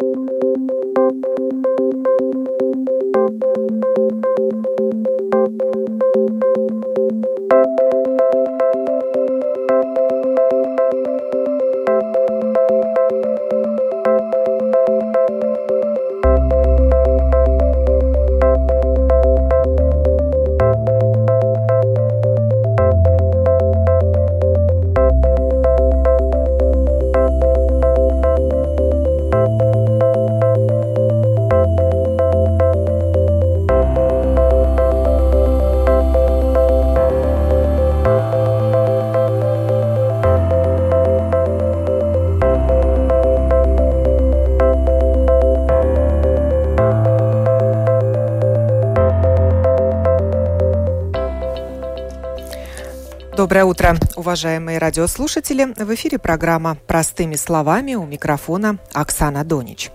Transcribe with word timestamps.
Thank 0.00 0.30
you. 1.38 1.59
Доброе 53.50 53.64
утро, 53.64 53.96
уважаемые 54.14 54.78
радиослушатели. 54.78 55.74
В 55.76 55.92
эфире 55.96 56.20
программа 56.20 56.76
«Простыми 56.86 57.34
словами» 57.34 57.96
у 57.96 58.06
микрофона 58.06 58.78
Оксана 58.92 59.42
Донич. 59.42 59.90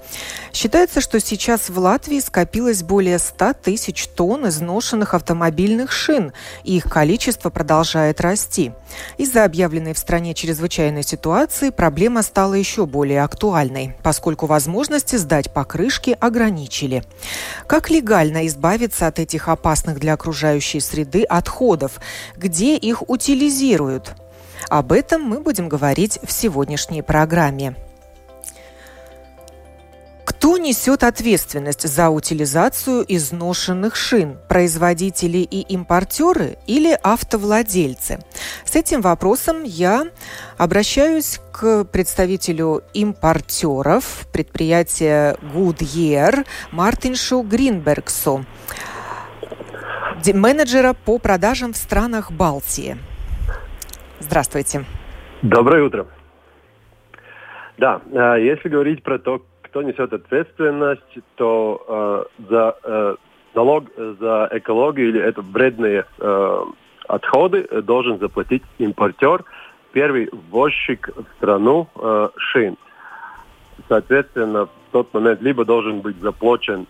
Считается, 0.52 1.00
что 1.00 1.22
сейчас 1.22 1.70
в 1.70 1.80
Латвии 1.80 2.20
скопилось 2.20 2.84
более 2.84 3.18
100 3.18 3.54
тысяч 3.54 4.08
тонн 4.08 4.50
изношенных 4.50 5.14
автомобильных 5.14 5.94
шин, 5.94 6.34
и 6.66 6.76
их 6.76 6.90
количество 6.90 7.50
продолжает 7.50 8.20
расти. 8.20 8.74
Из-за 9.18 9.46
объявленной 9.46 9.94
в 9.94 9.98
стране 9.98 10.34
чрезвычайной 10.34 11.04
ситуации 11.04 11.70
проблема 11.70 12.22
стала 12.22 12.54
еще 12.54 12.86
более 12.86 13.24
актуальной, 13.24 13.96
поскольку 14.04 14.46
возможности 14.46 15.16
сдать 15.16 15.54
покрышки 15.54 16.18
ограничили. 16.20 17.04
Как 17.68 17.90
легально 17.90 18.48
избавиться 18.48 19.08
от 19.08 19.20
этих 19.20 19.48
опасных 19.48 20.00
для 20.00 20.14
окружающей 20.14 20.80
среды 20.80 21.24
отходов? 21.24 22.00
Где 22.36 22.76
их 22.76 23.10
утилизируют. 23.10 24.14
Об 24.70 24.92
этом 24.92 25.22
мы 25.22 25.40
будем 25.40 25.70
говорить 25.70 26.20
в 26.24 26.32
сегодняшней 26.32 27.02
программе. 27.02 27.76
Кто 30.46 30.58
несет 30.60 31.04
ответственность 31.04 31.90
за 31.90 32.12
утилизацию 32.12 33.04
изношенных 33.08 33.96
шин? 33.96 34.38
Производители 34.48 35.40
и 35.40 35.62
импортеры 35.74 36.58
или 36.68 36.96
автовладельцы? 37.02 38.20
С 38.64 38.76
этим 38.76 39.02
вопросом 39.02 39.64
я 39.64 40.04
обращаюсь 40.60 41.42
к 41.52 41.86
представителю 41.86 42.84
импортеров 42.94 44.28
предприятия 44.32 45.36
Goodyear 45.42 46.46
Мартиншу 46.72 47.42
Гринбергсу, 47.42 48.46
менеджера 50.32 50.94
по 50.94 51.18
продажам 51.18 51.74
в 51.74 51.78
странах 51.78 52.32
Балтии. 52.32 52.98
Здравствуйте. 54.20 54.86
Доброе 55.42 55.86
утро. 55.86 56.06
Да, 57.80 58.00
э, 58.12 58.46
если 58.46 58.70
говорить 58.70 59.02
про 59.02 59.18
то, 59.18 59.44
кто 59.76 59.82
несет 59.82 60.14
ответственность, 60.14 61.18
то 61.36 62.30
э, 62.40 62.44
за 62.50 62.78
э, 62.82 63.16
налог 63.56 63.84
за 63.98 64.48
экологию 64.54 65.10
или 65.10 65.22
это 65.22 65.42
вредные 65.42 66.06
отходы 67.10 67.68
должен 67.82 68.18
заплатить 68.20 68.64
импортер, 68.78 69.44
первый 69.92 70.30
ввозчик 70.32 71.10
в 71.14 71.26
страну 71.38 71.90
шин. 72.38 72.78
Соответственно, 73.90 74.66
в 74.66 74.70
тот 74.92 75.14
момент 75.14 75.42
либо 75.42 75.66
должен 75.66 76.00
быть 76.00 76.18
заплачен 76.22 76.88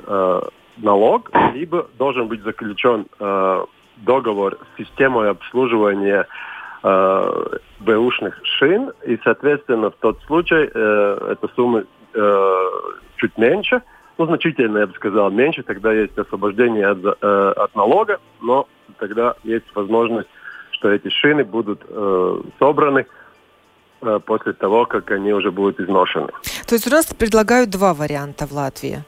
налог, 0.78 1.32
либо 1.54 1.88
должен 1.98 2.28
быть 2.28 2.42
заключен 2.44 3.08
договор 3.98 4.58
с 4.58 4.78
системой 4.78 5.32
обслуживания 5.32 6.28
э, 6.86 7.58
бэушных 7.80 8.40
шин, 8.44 8.92
и, 9.06 9.18
соответственно, 9.24 9.90
в 9.90 9.96
тот 9.96 10.22
случай 10.28 10.70
э, 10.72 11.32
эта 11.32 11.48
сумма 11.56 11.84
э, 12.16 12.70
чуть 13.18 13.38
меньше, 13.38 13.81
ну, 14.18 14.26
значительно, 14.26 14.80
я 14.80 14.88
бы 14.88 14.94
сказал, 14.94 15.30
меньше, 15.30 15.64
тогда 15.64 15.94
есть 15.94 16.18
освобождение 16.18 16.88
от, 16.88 17.00
э, 17.22 17.53
от 17.58 17.76
налога, 17.76 18.20
но 18.42 18.68
тогда 18.98 19.36
есть 19.44 19.66
возможность, 19.76 20.30
что 20.72 20.90
эти 20.92 21.09
шины 21.09 21.44
будут 21.44 21.81
э, 21.88 22.42
собраны 22.59 23.06
э, 24.02 24.20
после 24.26 24.53
того, 24.53 24.86
как 24.86 25.12
они 25.12 25.34
уже 25.34 25.52
будут 25.52 25.80
изношены. 25.80 26.30
То 26.68 26.76
есть 26.76 26.88
у 26.88 26.92
нас 26.92 27.06
предлагают 27.14 27.70
два 27.70 27.94
варианта 27.94 28.47
в 28.47 28.53
Латвии. 28.53 29.03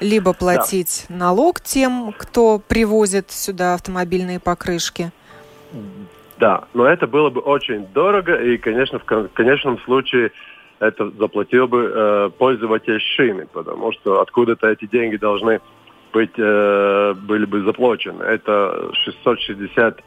Либо 0.00 0.32
платить 0.32 1.06
да. 1.08 1.16
налог 1.16 1.60
тем, 1.60 2.14
кто 2.16 2.60
привозит 2.60 3.32
сюда 3.32 3.74
автомобильные 3.74 4.38
покрышки, 4.38 5.10
да, 6.38 6.64
но 6.72 6.86
это 6.86 7.06
было 7.06 7.30
бы 7.30 7.40
очень 7.40 7.86
дорого, 7.88 8.36
и, 8.36 8.58
конечно, 8.58 9.00
в 9.00 9.28
конечном 9.34 9.78
случае 9.80 10.30
это 10.80 11.10
заплатил 11.10 11.66
бы 11.66 11.92
э, 11.92 12.30
пользователь 12.38 13.00
шины, 13.00 13.46
потому 13.52 13.92
что 13.92 14.20
откуда-то 14.20 14.68
эти 14.68 14.86
деньги 14.86 15.16
должны 15.16 15.60
быть, 16.12 16.38
э, 16.38 17.14
были 17.14 17.44
бы 17.44 17.62
заплачены. 17.62 18.22
Это 18.22 18.90
660 18.92 20.00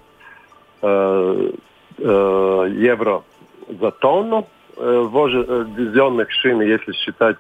э, 0.82 1.52
э, 1.98 2.68
евро 2.78 3.24
за 3.68 3.92
тонну 3.92 4.48
э, 4.78 4.82
ввезенных 4.82 6.32
шин, 6.32 6.62
если 6.62 6.94
считать, 6.94 7.38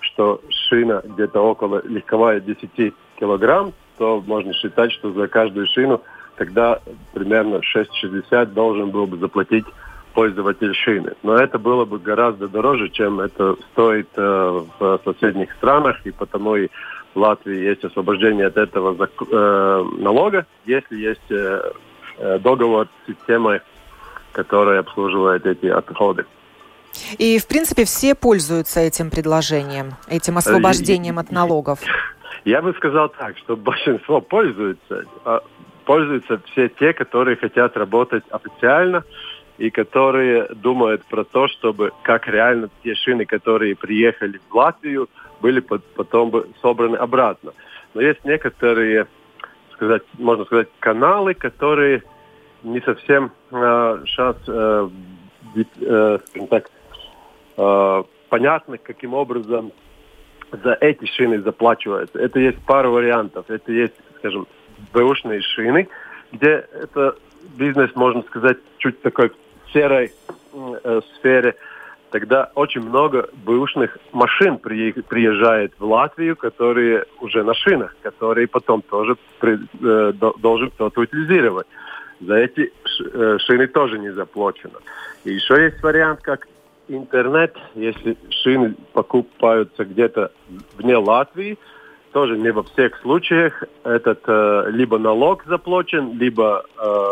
что 0.00 0.40
шина 0.68 1.02
где-то 1.04 1.40
около 1.40 1.82
легковая 1.84 2.40
10 2.40 2.94
килограмм, 3.18 3.72
то 3.96 4.22
можно 4.26 4.52
считать, 4.52 4.92
что 4.92 5.12
за 5.12 5.28
каждую 5.28 5.66
шину 5.68 6.02
тогда 6.36 6.80
примерно 7.12 7.60
6,60 7.74 8.46
должен 8.46 8.90
был 8.90 9.06
бы 9.06 9.16
заплатить 9.16 9.64
пользователь 10.14 10.74
шины. 10.74 11.12
Но 11.22 11.36
это 11.36 11.58
было 11.58 11.84
бы 11.84 11.98
гораздо 11.98 12.48
дороже, 12.48 12.88
чем 12.88 13.20
это 13.20 13.56
стоит 13.72 14.08
э, 14.16 14.64
в 14.78 15.00
соседних 15.04 15.52
странах, 15.54 16.00
и 16.04 16.10
потому 16.10 16.56
и 16.56 16.68
в 17.14 17.18
Латвии 17.18 17.56
есть 17.56 17.84
освобождение 17.84 18.46
от 18.46 18.56
этого 18.56 18.96
э, 18.96 19.84
налога, 19.98 20.46
если 20.64 20.96
есть 20.96 21.30
э, 21.30 21.72
э, 22.18 22.38
договор 22.38 22.86
с 22.86 23.12
системой, 23.12 23.60
которая 24.32 24.80
обслуживает 24.80 25.46
эти 25.46 25.66
отходы. 25.66 26.24
И, 27.18 27.38
в 27.38 27.46
принципе, 27.48 27.84
все 27.84 28.14
пользуются 28.14 28.80
этим 28.80 29.10
предложением, 29.10 29.94
этим 30.08 30.38
освобождением 30.38 31.18
от 31.18 31.30
налогов. 31.32 31.80
Я 32.44 32.62
бы 32.62 32.72
сказал 32.74 33.08
так, 33.08 33.36
что 33.38 33.56
большинство 33.56 34.20
пользуются, 34.20 35.04
а 35.24 35.42
пользуются 35.84 36.40
все 36.52 36.68
те, 36.68 36.92
которые 36.92 37.36
хотят 37.36 37.76
работать 37.76 38.24
официально 38.30 39.04
и 39.58 39.70
которые 39.70 40.46
думают 40.54 41.04
про 41.04 41.24
то, 41.24 41.48
чтобы 41.48 41.92
как 42.02 42.26
реально 42.26 42.70
те 42.82 42.94
шины, 42.94 43.24
которые 43.24 43.76
приехали 43.76 44.40
в 44.48 44.54
Латвию, 44.54 45.08
были 45.40 45.60
потом 45.60 46.30
бы 46.30 46.48
собраны 46.60 46.96
обратно. 46.96 47.52
Но 47.94 48.00
есть 48.00 48.24
некоторые, 48.24 49.06
сказать, 49.72 50.02
можно 50.18 50.44
сказать, 50.44 50.68
каналы, 50.80 51.34
которые 51.34 52.02
не 52.62 52.80
совсем 52.80 53.30
э, 53.50 54.02
сейчас, 54.06 54.36
э, 54.48 54.88
э, 55.80 56.18
скажем 56.26 56.48
так, 56.48 56.70
э, 57.56 58.02
понятно, 58.30 58.78
каким 58.78 59.14
образом 59.14 59.70
за 60.50 60.76
эти 60.80 61.04
шины 61.06 61.40
заплачивается. 61.40 62.18
Это 62.18 62.40
есть 62.40 62.58
пара 62.64 62.88
вариантов. 62.88 63.46
Это 63.48 63.72
есть, 63.72 63.94
скажем, 64.18 64.46
бэушные 64.92 65.40
шины, 65.40 65.88
где 66.32 66.66
это 66.72 67.16
бизнес, 67.56 67.94
можно 67.94 68.22
сказать, 68.22 68.58
чуть 68.78 69.00
такой 69.02 69.30
серой 69.74 70.12
э, 70.52 71.00
сфере. 71.16 71.56
Тогда 72.10 72.50
очень 72.54 72.80
много 72.80 73.28
бэушных 73.44 73.98
машин 74.12 74.58
приезжает 74.58 75.72
в 75.78 75.84
Латвию, 75.84 76.36
которые 76.36 77.04
уже 77.20 77.42
на 77.42 77.54
шинах, 77.54 77.94
которые 78.02 78.46
потом 78.46 78.82
тоже 78.82 79.16
при, 79.40 79.58
э, 79.82 80.12
должен 80.38 80.70
кто-то 80.70 81.00
утилизировать. 81.00 81.66
За 82.20 82.36
эти 82.36 82.72
э, 83.00 83.38
шины 83.40 83.66
тоже 83.66 83.98
не 83.98 84.10
заплачено. 84.10 84.78
И 85.24 85.32
еще 85.32 85.60
есть 85.60 85.82
вариант, 85.82 86.20
как 86.22 86.46
интернет, 86.86 87.56
если 87.74 88.16
шины 88.30 88.76
покупаются 88.92 89.84
где-то 89.84 90.30
вне 90.78 90.96
Латвии, 90.96 91.58
тоже 92.14 92.38
не 92.38 92.52
во 92.52 92.62
всех 92.62 92.96
случаях 93.02 93.64
этот 93.82 94.20
э, 94.28 94.70
либо 94.70 94.98
налог 94.98 95.44
заплачен, 95.46 96.16
либо 96.16 96.64
э, 96.78 97.04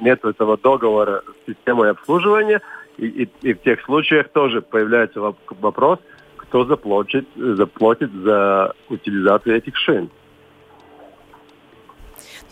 нет 0.00 0.24
этого 0.24 0.58
договора 0.58 1.22
с 1.22 1.50
системой 1.50 1.92
обслуживания. 1.92 2.60
И, 2.96 3.06
и, 3.06 3.30
и 3.42 3.52
в 3.54 3.62
тех 3.62 3.80
случаях 3.84 4.30
тоже 4.30 4.60
появляется 4.60 5.20
вопрос, 5.60 6.00
кто 6.36 6.64
заплатит, 6.64 7.28
заплатит 7.36 8.10
за 8.12 8.74
утилизацию 8.88 9.56
этих 9.56 9.76
шин. 9.76 10.10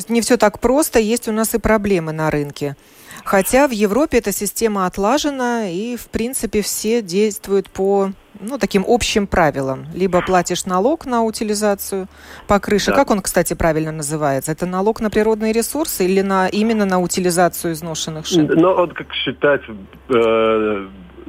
Не 0.09 0.21
все 0.21 0.37
так 0.37 0.61
просто, 0.61 1.01
есть 1.01 1.27
у 1.27 1.33
нас 1.33 1.57
и 1.57 1.59
проблемы 1.59 2.13
на 2.13 2.31
рынке. 2.31 2.77
Хотя 3.25 3.67
в 3.67 3.73
Европе 3.73 4.19
эта 4.19 4.31
система 4.31 4.87
отлажена, 4.87 5.69
и, 5.69 5.97
в 5.97 6.07
принципе, 6.11 6.63
все 6.63 7.03
действуют 7.03 7.69
по 7.69 8.13
ну, 8.41 8.59
таким 8.59 8.85
общим 8.87 9.27
правилам. 9.27 9.87
Либо 9.95 10.21
платишь 10.23 10.67
налог 10.67 11.07
на 11.07 11.23
утилизацию 11.23 12.07
покрышек. 12.47 12.89
Да. 12.89 12.97
Как 12.97 13.11
он, 13.11 13.21
кстати, 13.21 13.55
правильно 13.55 13.93
называется? 13.93 14.53
Это 14.53 14.67
налог 14.67 15.01
на 15.01 15.11
природные 15.11 15.53
ресурсы 15.53 16.05
или 16.05 16.23
на, 16.23 16.49
именно 16.49 16.85
на 16.85 16.99
утилизацию 17.01 17.73
изношенных 17.73 18.27
шин? 18.27 18.47
Ну, 18.47 18.71
он 18.71 18.91
как 18.91 19.13
считать 19.13 19.63
э, 20.09 20.89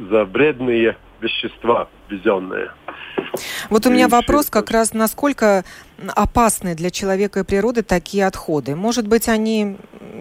за 0.10 0.26
вредные 0.26 0.98
вещества 1.22 1.88
ввезенные. 2.10 2.72
Вот 3.70 3.86
у 3.86 3.92
меня 3.92 4.08
вопрос 4.08 4.50
как 4.50 4.72
раз, 4.72 4.94
насколько 4.94 5.64
опасны 6.16 6.76
для 6.76 6.90
человека 6.90 7.42
и 7.42 7.44
природы 7.44 7.84
такие 7.84 8.26
отходы? 8.26 8.76
Может 8.76 9.08
быть, 9.08 9.28
они 9.28 9.78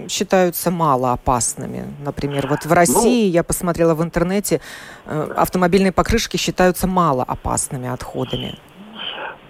считаются 0.08 0.70
мало 0.70 1.12
опасными? 1.12 1.84
Например, 2.04 2.46
вот 2.48 2.64
в 2.64 2.72
России, 2.72 3.26
ну, 3.26 3.32
я 3.32 3.42
посмотрела 3.42 3.94
в 3.94 4.02
интернете, 4.02 4.60
э, 5.06 5.32
автомобильные 5.36 5.92
покрышки 5.92 6.36
считаются 6.36 6.86
мало 6.86 7.22
опасными 7.22 7.88
отходами. 7.88 8.58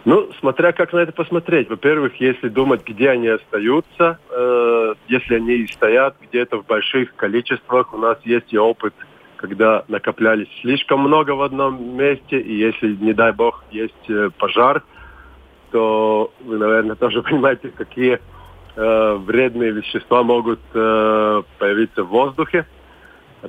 Ну, 0.05 0.31
смотря 0.39 0.71
как 0.71 0.93
на 0.93 0.99
это 0.99 1.11
посмотреть. 1.11 1.69
Во-первых, 1.69 2.21
если 2.21 2.49
думать, 2.49 2.87
где 2.87 3.11
они 3.11 3.27
остаются, 3.27 4.19
э, 4.31 4.95
если 5.09 5.35
они 5.35 5.55
и 5.55 5.73
стоят 5.73 6.15
где-то 6.23 6.59
в 6.59 6.67
больших 6.67 7.17
количествах, 7.17 7.93
у 7.93 7.99
нас 7.99 8.17
есть 8.25 8.53
и 8.53 8.59
опыт– 8.59 8.95
когда 9.37 9.85
накоплялись 9.89 10.49
слишком 10.61 11.01
много 11.01 11.33
в 11.33 11.43
одном 11.43 11.97
месте, 11.97 12.39
и 12.41 12.57
если, 12.57 12.95
не 12.97 13.13
дай 13.13 13.33
бог, 13.33 13.65
есть 13.71 14.09
э, 14.09 14.31
пожар, 14.39 14.83
то 15.71 16.33
вы, 16.45 16.59
наверное, 16.59 16.97
тоже 16.97 17.23
понимаете, 17.23 17.69
какие 17.69 18.19
э, 18.77 19.15
вредные 19.15 19.73
вещества 19.73 20.23
могут 20.23 20.61
э, 20.75 21.43
появиться 21.59 22.05
в 22.05 22.09
воздухе 22.09 22.67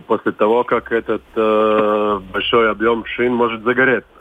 после 0.05 0.31
того, 0.31 0.63
как 0.63 0.91
этот 0.91 1.23
э, 1.35 2.19
большой 2.31 2.69
объем 2.69 3.05
шин 3.05 3.33
может 3.33 3.63
загореться. 3.63 4.11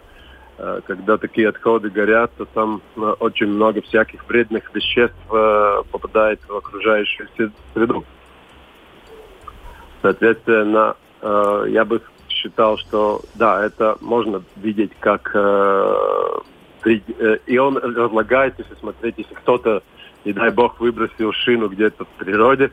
Э, 0.59 0.81
когда 0.87 1.19
такие 1.19 1.49
отходы 1.49 1.91
горят, 1.91 2.33
то 2.37 2.45
там 2.47 2.81
э, 2.97 3.01
очень 3.01 3.49
много 3.49 3.83
всяких 3.83 4.27
вредных 4.27 4.75
веществ 4.75 5.17
э, 5.31 5.83
попадает 5.91 6.41
в 6.49 6.57
окружающую 6.57 7.29
среду. 7.75 8.05
Соответственно, 10.01 10.97
Э, 11.27 11.67
я 11.69 11.85
бы 11.85 12.01
считал, 12.29 12.79
что 12.79 13.21
да, 13.35 13.65
это 13.65 13.97
можно 14.01 14.43
видеть 14.57 14.93
как 15.01 15.33
э, 15.35 15.95
э, 16.85 17.39
и 17.47 17.59
он 17.59 17.77
разлагается, 17.79 18.63
если 18.63 18.75
смотреть, 18.77 19.15
если 19.19 19.35
кто-то, 19.35 19.83
не 20.25 20.33
дай 20.33 20.51
бог, 20.51 20.79
выбросил 20.79 21.33
шину 21.33 21.69
где-то 21.69 22.05
в 22.05 22.09
природе, 22.25 22.71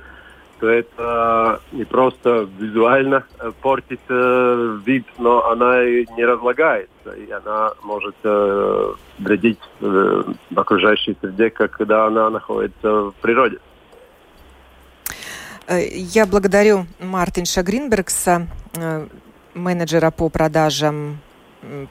то 0.59 0.69
это 0.69 1.61
не 1.71 1.83
просто 1.83 2.47
визуально 2.59 3.23
портит 3.61 3.99
э, 4.07 4.77
вид, 4.85 5.05
но 5.17 5.49
она 5.49 5.83
и 5.83 6.05
не 6.15 6.23
разлагается, 6.23 7.11
и 7.17 7.29
она 7.31 7.71
может 7.83 8.15
э, 8.23 8.93
вредить 9.19 9.59
э, 9.81 10.23
окружающей 10.55 11.17
среде, 11.19 11.49
когда 11.49 12.05
она 12.05 12.29
находится 12.29 12.91
в 12.91 13.13
природе. 13.21 13.57
Э, 15.67 15.87
я 15.87 16.25
благодарю 16.25 16.87
Мартинша 16.99 17.63
Гринбергса, 17.63 18.47
э, 18.75 19.07
менеджера 19.53 20.11
по 20.11 20.29
продажам 20.29 21.19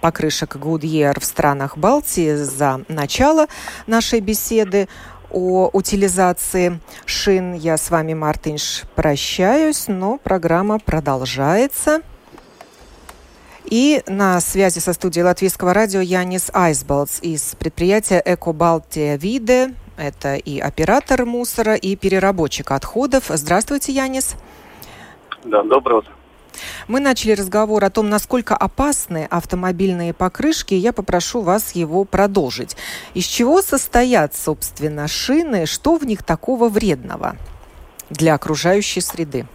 покрышек 0.03 0.57
Goodyear 0.57 1.19
в 1.19 1.25
странах 1.25 1.79
Балтии 1.79 2.35
за 2.35 2.85
начало 2.89 3.47
нашей 3.87 4.21
беседы 4.21 4.87
о 5.31 5.71
утилизации 5.73 6.79
шин. 7.07 7.55
Я 7.55 7.79
с 7.79 7.91
вами, 7.91 8.13
Мартинш, 8.13 8.83
прощаюсь, 8.95 9.89
но 9.89 10.19
программа 10.19 10.79
продолжается. 10.79 12.03
И 13.65 14.03
на 14.07 14.39
связи 14.41 14.81
со 14.81 14.93
студией 14.93 15.25
Латвийского 15.25 15.73
радио 15.73 16.01
Янис 16.01 16.51
Айсбалдс 16.53 17.21
из 17.23 17.55
предприятия 17.59 18.23
«Эко 18.23 18.53
Балтия 18.53 19.17
Виде», 19.17 19.73
это 19.97 20.37
и 20.37 20.59
оператор 20.59 21.25
мусора, 21.27 21.75
и 21.75 21.97
переработчик 21.97 22.71
отходов. 22.71 23.25
Здравствуйте, 23.29 23.93
Янис. 23.93 24.35
Да, 25.44 25.62
доброе 25.62 26.00
утро. 26.00 26.12
Мы 26.89 27.00
начали 27.00 27.33
разговор 27.33 27.85
о 27.85 27.91
том, 27.91 28.09
насколько 28.09 28.56
опасны 28.56 29.27
автомобильные 29.31 30.12
покрышки, 30.12 30.75
я 30.75 30.93
попрошу 30.93 31.41
вас 31.41 31.73
его 31.73 32.05
продолжить. 32.05 32.77
Из 33.15 33.25
чего 33.25 33.62
состоят, 33.62 34.35
собственно, 34.35 35.09
шины, 35.09 35.67
что 35.67 35.97
в 35.97 36.05
них 36.05 36.23
такого 36.23 36.69
вредного 36.69 37.37
для 38.11 38.35
окружающей 38.35 39.00
среды? 39.00 39.47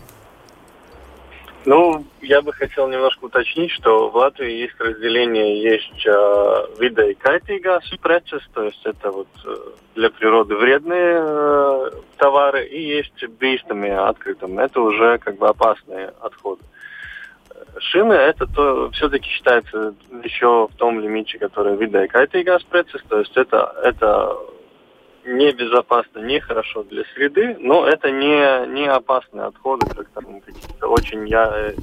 Ну, 1.67 2.05
я 2.21 2.41
бы 2.41 2.53
хотел 2.53 2.87
немножко 2.87 3.25
уточнить, 3.25 3.71
что 3.71 4.09
в 4.09 4.15
Латвии 4.15 4.53
есть 4.53 4.79
разделение, 4.79 5.61
есть 5.61 6.07
э, 6.07 6.65
виды 6.79 7.13
кайтига 7.15 7.81
прецес, 8.01 8.41
то 8.53 8.63
есть 8.63 8.79
это 8.85 9.11
вот 9.11 9.27
э, 9.43 9.53
для 9.95 10.09
природы 10.09 10.55
вредные 10.55 11.17
э, 11.19 11.91
товары, 12.15 12.65
и 12.67 12.81
есть 12.81 13.21
бейстами 13.37 13.89
открытым, 13.89 14.57
это 14.59 14.79
уже 14.79 15.17
как 15.17 15.39
бы 15.39 15.49
опасные 15.49 16.13
отходы. 16.21 16.63
Шины 17.79 18.13
это 18.13 18.47
то 18.47 18.89
все-таки 18.91 19.29
считается 19.29 19.93
еще 20.23 20.69
в 20.71 20.75
том 20.77 21.01
лимите, 21.01 21.37
который 21.37 21.75
вида 21.75 22.07
кайтига 22.07 22.59
прецес, 22.69 23.03
то 23.09 23.19
есть 23.19 23.35
это, 23.35 23.75
это 23.83 24.37
небезопасно, 25.27 26.19
нехорошо 26.19 26.83
для 26.83 27.03
среды, 27.13 27.57
но 27.59 27.85
это 27.85 28.09
не, 28.09 28.67
не 28.73 28.87
опасные 28.87 29.45
отходы, 29.45 29.85
как 29.87 30.07
там 30.09 30.41
какие-то 30.41 30.87
очень 30.87 31.27
я, 31.27 31.51
э, 31.53 31.73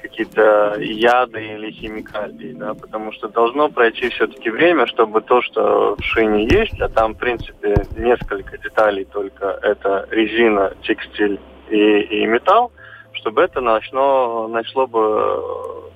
какие-то 0.00 0.76
яды 0.78 1.44
или 1.54 1.70
химикалии, 1.70 2.52
да, 2.52 2.74
потому 2.74 3.12
что 3.12 3.28
должно 3.28 3.68
пройти 3.68 4.08
все-таки 4.10 4.50
время, 4.50 4.86
чтобы 4.86 5.20
то, 5.20 5.42
что 5.42 5.96
в 5.96 6.02
шине 6.02 6.46
есть, 6.46 6.80
а 6.80 6.88
там, 6.88 7.14
в 7.14 7.18
принципе, 7.18 7.74
несколько 7.96 8.56
деталей 8.58 9.04
только, 9.04 9.58
это 9.62 10.06
резина, 10.10 10.72
текстиль 10.82 11.40
и, 11.68 12.00
и 12.00 12.26
металл, 12.26 12.72
чтобы 13.12 13.42
это 13.42 13.60
начало, 13.60 14.46
начало 14.48 14.86
бы 14.86 15.42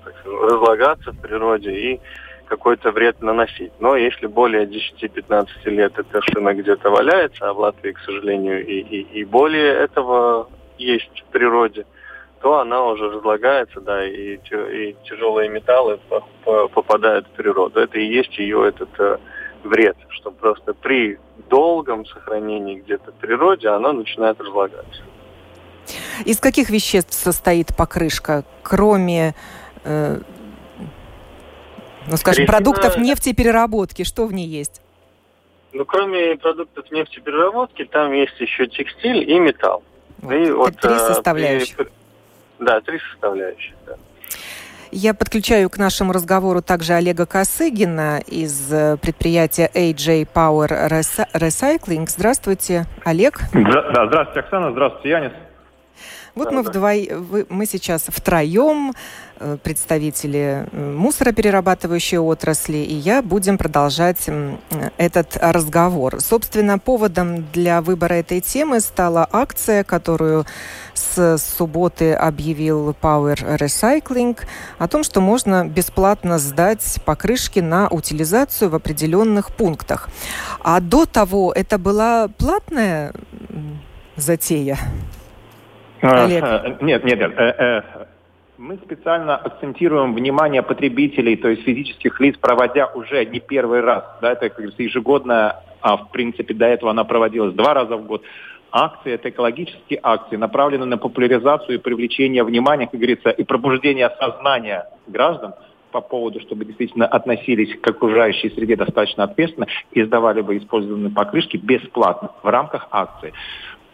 так 0.05 0.15
сказать, 0.19 0.41
разлагаться 0.51 1.13
в 1.13 1.21
природе 1.21 1.71
и 1.71 2.01
какой-то 2.51 2.91
вред 2.91 3.23
наносить. 3.23 3.73
Но 3.79 3.95
если 3.95 4.27
более 4.27 4.67
10-15 4.67 5.47
лет 5.67 5.97
эта 5.97 6.21
шина 6.21 6.53
где-то 6.53 6.91
валяется, 6.91 7.49
а 7.49 7.53
в 7.53 7.61
Латвии, 7.61 7.93
к 7.93 8.01
сожалению, 8.01 8.67
и, 8.67 8.81
и, 8.81 9.21
и 9.21 9.25
более 9.25 9.73
этого 9.73 10.51
есть 10.77 11.23
в 11.29 11.33
природе, 11.33 11.87
то 12.41 12.59
она 12.59 12.85
уже 12.87 13.09
разлагается, 13.09 13.81
да, 13.81 14.05
и, 14.05 14.37
и 14.37 14.97
тяжелые 15.05 15.49
металлы 15.49 16.01
попадают 16.45 17.29
в 17.29 17.31
природу. 17.31 17.79
Это 17.79 17.99
и 18.01 18.07
есть 18.07 18.37
ее 18.37 18.67
этот 18.67 18.89
э, 18.99 19.19
вред, 19.63 19.97
что 20.09 20.33
просто 20.33 20.75
при 20.75 21.19
долгом 21.49 22.05
сохранении 22.07 22.81
где-то 22.81 23.13
в 23.13 23.15
природе 23.15 23.69
она 23.69 23.93
начинает 23.93 24.41
разлагаться. 24.41 25.03
Из 26.25 26.41
каких 26.41 26.71
веществ 26.71 27.15
состоит 27.15 27.77
покрышка, 27.77 28.43
кроме 28.63 29.35
э, 29.85 30.19
ну, 32.09 32.17
скажем, 32.17 32.43
Резина... 32.43 32.57
продуктов 32.57 32.97
нефтепереработки, 32.97 34.05
что 34.05 34.27
в 34.27 34.33
ней 34.33 34.47
есть? 34.47 34.81
Ну, 35.73 35.85
кроме 35.85 36.37
продуктов 36.37 36.91
нефтепереработки, 36.91 37.85
там 37.85 38.13
есть 38.13 38.39
еще 38.41 38.67
текстиль 38.67 39.31
и 39.31 39.39
металл. 39.39 39.83
Вот. 40.19 40.33
И 40.33 40.51
вот, 40.51 40.77
три 40.77 40.93
э, 40.93 40.99
составляющих. 40.99 41.77
При... 41.77 41.89
Да, 42.59 42.81
три 42.81 42.99
составляющих, 43.13 43.75
да. 43.87 43.97
Я 44.93 45.15
подключаю 45.15 45.71
к 45.71 45.79
нашему 45.79 46.13
разговору 46.13 46.63
также 46.63 46.95
Олега 46.95 47.25
Косыгина 47.25 48.21
из 48.27 48.73
э, 48.73 48.97
предприятия 49.01 49.71
AJ 49.73 50.29
Power 50.35 50.69
Recycling. 51.33 52.07
Здравствуйте, 52.09 52.87
Олег. 53.05 53.39
Да, 53.53 54.07
здравствуйте, 54.07 54.41
Оксана. 54.41 54.73
Здравствуйте, 54.73 55.09
Янис. 55.11 55.33
Вот 56.41 56.49
да, 56.49 56.55
мы 56.55 56.63
да. 56.63 56.71
вдвоем, 56.71 57.47
мы 57.51 57.67
сейчас 57.67 58.05
втроем, 58.09 58.95
э, 59.41 59.59
представители 59.63 60.67
мусороперерабатывающей 60.73 62.17
отрасли, 62.17 62.79
и 62.79 62.95
я 62.95 63.21
будем 63.21 63.59
продолжать 63.59 64.27
этот 64.97 65.37
разговор. 65.39 66.19
Собственно, 66.23 66.79
поводом 66.79 67.45
для 67.53 67.83
выбора 67.83 68.15
этой 68.15 68.41
темы 68.41 68.81
стала 68.81 69.29
акция, 69.31 69.85
которую 69.85 70.47
с 70.95 71.37
субботы 71.37 72.15
объявил 72.15 72.97
Power 73.03 73.59
Recycling 73.59 74.39
о 74.79 74.89
том, 74.89 75.05
что 75.05 75.21
можно 75.21 75.67
бесплатно 75.67 76.39
сдать 76.39 77.01
покрышки 77.05 77.61
на 77.61 77.87
утилизацию 77.89 78.71
в 78.71 78.75
определенных 78.75 79.51
пунктах. 79.55 80.09
А 80.61 80.81
до 80.81 81.05
того 81.05 81.53
это 81.55 81.77
была 81.77 82.29
платная 82.29 83.13
затея? 84.17 84.79
Олег. 86.03 86.81
Нет, 86.81 87.05
нет, 87.05 87.21
нет. 87.21 87.85
мы 88.59 88.77
специально 88.77 89.37
акцентируем 89.37 90.15
внимание 90.15 90.63
потребителей, 90.63 91.37
то 91.37 91.49
есть 91.49 91.63
физических 91.63 92.21
лиц, 92.21 92.37
проводя 92.39 92.87
уже 92.87 93.25
не 93.25 93.41
первый 93.41 93.81
раз. 93.81 94.05
Да, 94.21 94.33
это, 94.33 94.49
как 94.49 94.57
говорится, 94.57 94.83
ежегодная, 94.83 95.63
а 95.81 95.97
в 95.97 96.11
принципе 96.11 96.53
до 96.55 96.67
этого 96.67 96.91
она 96.91 97.05
проводилась 97.05 97.55
два 97.55 97.75
раза 97.75 97.97
в 97.97 98.05
год. 98.05 98.23
Акции– 98.73 99.13
это 99.15 99.31
экологические 99.31 99.99
акции, 100.03 100.37
направленные 100.37 100.87
на 100.87 100.99
популяризацию 100.99 101.77
и 101.77 101.81
привлечение 101.81 102.45
внимания, 102.45 102.87
как 102.87 103.01
говорится, 103.01 103.31
и 103.31 103.43
пробуждение 103.43 104.11
сознания 104.21 104.87
граждан 105.09 105.55
по 105.91 106.01
поводу, 106.01 106.41
чтобы 106.41 106.65
действительно 106.65 107.07
относились 107.07 107.75
к 107.81 107.87
окружающей 107.89 108.51
среде 108.51 108.77
достаточно 108.77 109.25
ответственно 109.25 109.67
и 109.91 110.03
сдавали 110.05 110.41
бы 110.41 110.57
использованные 110.57 111.11
покрышки 111.11 111.57
бесплатно 111.57 112.31
в 112.43 112.47
рамках 112.47 112.87
акции. 112.93 113.33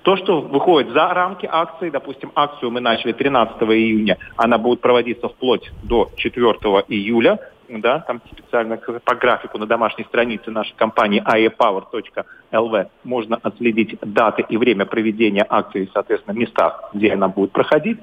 То, 0.06 0.16
что 0.16 0.40
выходит 0.40 0.92
за 0.92 1.12
рамки 1.12 1.48
акции, 1.50 1.90
допустим, 1.90 2.30
акцию 2.36 2.70
мы 2.70 2.78
начали 2.78 3.10
13 3.10 3.60
июня, 3.62 4.18
она 4.36 4.56
будет 4.56 4.80
проводиться 4.80 5.28
вплоть 5.28 5.68
до 5.82 6.10
4 6.16 6.44
июля, 6.86 7.40
да, 7.68 7.98
там 8.06 8.20
специально 8.30 8.76
по 8.76 9.16
графику 9.16 9.58
на 9.58 9.66
домашней 9.66 10.04
странице 10.04 10.52
нашей 10.52 10.76
компании 10.76 11.20
aepower.lv 11.20 12.88
можно 13.02 13.40
отследить 13.42 13.98
даты 14.00 14.44
и 14.48 14.56
время 14.56 14.86
проведения 14.86 15.44
акции, 15.48 15.90
соответственно, 15.92 16.36
места, 16.36 16.88
где 16.94 17.12
она 17.12 17.26
будет 17.26 17.50
проходить. 17.50 17.98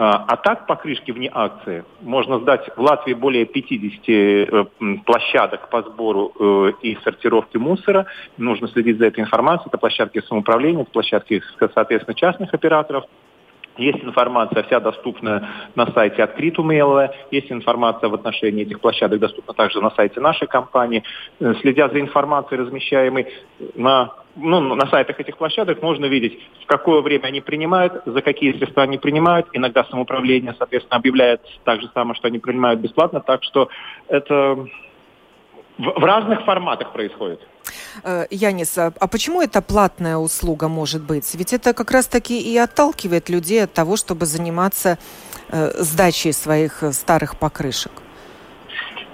А, 0.00 0.24
а 0.28 0.36
так 0.36 0.66
по 0.68 0.76
крышке 0.76 1.12
вне 1.12 1.28
акции 1.34 1.84
можно 2.02 2.38
сдать 2.38 2.70
в 2.76 2.80
Латвии 2.80 3.14
более 3.14 3.46
50 3.46 4.08
э, 4.08 4.64
площадок 5.04 5.68
по 5.70 5.82
сбору 5.82 6.32
э, 6.38 6.72
и 6.82 6.96
сортировке 7.02 7.58
мусора. 7.58 8.06
Нужно 8.36 8.68
следить 8.68 8.98
за 8.98 9.06
этой 9.06 9.24
информацией. 9.24 9.66
Это 9.70 9.78
площадки 9.78 10.22
самоуправления, 10.28 10.82
это 10.82 10.92
площадки, 10.92 11.42
соответственно, 11.74 12.14
частных 12.14 12.54
операторов. 12.54 13.06
Есть 13.78 14.02
информация 14.02 14.64
вся 14.64 14.80
доступна 14.80 15.48
на 15.76 15.86
сайте 15.92 16.22
Откритум.ЛВ, 16.22 17.10
есть 17.30 17.50
информация 17.50 18.08
в 18.08 18.14
отношении 18.14 18.64
этих 18.64 18.80
площадок 18.80 19.20
доступна 19.20 19.54
также 19.54 19.80
на 19.80 19.90
сайте 19.90 20.20
нашей 20.20 20.48
компании. 20.48 21.04
Э, 21.40 21.54
следя 21.60 21.88
за 21.88 22.00
информацией, 22.00 22.60
размещаемой 22.60 23.28
на, 23.76 24.12
ну, 24.34 24.74
на 24.74 24.86
сайтах 24.88 25.20
этих 25.20 25.36
площадок, 25.36 25.80
можно 25.80 26.06
видеть, 26.06 26.40
в 26.62 26.66
какое 26.66 27.00
время 27.02 27.26
они 27.26 27.40
принимают, 27.40 28.02
за 28.04 28.20
какие 28.20 28.52
средства 28.52 28.82
они 28.82 28.98
принимают. 28.98 29.46
Иногда 29.52 29.84
самоуправление, 29.84 30.54
соответственно, 30.58 30.98
объявляет 30.98 31.40
так 31.64 31.80
же 31.80 31.88
самое, 31.94 32.16
что 32.16 32.26
они 32.26 32.40
принимают 32.40 32.80
бесплатно. 32.80 33.20
Так 33.20 33.44
что 33.44 33.68
это 34.08 34.66
в, 35.78 36.00
в 36.00 36.04
разных 36.04 36.44
форматах 36.44 36.92
происходит. 36.92 37.40
Э, 38.02 38.26
Янис, 38.30 38.78
а, 38.78 38.92
а 38.98 39.06
почему 39.06 39.42
это 39.42 39.62
платная 39.62 40.16
услуга 40.16 40.68
может 40.68 41.02
быть? 41.02 41.34
Ведь 41.34 41.52
это 41.52 41.74
как 41.74 41.90
раз-таки 41.90 42.40
и 42.40 42.56
отталкивает 42.56 43.28
людей 43.28 43.64
от 43.64 43.72
того, 43.72 43.96
чтобы 43.96 44.26
заниматься 44.26 44.98
э, 45.48 45.70
сдачей 45.82 46.32
своих 46.32 46.82
э, 46.82 46.92
старых 46.92 47.38
покрышек. 47.38 47.92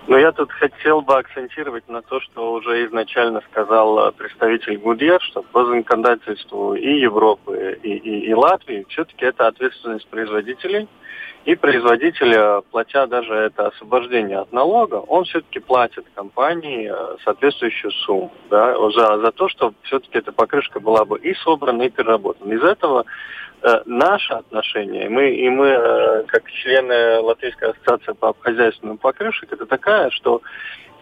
Но 0.07 0.19
я 0.19 0.33
тут 0.33 0.53
хотел 0.53 1.01
бы 1.01 1.17
акцентировать 1.17 1.89
на 1.89 2.03
то, 2.03 2.21
что 2.21 2.53
уже 2.53 2.87
изначально 2.87 3.41
сказал 3.51 4.13
представитель 4.13 4.77
Гудьер, 4.77 5.21
что 5.23 5.43
по 5.43 5.65
законодательству 5.65 6.75
и 6.75 7.01
Европы, 7.01 7.79
и, 7.83 7.89
и, 7.89 8.29
и 8.29 8.35
Латвии 8.35 8.85
все-таки 8.91 9.25
это 9.25 9.47
ответственность 9.47 10.07
производителей– 10.09 10.89
и 11.45 11.55
производитель, 11.57 12.63
платя 12.71 13.07
даже 13.07 13.35
это 13.35 13.69
освобождение 13.69 14.39
от 14.39 14.53
налога, 14.53 14.97
он 14.97 15.25
все-таки 15.25 15.61
платит 15.61 16.07
компании 16.15 16.91
э, 16.91 17.17
соответствующую 17.23 17.91
сумму 17.91 18.33
да, 18.49 18.75
за, 18.91 19.19
за 19.19 19.31
то, 19.31 19.49
что 19.49 19.75
все-таки 19.83 20.19
эта 20.19 20.33
покрышка 20.33 20.81
была 20.81 21.05
бы 21.05 21.19
и 21.19 21.35
собрана, 21.35 21.83
и 21.83 21.91
переработана. 21.91 22.51
Из 22.51 22.63
этого 22.63 23.05
э, 23.63 23.83
наше 23.85 24.33
отношение, 24.33 25.11
мы, 25.11 25.35
и 25.35 25.51
мы, 25.51 25.67
э, 25.67 26.25
как 26.29 26.51
члены 26.51 27.21
Латвийской 27.21 27.71
ассоциации 27.73 28.13
по 28.13 28.35
хозяйственным 28.41 28.97
покрышек, 28.97 29.53
это 29.53 29.67
такая, 29.67 30.09
что 30.11 30.41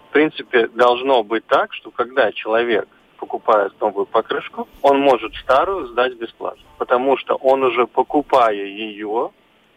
в 0.09 0.13
принципе 0.13 0.67
должно 0.75 1.23
быть 1.23 1.47
так, 1.47 1.73
что 1.73 1.93
когда 1.93 2.33
человек 2.33 2.89
покупает 3.17 3.73
новую 3.81 4.07
покрышку, 4.07 4.69
он 4.83 4.99
может 4.99 5.33
старую 5.37 5.87
сдать 5.87 6.15
бесплатно, 6.15 6.65
потому 6.79 7.17
что 7.17 7.37
он 7.37 7.63
уже 7.63 7.87
покупая 7.87 8.65
ее, 8.65 9.31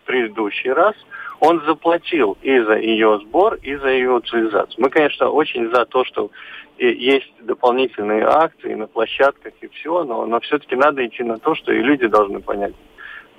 предыдущий 0.06 0.72
раз, 0.72 0.96
он 1.40 1.62
заплатил 1.66 2.38
и 2.42 2.60
за 2.60 2.78
ее 2.78 3.20
сбор, 3.24 3.56
и 3.62 3.76
за 3.76 3.90
ее 3.90 4.12
утилизацию. 4.12 4.82
Мы, 4.82 4.90
конечно, 4.90 5.30
очень 5.30 5.70
за 5.70 5.86
то, 5.86 6.04
что 6.06 6.32
есть 6.78 7.34
дополнительные 7.42 8.26
акции 8.26 8.74
на 8.74 8.88
площадках 8.88 9.54
и 9.62 9.68
все, 9.68 10.04
но, 10.04 10.26
но 10.26 10.40
все-таки 10.40 10.76
надо 10.76 11.06
идти 11.06 11.24
на 11.24 11.38
то, 11.38 11.56
что 11.56 11.74
и 11.74 11.82
люди 11.82 12.08
должны 12.08 12.42
понять. 12.42 12.74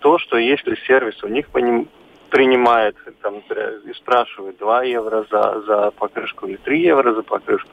То, 0.01 0.19
что 0.19 0.37
если 0.37 0.77
сервис 0.87 1.23
у 1.23 1.29
них 1.29 1.49
поним, 1.49 1.89
принимает, 2.31 2.97
там, 3.23 3.37
и 3.39 3.93
спрашивает 3.95 4.59
2 4.59 4.83
евро 4.85 5.25
за, 5.31 5.63
за 5.67 5.91
покрышку 5.93 6.47
или 6.47 6.57
3 6.57 6.81
евро 6.81 7.15
за 7.15 7.23
покрышку, 7.23 7.71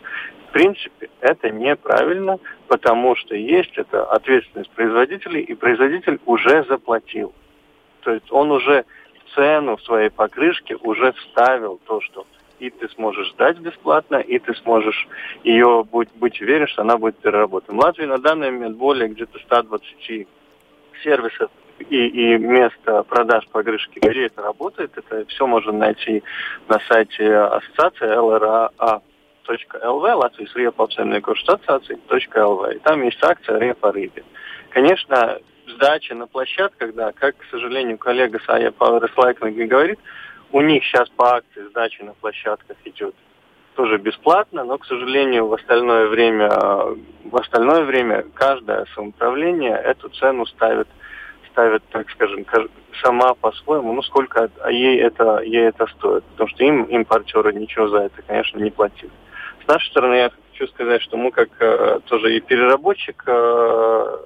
в 0.50 0.52
принципе, 0.54 1.10
это 1.20 1.50
неправильно, 1.50 2.40
потому 2.68 3.16
что 3.16 3.36
есть 3.36 3.76
это 3.76 4.06
ответственность 4.06 4.70
производителей, 4.72 5.42
и 5.42 5.56
производитель 5.56 6.20
уже 6.26 6.64
заплатил. 6.70 7.34
То 8.04 8.12
есть 8.12 8.32
он 8.32 8.52
уже 8.52 8.86
цену 9.36 9.78
своей 9.80 10.10
покрышке 10.10 10.76
уже 10.76 11.14
вставил 11.14 11.80
то, 11.86 12.02
что 12.02 12.26
и 12.60 12.70
ты 12.70 12.88
сможешь 12.90 13.32
сдать 13.34 13.58
бесплатно, 13.58 14.18
и 14.18 14.40
ты 14.40 14.54
сможешь 14.56 15.08
ее 15.44 15.84
быть, 15.84 16.10
быть 16.16 16.40
уверен, 16.42 16.68
что 16.68 16.84
она 16.84 16.98
будет 16.98 17.18
переработана. 17.18 17.78
В 17.78 17.84
Латвии 17.84 18.06
на 18.06 18.20
данный 18.20 18.52
момент 18.52 18.78
более 18.78 19.10
где-то 19.10 19.38
120 19.40 20.28
сервисов 21.04 21.52
и, 21.80 22.08
и 22.08 22.38
место 22.38 23.04
продаж 23.04 23.48
покрышки, 23.50 24.00
где 24.00 24.28
это 24.28 24.42
работает. 24.42 24.92
Это 24.96 25.26
все 25.26 25.46
можно 25.46 25.74
найти 25.74 26.24
на 26.70 26.80
сайте 26.88 27.36
ассоциации 27.36 28.08
LRA.lv, 28.16 30.14
Латвии 30.14 30.46
с 30.46 30.56
Репа 30.56 30.86
ассоциации.lv. 30.86 32.76
И 32.76 32.80
там 32.80 33.04
есть 33.04 33.22
акция 33.24 33.58
Репа 33.60 33.92
Рыбе. 33.92 34.24
Конечно, 34.70 35.40
сдача 35.76 36.16
на 36.16 36.28
площадках, 36.28 36.94
да, 36.94 37.12
как, 37.12 37.38
к 37.38 37.46
сожалению, 37.52 37.98
коллега 37.98 38.40
Сая 38.46 38.72
Power 38.72 39.04
Recycling 39.04 39.66
говорит, 39.66 40.00
у 40.52 40.62
них 40.62 40.84
сейчас 40.84 41.10
по 41.10 41.36
акции 41.38 41.68
сдача 41.70 42.06
на 42.06 42.14
площадках 42.14 42.78
идет 42.86 43.16
тоже 43.76 43.98
бесплатно, 43.98 44.64
но, 44.64 44.78
к 44.78 44.86
сожалению, 44.86 45.48
в 45.48 45.54
остальное 45.54 46.08
время, 46.08 46.50
в 47.26 47.36
остальное 47.36 47.84
время 47.84 48.24
каждое 48.34 48.86
самоуправление 48.96 49.76
эту 49.76 50.10
цену 50.10 50.46
ставит, 50.46 50.88
ставит, 51.52 51.84
так 51.90 52.10
скажем, 52.12 52.46
сама 53.02 53.34
по-своему, 53.34 53.94
ну, 53.94 54.02
сколько 54.04 54.50
ей 54.70 55.00
это, 55.00 55.40
ей 55.40 55.68
это 55.70 55.88
стоит. 55.88 56.24
Потому 56.24 56.50
что 56.50 56.64
им 56.64 56.84
импортеры 56.84 57.54
ничего 57.54 57.88
за 57.88 57.98
это, 58.04 58.22
конечно, 58.22 58.60
не 58.60 58.72
платили. 58.72 59.12
С 59.64 59.68
нашей 59.68 59.90
стороны, 59.90 60.16
я 60.16 60.32
хочу 60.52 60.68
сказать, 60.68 61.02
что 61.02 61.18
мы 61.18 61.32
как 61.32 61.50
э, 61.60 62.00
тоже 62.06 62.36
и 62.36 62.42
переработчик 62.42 63.24
э, 63.26 64.18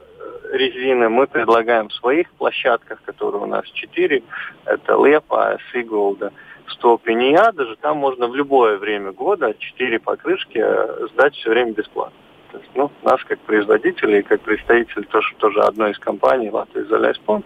резины 0.57 1.09
мы 1.09 1.27
предлагаем 1.27 1.89
в 1.89 1.93
своих 1.93 2.31
площадках, 2.33 3.01
которые 3.03 3.43
у 3.43 3.45
нас 3.45 3.65
четыре. 3.71 4.23
Это 4.65 4.93
Лепа, 4.93 5.57
Сиголда, 5.71 6.33
Столпин 6.69 7.19
и 7.19 7.31
я. 7.31 7.51
Даже 7.51 7.75
там 7.77 7.97
можно 7.97 8.27
в 8.27 8.35
любое 8.35 8.77
время 8.77 9.11
года 9.11 9.55
четыре 9.57 9.99
покрышки 9.99 10.59
э, 10.61 11.07
сдать 11.13 11.35
все 11.35 11.51
время 11.51 11.71
бесплатно. 11.71 12.17
То 12.51 12.57
есть, 12.59 12.71
ну, 12.75 12.91
нас 13.03 13.23
как 13.25 13.39
производители 13.39 14.19
и 14.19 14.23
как 14.23 14.41
представитель 14.41 15.05
тоже, 15.05 15.35
тоже 15.37 15.59
одной 15.61 15.91
из 15.91 15.99
компаний 15.99 16.49
Латвия 16.49 16.83
Изоляй 16.83 17.13
Спонс 17.15 17.45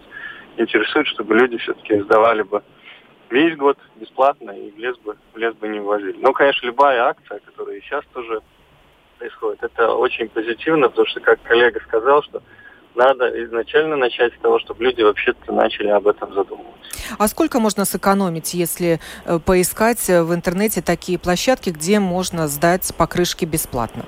интересует, 0.56 1.06
чтобы 1.08 1.34
люди 1.34 1.58
все-таки 1.58 2.00
сдавали 2.00 2.42
бы 2.42 2.62
весь 3.30 3.56
год 3.56 3.78
бесплатно 3.96 4.50
и 4.50 4.70
в 4.70 4.78
лес 4.78 4.96
бы, 4.98 5.16
в 5.32 5.38
лес 5.38 5.54
бы 5.54 5.68
не 5.68 5.80
ввозили. 5.80 6.16
Ну, 6.20 6.32
конечно, 6.32 6.66
любая 6.66 7.02
акция, 7.02 7.40
которая 7.40 7.80
сейчас 7.80 8.04
тоже 8.12 8.40
происходит, 9.18 9.62
это 9.62 9.92
очень 9.94 10.28
позитивно, 10.28 10.88
потому 10.88 11.06
что, 11.06 11.20
как 11.20 11.42
коллега 11.42 11.80
сказал, 11.80 12.22
что 12.22 12.42
надо 12.94 13.28
изначально 13.44 13.96
начать 13.96 14.32
с 14.34 14.38
того, 14.38 14.58
чтобы 14.60 14.84
люди 14.84 15.02
вообще-то 15.02 15.52
начали 15.52 15.88
об 15.88 16.06
этом 16.06 16.32
задумываться. 16.32 16.72
А 17.18 17.28
сколько 17.28 17.60
можно 17.60 17.84
сэкономить, 17.84 18.54
если 18.54 19.00
э, 19.24 19.38
поискать 19.38 20.08
э, 20.08 20.22
в 20.22 20.34
интернете 20.34 20.82
такие 20.82 21.18
площадки, 21.18 21.70
где 21.70 22.00
можно 22.00 22.48
сдать 22.48 22.92
покрышки 22.96 23.44
бесплатно? 23.44 24.04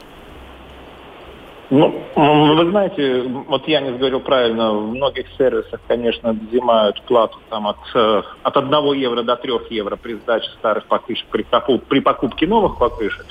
Ну, 1.70 1.92
вы 2.14 2.70
знаете, 2.70 3.22
вот 3.48 3.66
я 3.66 3.80
не 3.80 3.90
говорил 3.90 4.20
правильно, 4.20 4.72
в 4.74 4.92
многих 4.92 5.26
сервисах, 5.38 5.80
конечно, 5.88 6.32
взимают 6.32 7.02
плату 7.02 7.38
там 7.48 7.66
от, 7.66 7.78
э, 7.94 8.22
от 8.42 8.56
1 8.56 8.92
евро 8.92 9.22
до 9.22 9.36
3 9.36 9.52
евро 9.70 9.96
при 9.96 10.14
сдаче 10.14 10.50
старых 10.58 10.86
покрышек, 10.86 11.26
при, 11.28 11.44
при 11.88 12.00
покупке 12.00 12.46
новых 12.46 12.78
покрышек. 12.78 13.26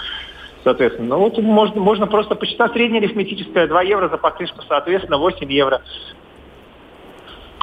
Соответственно, 0.64 1.10
ну 1.10 1.20
вот 1.20 1.38
можно, 1.40 1.82
можно 1.82 2.08
просто 2.08 2.36
посчитать 2.36 2.72
средняя 2.72 3.02
арифметическая 3.02 3.68
2 3.68 3.82
евро 3.84 4.08
за 4.08 4.18
покрышку, 4.18 4.62
соответственно, 4.68 5.18
8 5.18 5.52
евро. 5.52 5.82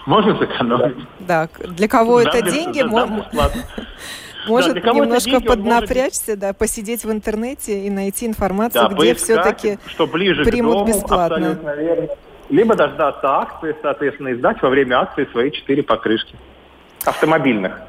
Можно 0.07 0.37
сэкономить. 0.38 0.97
Да, 1.21 1.49
для 1.59 1.88
кого 1.88 2.23
да, 2.23 2.30
это 2.30 2.45
без, 2.45 2.52
деньги? 2.52 2.83
Да, 2.83 3.07
Может 4.49 4.83
да, 4.83 4.92
немножко 4.92 5.30
деньги, 5.30 5.47
поднапрячься, 5.47 6.30
может... 6.30 6.40
да, 6.40 6.52
посидеть 6.54 7.04
в 7.04 7.12
интернете 7.12 7.87
и 7.87 7.90
найти 7.90 8.26
информацию, 8.26 8.88
да, 8.88 8.95
где 8.95 9.14
все-таки 9.14 9.78
примут 10.45 10.73
дому, 10.73 10.87
бесплатно. 10.87 11.59
Либо 12.49 12.75
дождаться 12.75 13.28
акции, 13.28 13.76
соответственно, 13.80 14.28
и 14.28 14.35
сдать 14.35 14.61
во 14.62 14.71
время 14.71 15.00
акции 15.00 15.28
свои 15.30 15.50
четыре 15.50 15.83
покрышки 15.83 16.35
автомобильных. 17.04 17.80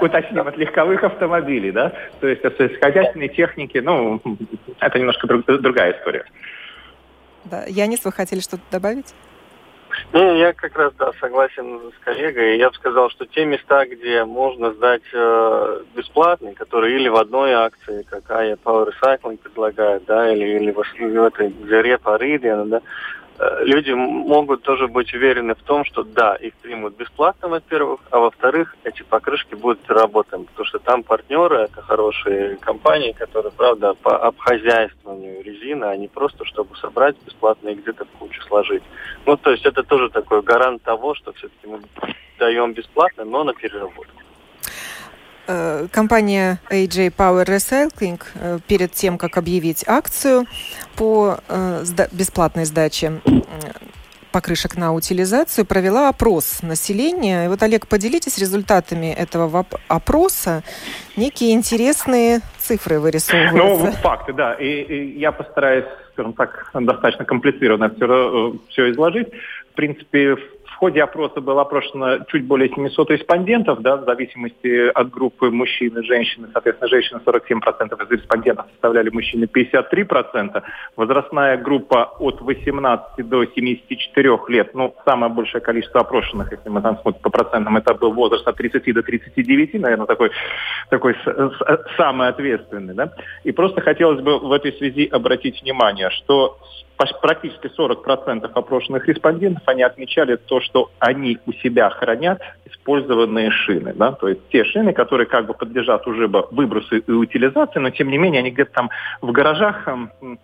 Уточним, 0.00 0.46
от 0.46 0.56
легковых 0.56 1.02
автомобилей, 1.04 1.72
да? 1.72 1.92
То 2.20 2.28
есть 2.28 2.44
от 2.44 2.56
сельскохозяйственной 2.56 3.28
техники, 3.28 3.78
ну, 3.78 4.20
это 4.80 4.98
немножко 4.98 5.26
друг, 5.26 5.44
другая 5.46 5.92
история. 5.92 6.24
Да. 7.44 7.64
Янис, 7.66 8.04
вы 8.04 8.12
хотели 8.12 8.40
что-то 8.40 8.62
добавить? 8.70 9.14
Не, 10.12 10.38
я 10.38 10.52
как 10.52 10.76
раз 10.76 10.92
да, 10.98 11.12
согласен 11.20 11.80
с 11.96 12.04
коллегой. 12.04 12.58
Я 12.58 12.70
бы 12.70 12.74
сказал, 12.76 13.10
что 13.10 13.26
те 13.26 13.44
места, 13.44 13.86
где 13.86 14.24
можно 14.24 14.72
сдать 14.72 15.02
э, 15.12 15.82
бесплатно, 15.94 16.52
которые 16.54 16.96
или 16.96 17.08
в 17.08 17.16
одной 17.16 17.52
акции, 17.52 18.04
какая 18.08 18.56
Power 18.56 18.90
Recycling 18.90 19.38
предлагает, 19.38 20.04
да, 20.06 20.32
или, 20.32 20.58
или 20.58 20.70
в, 20.72 20.76
в 20.78 21.22
этой 21.24 21.54
Зере 21.68 21.98
Паридиана, 21.98 22.64
да, 22.66 22.82
люди 23.38 23.90
могут 23.90 24.62
тоже 24.62 24.86
быть 24.86 25.12
уверены 25.12 25.54
в 25.54 25.62
том, 25.62 25.84
что 25.84 26.02
да, 26.02 26.36
их 26.36 26.54
примут 26.54 26.96
бесплатно, 26.96 27.48
во-первых, 27.48 28.00
а 28.10 28.18
во-вторых, 28.20 28.76
эти 28.84 29.02
покрышки 29.02 29.54
будут 29.54 29.88
работать, 29.88 30.46
потому 30.46 30.66
что 30.66 30.78
там 30.78 31.02
партнеры, 31.02 31.62
это 31.62 31.82
хорошие 31.82 32.56
компании, 32.56 33.12
которые, 33.12 33.52
правда, 33.52 33.94
по 33.94 34.16
обхозяйствованию 34.16 35.42
резины, 35.42 35.84
а 35.84 35.96
не 35.96 36.08
просто, 36.08 36.44
чтобы 36.44 36.76
собрать 36.76 37.16
бесплатно 37.26 37.70
и 37.70 37.74
где-то 37.74 38.04
в 38.04 38.18
кучу 38.18 38.40
сложить. 38.42 38.82
Ну, 39.26 39.36
то 39.36 39.50
есть 39.50 39.66
это 39.66 39.82
тоже 39.82 40.10
такой 40.10 40.42
гарант 40.42 40.82
того, 40.82 41.14
что 41.14 41.32
все-таки 41.32 41.66
мы 41.66 41.80
даем 42.38 42.72
бесплатно, 42.72 43.24
но 43.24 43.44
на 43.44 43.54
переработку. 43.54 44.23
Э, 45.46 45.86
компания 45.92 46.58
AJ 46.70 47.14
Power 47.14 47.44
Recycling 47.44 48.20
э, 48.34 48.58
перед 48.66 48.92
тем, 48.92 49.18
как 49.18 49.36
объявить 49.36 49.84
акцию 49.86 50.46
по 50.96 51.38
э, 51.48 51.84
бесплатной 52.12 52.64
сдаче 52.64 53.20
покрышек 54.32 54.76
на 54.76 54.92
утилизацию, 54.92 55.64
провела 55.64 56.08
опрос 56.08 56.60
населения. 56.62 57.44
И 57.44 57.48
вот, 57.48 57.62
Олег, 57.62 57.86
поделитесь 57.86 58.36
результатами 58.38 59.06
этого 59.12 59.64
опроса. 59.86 60.64
Некие 61.16 61.52
интересные 61.52 62.40
цифры 62.58 62.98
вырисовываются. 62.98 63.56
Ну, 63.56 63.92
факты, 64.02 64.32
да. 64.32 64.54
И, 64.54 64.66
и 64.66 65.20
я 65.20 65.30
постараюсь, 65.30 65.84
скажем 66.14 66.32
так, 66.32 66.68
достаточно 66.74 67.24
комплицированно 67.24 67.94
все, 67.94 68.56
все 68.70 68.90
изложить. 68.90 69.28
В 69.70 69.76
принципе, 69.76 70.34
в 70.34 70.63
ходе 70.76 71.02
опроса 71.02 71.40
было 71.40 71.62
опрошено 71.62 72.24
чуть 72.28 72.44
более 72.44 72.68
700 72.68 73.10
респондентов, 73.10 73.80
да, 73.80 73.96
в 73.96 74.04
зависимости 74.04 74.88
от 74.88 75.10
группы 75.10 75.50
мужчин 75.50 75.96
и 75.98 76.02
женщин. 76.04 76.48
Соответственно, 76.52 76.88
женщины 76.88 77.20
47% 77.24 78.04
из 78.04 78.10
респондентов 78.10 78.66
составляли 78.72 79.10
мужчины 79.10 79.44
53%. 79.44 80.62
Возрастная 80.96 81.56
группа 81.56 82.04
от 82.18 82.40
18 82.40 83.28
до 83.28 83.44
74 83.44 84.38
лет, 84.48 84.74
ну, 84.74 84.94
самое 85.04 85.32
большее 85.32 85.60
количество 85.60 86.00
опрошенных, 86.00 86.52
если 86.52 86.68
мы 86.68 86.82
там 86.82 86.98
смотрим 87.00 87.22
по 87.22 87.30
процентам, 87.30 87.76
это 87.76 87.94
был 87.94 88.12
возраст 88.12 88.46
от 88.46 88.56
30 88.56 88.94
до 88.94 89.02
39, 89.02 89.74
наверное, 89.74 90.06
такой, 90.06 90.30
такой 90.90 91.16
самый 91.96 92.28
ответственный. 92.28 92.94
Да? 92.94 93.12
И 93.44 93.52
просто 93.52 93.80
хотелось 93.80 94.20
бы 94.20 94.38
в 94.38 94.52
этой 94.52 94.72
связи 94.72 95.06
обратить 95.06 95.62
внимание, 95.62 96.10
что 96.10 96.58
практически 96.96 97.70
40% 97.76 98.50
опрошенных 98.52 99.08
респондентов, 99.08 99.62
они 99.66 99.82
отмечали 99.82 100.36
то, 100.36 100.60
что 100.60 100.90
они 100.98 101.38
у 101.46 101.52
себя 101.52 101.90
хранят 101.90 102.40
использованные 102.66 103.50
шины. 103.50 103.92
Да? 103.94 104.12
То 104.12 104.28
есть 104.28 104.40
те 104.50 104.64
шины, 104.64 104.92
которые 104.92 105.26
как 105.26 105.46
бы 105.46 105.54
подлежат 105.54 106.06
уже 106.06 106.28
выбросу 106.28 106.96
и 106.96 107.10
утилизации, 107.10 107.80
но 107.80 107.90
тем 107.90 108.10
не 108.10 108.18
менее 108.18 108.40
они 108.40 108.50
где-то 108.50 108.72
там 108.72 108.90
в 109.20 109.32
гаражах 109.32 109.88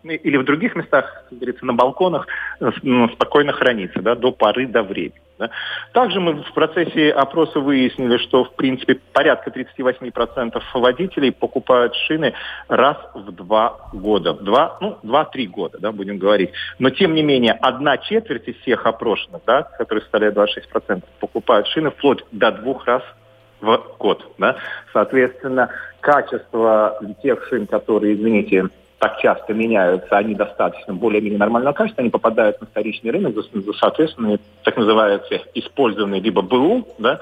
или 0.04 0.36
в 0.36 0.44
других 0.44 0.74
местах, 0.74 1.24
как 1.28 1.38
говорится, 1.38 1.66
на 1.66 1.74
балконах 1.74 2.26
ну, 2.82 3.08
спокойно 3.08 3.52
хранится 3.52 4.00
да, 4.02 4.14
до 4.14 4.32
поры 4.32 4.66
до 4.66 4.82
времени. 4.82 5.20
Да. 5.40 5.50
Также 5.92 6.20
мы 6.20 6.34
в 6.34 6.52
процессе 6.52 7.10
опроса 7.10 7.60
выяснили, 7.60 8.18
что 8.18 8.44
в 8.44 8.54
принципе 8.56 9.00
порядка 9.14 9.50
38% 9.50 10.62
водителей 10.74 11.32
покупают 11.32 11.94
шины 12.06 12.34
раз 12.68 12.98
в 13.14 13.32
два 13.32 13.88
года. 13.94 14.34
Два, 14.34 14.76
ну, 14.82 14.98
два-три 15.02 15.46
года, 15.46 15.78
да, 15.78 15.92
будем 15.92 16.18
говорить. 16.18 16.50
Но 16.78 16.90
тем 16.90 17.14
не 17.14 17.22
менее, 17.22 17.52
одна 17.52 17.96
четверть 17.96 18.48
из 18.48 18.56
всех 18.56 18.84
опрошенных, 18.84 19.40
да, 19.46 19.62
которые 19.62 20.02
составляют 20.02 20.36
26%, 20.36 21.02
покупают 21.18 21.66
шины 21.68 21.90
вплоть 21.90 22.22
до 22.32 22.52
двух 22.52 22.86
раз 22.86 23.02
в 23.62 23.82
год. 23.98 24.22
Да? 24.36 24.56
Соответственно, 24.92 25.70
качество 26.00 27.00
тех 27.22 27.46
шин, 27.48 27.66
которые, 27.66 28.14
извините, 28.14 28.68
так 29.00 29.18
часто 29.18 29.54
меняются, 29.54 30.18
они 30.18 30.34
достаточно 30.34 30.92
более-менее 30.92 31.38
нормального 31.38 31.72
качества, 31.72 32.02
они 32.02 32.10
попадают 32.10 32.60
на 32.60 32.66
вторичный 32.66 33.10
рынок 33.10 33.34
за, 33.34 33.60
за 33.60 33.72
соответственно, 33.72 34.38
так 34.62 34.76
называемые 34.76 35.22
использованные 35.54 36.20
либо 36.20 36.42
БУ, 36.42 36.86
да, 36.98 37.18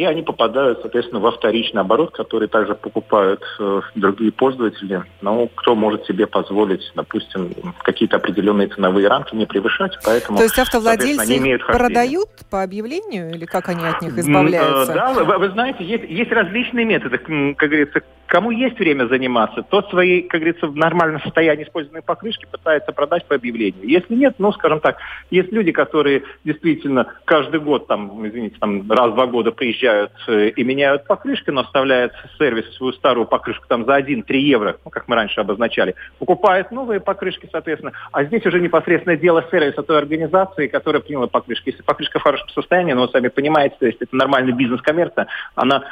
и 0.00 0.04
они 0.06 0.22
попадают, 0.22 0.78
соответственно, 0.80 1.20
во 1.20 1.30
вторичный 1.30 1.82
оборот, 1.82 2.12
который 2.12 2.48
также 2.48 2.74
покупают 2.74 3.42
э, 3.58 3.82
другие 3.94 4.32
пользователи. 4.32 5.04
Но 5.20 5.46
кто 5.48 5.74
может 5.74 6.06
себе 6.06 6.26
позволить, 6.26 6.90
допустим, 6.94 7.52
какие-то 7.82 8.16
определенные 8.16 8.68
ценовые 8.68 9.08
рамки 9.08 9.34
не 9.34 9.44
превышать, 9.44 9.98
поэтому... 10.02 10.38
То 10.38 10.44
есть 10.44 10.58
автовладельцы 10.58 11.20
они 11.20 11.36
имеют 11.36 11.66
продают 11.66 12.30
по 12.50 12.62
объявлению 12.62 13.30
или 13.34 13.44
как 13.44 13.68
они 13.68 13.84
от 13.84 14.00
них 14.00 14.16
избавляются? 14.16 14.94
Да, 14.94 15.12
вы, 15.12 15.36
вы 15.36 15.50
знаете, 15.50 15.84
есть, 15.84 16.04
есть 16.08 16.32
различные 16.32 16.86
методы, 16.86 17.18
как 17.18 17.68
говорится, 17.68 18.00
Кому 18.30 18.52
есть 18.52 18.78
время 18.78 19.08
заниматься, 19.08 19.64
тот 19.64 19.90
свои, 19.90 20.22
как 20.22 20.40
говорится, 20.40 20.68
в 20.68 20.76
нормальном 20.76 21.20
состоянии 21.20 21.64
использованные 21.64 22.02
покрышки 22.02 22.46
пытается 22.48 22.92
продать 22.92 23.26
по 23.26 23.34
объявлению. 23.34 23.82
Если 23.82 24.14
нет, 24.14 24.36
ну, 24.38 24.52
скажем 24.52 24.78
так, 24.78 24.98
есть 25.32 25.50
люди, 25.50 25.72
которые 25.72 26.22
действительно 26.44 27.12
каждый 27.24 27.58
год, 27.58 27.88
там, 27.88 28.24
извините, 28.24 28.54
там, 28.60 28.88
раз 28.88 29.10
в 29.10 29.14
два 29.14 29.26
года 29.26 29.50
приезжают 29.50 29.89
э, 30.26 30.48
и 30.48 30.64
меняют 30.64 31.06
покрышки, 31.06 31.50
но 31.50 31.62
оставляют 31.62 32.12
сервис 32.38 32.64
свою 32.76 32.92
старую 32.92 33.26
покрышку 33.26 33.64
там 33.68 33.84
за 33.84 33.98
1-3 33.98 34.24
евро, 34.36 34.76
ну, 34.84 34.90
как 34.90 35.08
мы 35.08 35.16
раньше 35.16 35.40
обозначали, 35.40 35.94
покупают 36.18 36.70
новые 36.70 37.00
покрышки, 37.00 37.48
соответственно. 37.50 37.92
А 38.12 38.24
здесь 38.24 38.44
уже 38.46 38.60
непосредственное 38.60 39.16
дело 39.16 39.44
сервиса 39.50 39.82
той 39.82 39.98
организации, 39.98 40.66
которая 40.68 41.02
приняла 41.02 41.26
покрышки. 41.26 41.70
Если 41.70 41.82
покрышка 41.82 42.18
в 42.18 42.22
хорошем 42.22 42.48
состоянии, 42.48 42.92
ну, 42.92 43.02
вы 43.02 43.08
сами 43.08 43.28
понимаете, 43.28 43.76
то 43.78 43.86
есть 43.86 44.00
это 44.00 44.14
нормальный 44.14 44.52
бизнес-коммерция, 44.52 45.26
она 45.54 45.84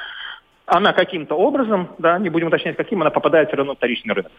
она 0.68 0.92
каким-то 0.92 1.34
образом, 1.34 1.88
да, 1.98 2.18
не 2.18 2.28
будем 2.28 2.48
уточнять 2.48 2.76
каким, 2.76 3.00
она 3.00 3.10
попадает 3.10 3.48
все 3.48 3.56
равно 3.56 3.72
в 3.72 3.78
вторичный 3.78 4.14
рынок. 4.14 4.30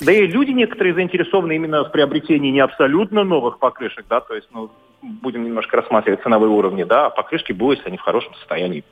Да 0.00 0.12
и 0.12 0.26
люди 0.26 0.50
некоторые 0.50 0.94
заинтересованы 0.94 1.54
именно 1.54 1.84
в 1.84 1.92
приобретении 1.92 2.50
не 2.50 2.60
абсолютно 2.60 3.24
новых 3.24 3.58
покрышек, 3.58 4.06
да, 4.08 4.20
то 4.20 4.34
есть, 4.34 4.48
ну, 4.52 4.70
будем 5.02 5.44
немножко 5.44 5.76
рассматривать 5.76 6.22
ценовые 6.22 6.50
уровни, 6.50 6.84
да, 6.84 7.06
а 7.06 7.10
покрышки 7.10 7.52
будут, 7.52 7.86
они 7.86 7.96
в 7.96 8.02
хорошем 8.02 8.34
состоянии. 8.34 8.84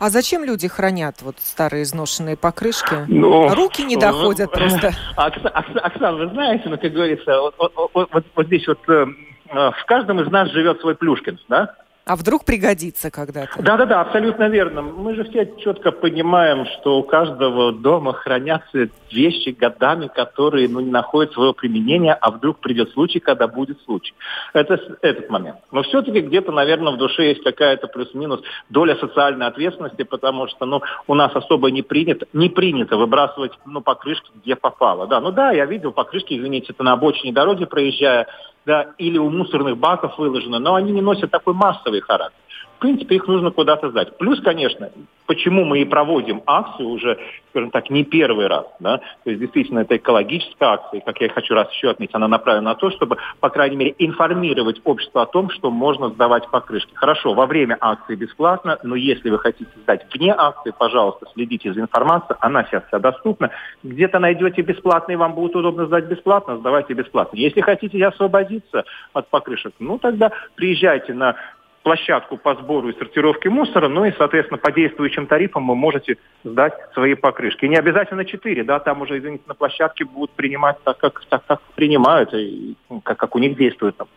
А 0.00 0.10
зачем 0.10 0.44
люди 0.44 0.68
хранят 0.68 1.22
вот 1.22 1.36
старые 1.38 1.84
изношенные 1.84 2.36
покрышки? 2.36 2.94
Ну, 3.08 3.54
Руки 3.54 3.82
не 3.82 3.96
доходят 3.96 4.50
ну, 4.52 4.58
просто. 4.58 4.92
Оксана, 5.16 6.16
вы 6.16 6.28
знаете, 6.28 6.68
ну, 6.68 6.78
как 6.78 6.92
говорится, 6.92 7.40
вот, 7.40 7.54
вот, 7.58 7.90
вот, 8.12 8.26
вот 8.34 8.46
здесь 8.46 8.66
вот 8.66 8.80
э, 8.88 9.06
э, 9.48 9.70
в 9.70 9.84
каждом 9.86 10.20
из 10.20 10.30
нас 10.30 10.50
живет 10.50 10.80
свой 10.80 10.94
Плюшкин, 10.94 11.38
да? 11.48 11.74
А 12.04 12.16
вдруг 12.16 12.44
пригодится 12.44 13.12
когда-то? 13.12 13.62
Да-да-да, 13.62 14.00
абсолютно 14.00 14.48
верно. 14.48 14.82
Мы 14.82 15.14
же 15.14 15.22
все 15.24 15.46
четко 15.58 15.92
понимаем, 15.92 16.66
что 16.66 16.98
у 16.98 17.04
каждого 17.04 17.72
дома 17.72 18.12
хранятся 18.12 18.88
вещи 19.12 19.50
годами, 19.50 20.08
которые 20.08 20.68
ну, 20.68 20.80
не 20.80 20.90
находят 20.90 21.32
своего 21.32 21.52
применения, 21.52 22.12
а 22.14 22.32
вдруг 22.32 22.58
придет 22.58 22.90
случай, 22.90 23.20
когда 23.20 23.46
будет 23.46 23.80
случай. 23.82 24.14
Это 24.52 24.80
этот 25.00 25.30
момент. 25.30 25.58
Но 25.70 25.82
все-таки 25.82 26.20
где-то, 26.20 26.50
наверное, 26.50 26.92
в 26.92 26.96
душе 26.96 27.28
есть 27.28 27.44
какая-то 27.44 27.86
плюс-минус 27.86 28.40
доля 28.68 28.96
социальной 28.96 29.46
ответственности, 29.46 30.02
потому 30.02 30.48
что 30.48 30.66
ну, 30.66 30.82
у 31.06 31.14
нас 31.14 31.30
особо 31.36 31.70
не 31.70 31.82
принято, 31.82 32.26
не 32.32 32.48
принято 32.48 32.96
выбрасывать 32.96 33.52
ну, 33.64 33.80
покрышки, 33.80 34.28
где 34.42 34.56
попало. 34.56 35.06
Да, 35.06 35.20
ну 35.20 35.30
да, 35.30 35.52
я 35.52 35.66
видел 35.66 35.92
покрышки, 35.92 36.36
извините, 36.36 36.72
это 36.72 36.82
на 36.82 36.94
обочине 36.94 37.32
дороги 37.32 37.64
проезжая, 37.64 38.26
да, 38.66 38.94
или 38.98 39.18
у 39.18 39.30
мусорных 39.30 39.76
баков 39.78 40.18
выложено, 40.18 40.58
но 40.58 40.74
они 40.74 40.92
не 40.92 41.00
носят 41.00 41.30
такой 41.30 41.54
массовый 41.54 42.00
характер 42.00 42.41
принципе, 42.82 43.16
их 43.16 43.26
нужно 43.26 43.50
куда-то 43.50 43.90
сдать. 43.90 44.18
Плюс, 44.18 44.40
конечно, 44.40 44.90
почему 45.26 45.64
мы 45.64 45.80
и 45.80 45.84
проводим 45.84 46.42
акцию 46.46 46.88
уже, 46.88 47.18
скажем 47.50 47.70
так, 47.70 47.88
не 47.90 48.04
первый 48.04 48.48
раз. 48.48 48.66
Да? 48.80 48.98
То 48.98 49.30
есть, 49.30 49.40
действительно, 49.40 49.80
это 49.80 49.96
экологическая 49.96 50.66
акция, 50.66 51.00
и, 51.00 51.04
как 51.04 51.20
я 51.20 51.28
хочу 51.28 51.54
раз 51.54 51.72
еще 51.72 51.90
отметить, 51.90 52.14
она 52.14 52.28
направлена 52.28 52.70
на 52.70 52.74
то, 52.74 52.90
чтобы, 52.90 53.16
по 53.40 53.48
крайней 53.48 53.76
мере, 53.76 53.94
информировать 53.98 54.80
общество 54.84 55.22
о 55.22 55.26
том, 55.26 55.48
что 55.50 55.70
можно 55.70 56.08
сдавать 56.10 56.48
покрышки. 56.50 56.92
Хорошо, 56.94 57.34
во 57.34 57.46
время 57.46 57.78
акции 57.80 58.14
бесплатно, 58.14 58.78
но 58.82 58.96
если 58.96 59.30
вы 59.30 59.38
хотите 59.38 59.70
сдать 59.84 60.06
вне 60.12 60.34
акции, 60.36 60.74
пожалуйста, 60.76 61.26
следите 61.32 61.72
за 61.72 61.80
информацией, 61.80 62.36
она 62.40 62.64
сейчас 62.64 62.84
вся 62.88 62.98
доступна. 62.98 63.50
Где-то 63.82 64.18
найдете 64.18 64.62
бесплатно, 64.62 65.12
и 65.12 65.16
вам 65.16 65.34
будет 65.34 65.56
удобно 65.56 65.86
сдать 65.86 66.06
бесплатно, 66.06 66.58
сдавайте 66.58 66.94
бесплатно. 66.94 67.36
Если 67.36 67.60
хотите 67.60 68.04
освободиться 68.04 68.84
от 69.12 69.28
покрышек, 69.28 69.72
ну 69.78 69.98
тогда 69.98 70.32
приезжайте 70.56 71.14
на 71.14 71.36
площадку 71.82 72.36
по 72.36 72.54
сбору 72.54 72.88
и 72.88 72.98
сортировке 72.98 73.50
мусора, 73.50 73.88
ну 73.88 74.04
и, 74.04 74.12
соответственно, 74.16 74.58
по 74.58 74.72
действующим 74.72 75.26
тарифам 75.26 75.66
вы 75.68 75.74
можете 75.74 76.16
сдать 76.44 76.74
свои 76.94 77.14
покрышки. 77.14 77.64
И 77.64 77.68
не 77.68 77.76
обязательно 77.76 78.24
4, 78.24 78.64
да, 78.64 78.78
там 78.78 79.02
уже, 79.02 79.18
извините, 79.18 79.44
на 79.46 79.54
площадке 79.54 80.04
будут 80.04 80.30
принимать 80.32 80.76
так, 80.84 80.98
как, 80.98 81.24
так, 81.28 81.44
как 81.46 81.60
принимают, 81.74 82.32
и, 82.34 82.76
ну, 82.88 83.00
как, 83.00 83.18
как 83.18 83.34
у 83.34 83.38
них 83.38 83.56
действует 83.56 83.96
там, 83.96 84.08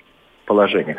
положение. 0.46 0.98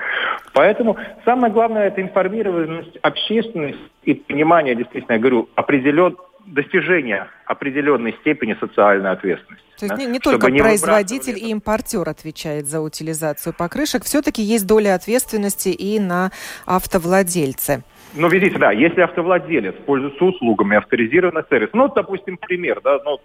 Поэтому 0.53 0.97
самое 1.25 1.53
главное– 1.53 1.87
это 1.89 2.03
информированность 2.03 2.97
общественности 3.03 3.79
и 4.03 4.15
понимание, 4.15 4.75
действительно, 4.75 5.15
я 5.15 5.19
говорю, 5.19 5.49
определен, 5.55 6.17
достижения 6.47 7.29
определенной 7.47 8.17
степени 8.21 8.57
социальной 8.59 9.11
ответственности. 9.11 9.67
То 9.79 9.87
есть 9.87 9.97
да? 9.97 10.03
не, 10.03 10.07
не 10.07 10.19
только 10.21 10.51
не 10.51 10.61
производитель 10.61 11.37
и 11.39 11.51
импортер 11.51 12.09
отвечает 12.09 12.67
за 12.67 12.81
утилизацию 12.81 13.53
покрышек, 13.53 14.05
все-таки 14.05 14.43
есть 14.43 14.67
доля 14.67 14.95
ответственности 14.95 15.69
и 15.69 15.99
на 15.99 16.31
автовладельце. 16.65 17.83
Ну, 18.19 18.29
видите, 18.29 18.59
да, 18.59 18.73
если 18.73 19.03
автовладелец 19.03 19.75
пользуется 19.85 20.25
услугами 20.25 20.79
авторизированных 20.79 21.47
сервисов, 21.51 21.75
ну, 21.75 21.93
допустим, 21.95 22.39
пример, 22.39 22.81
да, 22.83 22.99
ну, 23.05 23.21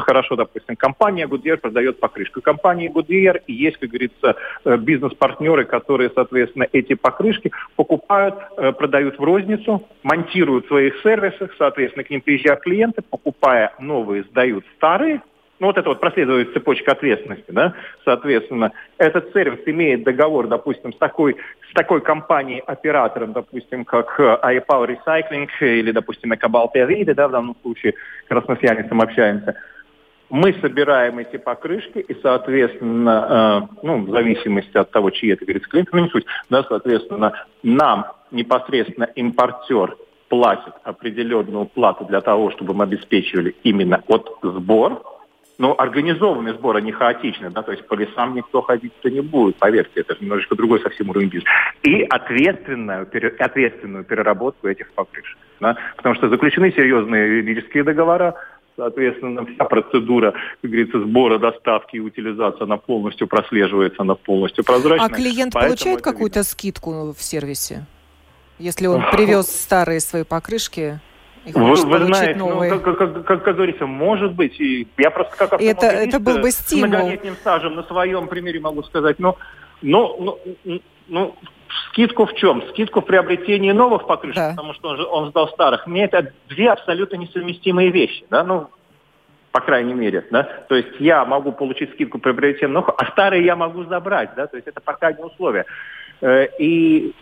хорошо, 0.00 0.36
допустим, 0.36 0.76
компания 0.76 1.26
Goodyear 1.26 1.56
продает 1.56 2.00
покрышку. 2.00 2.42
Компании 2.42 2.92
Goodyear 2.92 3.40
есть, 3.46 3.78
как 3.78 3.88
говорится, 3.88 4.36
э, 4.64 4.76
бизнес-партнеры, 4.76 5.64
которые, 5.64 6.10
соответственно, 6.14 6.66
эти 6.72 6.94
покрышки 6.94 7.50
покупают, 7.76 8.34
э, 8.58 8.72
продают 8.72 9.18
в 9.18 9.22
розницу, 9.22 9.88
монтируют 10.02 10.66
в 10.66 10.68
своих 10.68 11.00
сервисах, 11.02 11.54
соответственно, 11.56 12.04
к 12.04 12.10
ним 12.10 12.20
приезжают 12.20 12.60
клиенты, 12.60 13.00
покупая 13.08 13.72
новые, 13.78 14.24
сдают 14.24 14.66
старые, 14.76 15.22
ну, 15.60 15.68
вот 15.68 15.78
это 15.78 15.88
вот 15.88 16.00
проследует 16.00 16.52
цепочка 16.52 16.92
ответственности, 16.92 17.50
да, 17.50 17.74
соответственно, 18.04 18.72
этот 18.98 19.32
сервис 19.32 19.60
имеет 19.66 20.02
договор, 20.02 20.48
допустим, 20.48 20.92
с 20.92 20.96
такой, 20.96 21.36
с 21.70 21.74
такой 21.74 22.00
компанией-оператором, 22.00 23.32
допустим, 23.32 23.84
как 23.84 24.18
iPower 24.18 24.96
Recycling 24.96 25.48
или, 25.60 25.92
допустим, 25.92 26.34
Экобал 26.34 26.68
Периды, 26.70 27.14
да, 27.14 27.28
в 27.28 27.32
данном 27.32 27.56
случае, 27.62 27.94
как 28.26 28.38
раз 28.38 28.48
мы 28.48 28.56
с 28.56 29.02
общаемся, 29.02 29.56
мы 30.30 30.54
собираем 30.60 31.18
эти 31.18 31.36
покрышки 31.36 31.98
и, 31.98 32.16
соответственно, 32.20 33.68
э, 33.72 33.76
ну, 33.82 34.04
в 34.04 34.10
зависимости 34.10 34.76
от 34.76 34.90
того, 34.90 35.10
чьи 35.10 35.32
это, 35.32 35.44
говорится, 35.44 35.68
клиенты, 35.68 35.90
ну, 35.92 36.02
не 36.02 36.08
суть, 36.08 36.26
да, 36.50 36.64
соответственно, 36.64 37.46
нам 37.62 38.06
непосредственно 38.30 39.04
импортер 39.04 39.96
платит 40.28 40.74
определенную 40.82 41.66
плату 41.66 42.04
для 42.06 42.20
того, 42.20 42.50
чтобы 42.50 42.74
мы 42.74 42.84
обеспечивали 42.84 43.54
именно 43.62 44.02
от 44.08 44.36
сбор, 44.42 45.02
но 45.58 45.74
организованный 45.78 46.52
сбор, 46.52 46.76
а 46.76 46.80
не 46.80 46.92
хаотичный, 46.92 47.50
да, 47.50 47.62
то 47.62 47.72
есть 47.72 47.86
по 47.86 47.94
лесам 47.94 48.34
никто 48.34 48.62
ходить-то 48.62 49.10
не 49.10 49.20
будет, 49.20 49.56
поверьте, 49.56 50.00
это 50.00 50.16
немножечко 50.20 50.56
другой 50.56 50.80
совсем 50.80 51.10
уровень 51.10 51.28
бизнеса. 51.28 51.50
И 51.82 52.02
ответственную, 52.02 53.08
ответственную 53.38 54.04
переработку 54.04 54.68
этих 54.68 54.90
покрышек, 54.92 55.38
да, 55.60 55.76
потому 55.96 56.14
что 56.16 56.28
заключены 56.28 56.72
серьезные 56.72 57.38
юридические 57.38 57.84
договора, 57.84 58.34
соответственно, 58.76 59.46
вся 59.46 59.64
процедура, 59.64 60.32
как 60.32 60.70
говорится, 60.70 61.00
сбора, 61.00 61.38
доставки 61.38 61.96
и 61.96 62.00
утилизации, 62.00 62.64
она 62.64 62.76
полностью 62.76 63.28
прослеживается, 63.28 64.02
она 64.02 64.16
полностью 64.16 64.64
прозрачна. 64.64 65.06
А 65.06 65.08
клиент 65.08 65.52
получает 65.52 66.02
какую-то 66.02 66.42
скидку 66.42 67.12
в 67.12 67.22
сервисе, 67.22 67.86
если 68.58 68.86
он 68.86 69.02
привез 69.12 69.46
старые 69.46 70.00
свои 70.00 70.24
покрышки? 70.24 71.00
Вы, 71.52 71.74
вы 71.74 72.04
знаете, 72.06 72.38
ну, 72.38 72.48
новые. 72.48 72.72
Ну, 72.72 72.80
как, 72.80 72.98
как, 72.98 73.24
как, 73.24 73.44
как 73.44 73.56
говорится, 73.56 73.86
может 73.86 74.32
быть. 74.32 74.58
И 74.60 74.88
я 74.96 75.10
просто 75.10 75.36
как 75.36 75.60
это, 75.60 75.86
это 75.86 76.20
был 76.20 76.38
бы 76.38 76.50
стимул. 76.50 76.86
с 76.86 76.88
многолетним 76.88 77.34
стажем 77.36 77.74
на 77.76 77.82
своем 77.84 78.28
примере 78.28 78.60
могу 78.60 78.82
сказать, 78.82 79.18
но, 79.18 79.36
но, 79.82 80.16
но, 80.18 80.38
ну, 81.08 81.34
скидку 81.88 82.26
в 82.26 82.34
чем? 82.34 82.62
Скидку 82.70 83.00
в 83.00 83.04
приобретении 83.04 83.72
новых 83.72 84.06
покрышек, 84.06 84.36
да. 84.36 84.50
потому 84.50 84.74
что 84.74 84.90
он, 84.90 84.96
же, 84.96 85.04
он 85.04 85.30
сдал 85.30 85.48
старых. 85.48 85.86
Мне 85.86 86.04
это 86.04 86.32
две 86.48 86.70
абсолютно 86.70 87.16
несовместимые 87.16 87.90
вещи, 87.90 88.24
да, 88.30 88.44
ну, 88.44 88.68
по 89.52 89.60
крайней 89.60 89.94
мере, 89.94 90.26
да, 90.30 90.42
то 90.68 90.74
есть 90.74 90.98
я 90.98 91.24
могу 91.24 91.52
получить 91.52 91.92
скидку 91.92 92.18
при 92.18 92.32
приобретении 92.32 92.72
новых, 92.72 92.94
а 92.98 93.06
старые 93.12 93.44
я 93.44 93.54
могу 93.54 93.84
забрать, 93.84 94.30
да, 94.36 94.46
то 94.46 94.56
есть 94.56 94.66
это 94.66 94.80
пока 94.80 95.12
не 95.12 95.22
условие. 95.22 95.64
Э, 96.20 96.46
и 96.58 97.14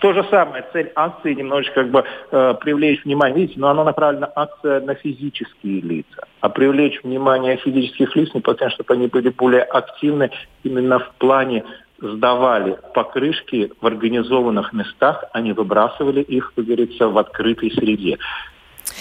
то 0.00 0.12
же 0.12 0.24
самое, 0.30 0.64
цель 0.72 0.92
акции 0.94 1.34
немножечко 1.34 1.82
как 1.82 1.90
бы 1.90 2.04
э, 2.30 2.54
привлечь 2.60 3.04
внимание, 3.04 3.38
видите, 3.38 3.60
но 3.60 3.68
она 3.68 3.84
направлена 3.84 4.30
акция 4.34 4.80
на 4.80 4.94
физические 4.94 5.80
лица. 5.80 6.26
А 6.40 6.48
привлечь 6.48 7.02
внимание 7.02 7.56
физических 7.56 8.14
лиц 8.16 8.34
не 8.34 8.40
потому, 8.40 8.70
чтобы 8.70 8.94
они 8.94 9.06
были 9.06 9.30
более 9.30 9.62
активны 9.62 10.30
именно 10.62 10.98
в 10.98 11.10
плане 11.18 11.64
сдавали 12.00 12.76
покрышки 12.92 13.72
в 13.80 13.86
организованных 13.86 14.72
местах, 14.72 15.24
не 15.40 15.52
выбрасывали 15.52 16.20
их, 16.22 16.52
как 16.54 16.64
говорится, 16.64 17.08
в 17.08 17.16
открытой 17.18 17.70
среде. 17.70 18.18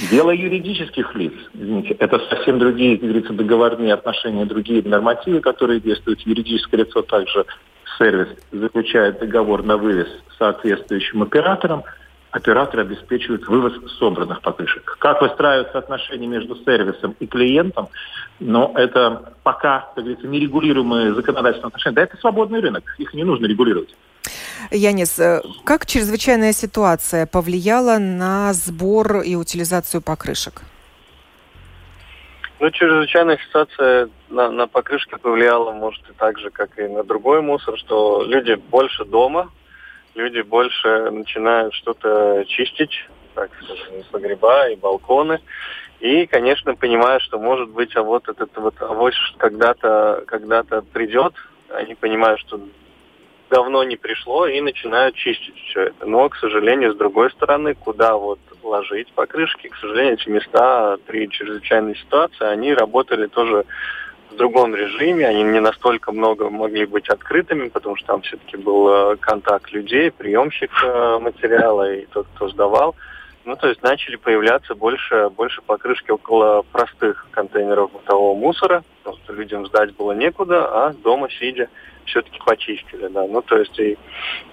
Дело 0.09 0.31
юридических 0.31 1.13
лиц, 1.15 1.33
извините, 1.53 1.95
это 1.99 2.19
совсем 2.29 2.57
другие, 2.57 2.97
как 2.97 3.09
говорится, 3.09 3.33
договорные 3.33 3.93
отношения, 3.93 4.45
другие 4.45 4.81
нормативы, 4.83 5.39
которые 5.39 5.79
действуют. 5.79 6.21
Юридическое 6.21 6.81
лицо 6.81 7.01
также 7.01 7.45
сервис 7.97 8.29
заключает 8.51 9.19
договор 9.19 9.63
на 9.63 9.77
вывез 9.77 10.07
соответствующим 10.37 11.21
оператором, 11.21 11.83
оператор 12.31 12.79
обеспечивает 12.79 13.47
вывоз 13.47 13.73
собранных 13.99 14.41
покрышек. 14.41 14.97
Как 14.99 15.21
выстраиваются 15.21 15.77
отношения 15.77 16.27
между 16.27 16.55
сервисом 16.55 17.15
и 17.19 17.27
клиентом, 17.27 17.89
но 18.39 18.73
это 18.75 19.33
пока, 19.43 19.91
как 19.93 20.03
говорится, 20.03 20.27
нерегулируемые 20.27 21.13
законодательные 21.13 21.67
отношения. 21.67 21.95
Да 21.95 22.03
это 22.03 22.17
свободный 22.17 22.59
рынок, 22.59 22.83
их 22.97 23.13
не 23.13 23.23
нужно 23.23 23.45
регулировать. 23.45 23.95
Янис, 24.71 25.19
э, 25.19 25.41
как 25.65 25.85
чрезвычайная 25.85 26.53
ситуация 26.53 27.25
повлияла 27.25 27.97
на 27.97 28.53
сбор 28.53 29.21
и 29.21 29.35
утилизацию 29.35 30.01
покрышек? 30.01 30.61
Ну, 32.59 32.71
чрезвычайная 32.71 33.37
ситуация 33.37 34.09
на, 34.29 34.49
на 34.49 34.67
покрышке 34.67 35.17
повлияла, 35.17 35.71
может, 35.71 36.01
и 36.09 36.13
так 36.13 36.39
же, 36.39 36.49
как 36.49 36.79
и 36.79 36.87
на 36.87 37.03
другой 37.03 37.41
мусор, 37.41 37.77
что 37.77 38.23
люди 38.23 38.53
больше 38.53 39.03
дома, 39.03 39.51
люди 40.15 40.41
больше 40.41 41.11
начинают 41.11 41.73
что-то 41.73 42.45
чистить, 42.47 43.09
так 43.35 43.51
скажем, 43.61 43.99
и 43.99 44.03
погреба, 44.03 44.69
и 44.69 44.75
балконы. 44.75 45.41
И, 45.99 46.25
конечно, 46.25 46.75
понимают, 46.75 47.23
что, 47.23 47.37
может 47.37 47.69
быть, 47.69 47.95
а 47.95 48.03
вот 48.03 48.29
этот 48.29 48.55
вот 48.55 48.81
авось 48.81 49.15
когда-то 49.37 50.23
когда 50.27 50.63
придет, 50.63 51.33
они 51.69 51.95
понимают, 51.95 52.39
что 52.41 52.61
давно 53.53 53.83
не 53.83 53.97
пришло 53.97 54.47
и 54.47 54.59
начинают 54.61 55.15
чистить 55.15 55.55
все 55.67 55.81
это. 55.83 56.07
Но, 56.07 56.27
к 56.27 56.35
сожалению, 56.37 56.93
с 56.93 56.97
другой 56.97 57.29
стороны, 57.29 57.75
куда 57.75 58.17
вот 58.17 58.39
ложить 58.63 59.11
покрышки, 59.13 59.67
к 59.67 59.75
сожалению, 59.75 60.13
эти 60.15 60.27
места 60.27 60.97
при 61.05 61.29
чрезвычайной 61.29 61.95
ситуации, 61.95 62.45
они 62.45 62.73
работали 62.73 63.27
тоже 63.27 63.65
в 64.31 64.35
другом 64.35 64.73
режиме, 64.73 65.27
они 65.27 65.43
не 65.43 65.59
настолько 65.59 66.11
много 66.11 66.49
могли 66.49 66.87
быть 66.87 67.07
открытыми, 67.09 67.69
потому 67.69 67.95
что 67.95 68.07
там 68.07 68.21
все-таки 68.23 68.57
был 68.57 68.89
э, 68.89 69.17
контакт 69.17 69.71
людей, 69.71 70.09
приемщик 70.09 70.71
э, 70.83 71.19
материала 71.21 71.93
и 71.93 72.07
тот, 72.07 72.25
кто 72.33 72.49
сдавал. 72.49 72.95
Ну, 73.45 73.55
то 73.55 73.67
есть 73.67 73.83
начали 73.83 74.15
появляться 74.15 74.73
больше, 74.73 75.29
больше 75.29 75.61
покрышки 75.61 76.09
около 76.09 76.63
простых 76.71 77.27
контейнеров 77.29 77.91
бытового 77.91 78.35
мусора, 78.35 78.83
потому 79.03 79.23
что 79.23 79.33
людям 79.33 79.67
сдать 79.67 79.95
было 79.95 80.13
некуда, 80.13 80.65
а 80.65 80.93
дома 80.93 81.29
сидя 81.29 81.69
все-таки 82.05 82.39
почистили, 82.45 83.07
да. 83.07 83.25
Ну, 83.27 83.41
то 83.41 83.57
есть 83.57 83.77
и 83.79 83.97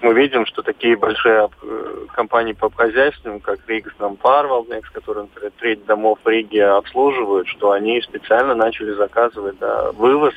мы 0.01 0.13
видим, 0.13 0.45
что 0.45 0.61
такие 0.61 0.97
большие 0.97 1.49
э, 1.61 2.05
компании 2.13 2.53
по 2.53 2.69
хозяйству, 2.69 3.39
как 3.39 3.59
Ригас 3.67 3.93
Нампар, 3.99 4.47
Валнекс, 4.47 4.89
которые, 4.89 5.23
например, 5.23 5.51
треть 5.59 5.85
домов 5.85 6.19
в 6.23 6.27
Риге 6.27 6.65
обслуживают, 6.65 7.47
что 7.47 7.71
они 7.71 8.01
специально 8.01 8.55
начали 8.55 8.91
заказывать 8.91 9.57
да, 9.59 9.91
вывоз 9.91 10.33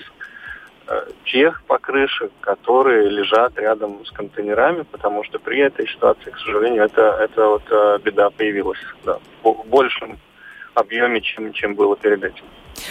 э, 0.89 1.07
тех 1.27 1.63
покрышек, 1.65 2.31
которые 2.41 3.09
лежат 3.09 3.59
рядом 3.59 4.05
с 4.05 4.11
контейнерами, 4.11 4.83
потому 4.83 5.25
что 5.25 5.39
при 5.39 5.61
этой 5.61 5.89
ситуации, 5.89 6.31
к 6.31 6.39
сожалению, 6.39 6.85
это, 6.85 7.19
это 7.21 7.47
вот 7.47 7.63
э, 7.71 7.99
беда 8.03 8.31
появилась 8.31 8.81
да, 9.05 9.19
в 9.43 9.67
большем 9.67 10.19
объеме, 10.75 11.21
чем, 11.21 11.53
чем 11.53 11.75
было 11.75 11.97
перед 11.97 12.23
этим. 12.23 12.45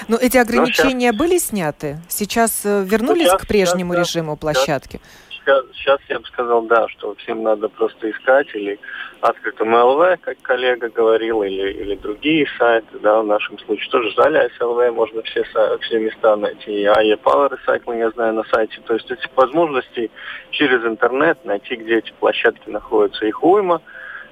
Но 0.07 0.17
эти 0.17 0.37
ограничения 0.37 1.09
сейчас... 1.09 1.19
были 1.19 1.37
сняты? 1.37 1.97
Сейчас 2.07 2.65
э, 2.65 2.83
вернулись 2.85 3.27
сейчас, 3.27 3.41
к 3.41 3.47
прежнему 3.47 3.93
сейчас, 3.93 4.07
режиму 4.07 4.37
площадки? 4.37 5.01
Сейчас, 5.29 5.65
сейчас 5.73 5.99
я 6.07 6.19
бы 6.19 6.25
сказал, 6.27 6.61
да, 6.63 6.87
что 6.87 7.15
всем 7.15 7.43
надо 7.43 7.67
просто 7.67 8.09
искать 8.09 8.47
или 8.53 8.79
открытым 9.19 9.73
ЛВ, 9.73 10.19
как 10.21 10.41
коллега 10.41 10.89
говорил, 10.89 11.43
или, 11.43 11.71
или 11.71 11.95
другие 11.95 12.47
сайты, 12.57 12.99
да, 12.99 13.21
в 13.21 13.25
нашем 13.25 13.59
случае 13.59 13.89
тоже 13.89 14.09
ждали 14.11 14.49
СЛВ, 14.57 14.95
можно 14.95 15.21
все, 15.23 15.43
все 15.81 15.99
места 15.99 16.35
найти. 16.35 16.85
А 16.85 17.01
я 17.01 17.15
Power 17.15 17.51
Recycling, 17.51 17.99
я 17.99 18.11
знаю, 18.11 18.33
на 18.33 18.43
сайте. 18.45 18.79
То 18.85 18.93
есть 18.93 19.09
этих 19.11 19.29
возможностей 19.35 20.11
через 20.51 20.83
интернет 20.85 21.43
найти, 21.45 21.75
где 21.75 21.97
эти 21.97 22.13
площадки 22.19 22.69
находятся, 22.69 23.25
их 23.25 23.43
уйма. 23.43 23.81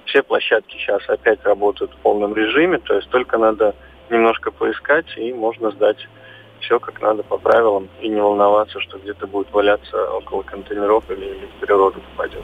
Все 0.06 0.24
площадки 0.24 0.76
сейчас 0.78 1.02
опять 1.08 1.44
работают 1.44 1.92
в 1.92 1.98
полном 1.98 2.36
режиме, 2.36 2.80
то 2.80 2.96
есть 2.96 3.10
только 3.10 3.38
надо 3.38 3.76
немножко 4.10 4.52
поискать, 4.52 5.06
и 5.18 5.32
можно 5.34 5.72
сдать 5.72 6.08
все 6.62 6.80
как 6.80 7.02
надо 7.02 7.24
по 7.24 7.38
правилам 7.38 7.90
и 8.02 8.08
не 8.08 8.22
волноваться, 8.22 8.80
что 8.80 8.98
где-то 9.00 9.28
будет 9.28 9.52
валяться 9.52 10.12
около 10.12 10.44
контейнеров 10.44 11.04
или, 11.10 11.26
или 11.26 11.46
в 11.46 11.60
природу 11.60 12.00
попадет. 12.12 12.44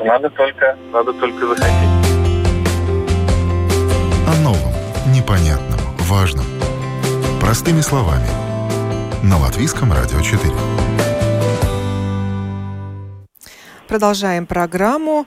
Надо 0.00 0.30
только, 0.30 0.76
надо 0.92 1.12
только 1.12 1.46
захотеть. 1.46 1.92
О 4.26 4.34
новом, 4.42 4.72
непонятном, 5.14 5.78
важном. 6.08 6.46
Простыми 7.40 7.80
словами. 7.80 8.26
на 9.22 9.38
Латвийском 9.38 9.92
радио 9.92 10.20
4. 10.20 10.81
Продолжаем 13.92 14.46
программу. 14.46 15.26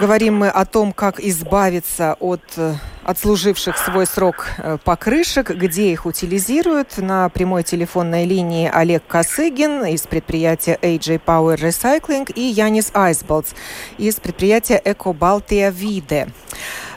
Говорим 0.00 0.34
мы 0.34 0.48
о 0.48 0.64
том, 0.64 0.92
как 0.92 1.20
избавиться 1.20 2.16
от 2.18 2.42
э, 2.56 2.74
отслуживших 3.04 3.78
свой 3.78 4.06
срок 4.06 4.48
э, 4.58 4.78
покрышек, 4.82 5.50
где 5.50 5.92
их 5.92 6.04
утилизируют. 6.04 6.98
На 6.98 7.28
прямой 7.28 7.62
телефонной 7.62 8.24
линии 8.24 8.68
Олег 8.68 9.06
Косыгин 9.06 9.84
из 9.84 10.08
предприятия 10.08 10.76
AJ 10.82 11.20
Power 11.24 11.56
Recycling 11.56 12.32
и 12.32 12.40
Янис 12.40 12.90
Айсболтс 12.94 13.54
из 13.96 14.16
предприятия 14.16 14.82
Экобалтия 14.84 15.70
Виде. 15.70 16.26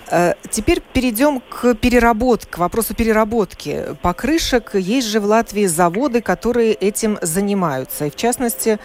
Э, 0.09 0.33
теперь 0.49 0.81
перейдем 0.81 1.41
к 1.41 1.75
переработке, 1.75 2.49
к 2.49 2.57
вопросу 2.57 2.95
переработки 2.95 3.95
покрышек. 4.01 4.73
Есть 4.73 5.09
же 5.09 5.19
в 5.19 5.25
Латвии 5.25 5.67
заводы, 5.67 6.21
которые 6.21 6.73
этим 6.73 7.19
занимаются. 7.21 8.05
И 8.07 8.09
в 8.09 8.15
частности, 8.15 8.79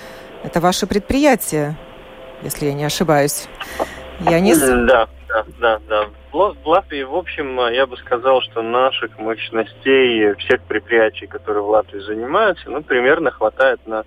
это 0.44 0.60
ваше 0.60 0.86
предприятие, 0.86 1.78
если 2.42 2.66
я 2.66 2.74
не 2.74 2.84
ошибаюсь. 2.84 3.48
Я 4.20 4.40
не... 4.40 4.54
Да, 4.54 5.08
да, 5.28 5.44
да, 5.60 5.80
да. 5.88 6.06
В 6.32 6.56
Латвии, 6.64 7.02
в 7.02 7.14
общем, 7.14 7.58
я 7.70 7.86
бы 7.86 7.96
сказал, 7.98 8.40
что 8.42 8.62
наших 8.62 9.18
мощностей, 9.18 10.34
всех 10.36 10.62
предприятий, 10.62 11.26
которые 11.26 11.62
в 11.62 11.68
Латвии 11.68 12.00
занимаются, 12.00 12.70
ну, 12.70 12.82
примерно 12.82 13.30
хватает 13.30 13.86
на 13.86 14.04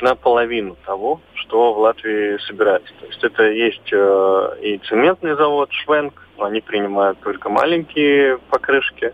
на 0.00 0.14
половину 0.14 0.76
того, 0.86 1.20
что 1.34 1.74
в 1.74 1.78
Латвии 1.78 2.38
собирается. 2.46 2.92
То 3.00 3.06
есть 3.06 3.24
это 3.24 3.42
есть 3.44 3.92
э, 3.92 4.56
и 4.62 4.78
цементный 4.88 5.34
завод 5.34 5.70
Швенк, 5.72 6.22
они 6.38 6.60
принимают 6.60 7.18
только 7.20 7.48
маленькие 7.48 8.38
покрышки. 8.50 9.12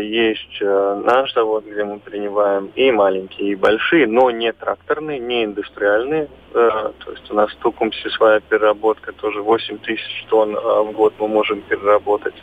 Есть 0.00 0.58
э, 0.60 1.02
наш 1.04 1.34
завод, 1.34 1.64
где 1.64 1.82
мы 1.82 1.98
принимаем 1.98 2.70
и 2.76 2.90
маленькие, 2.92 3.50
и 3.50 3.54
большие, 3.56 4.06
но 4.06 4.30
не 4.30 4.52
тракторные, 4.52 5.18
не 5.18 5.44
индустриальные. 5.44 6.28
Э, 6.54 6.92
то 7.04 7.10
есть 7.10 7.28
у 7.30 7.34
нас 7.34 7.50
в 7.50 7.56
Тукумсе 7.56 8.08
своя 8.10 8.40
переработка, 8.40 9.12
тоже 9.12 9.42
8 9.42 9.78
тысяч 9.78 10.24
тонн 10.28 10.54
в 10.54 10.92
год 10.92 11.14
мы 11.18 11.26
можем 11.26 11.62
переработать. 11.62 12.34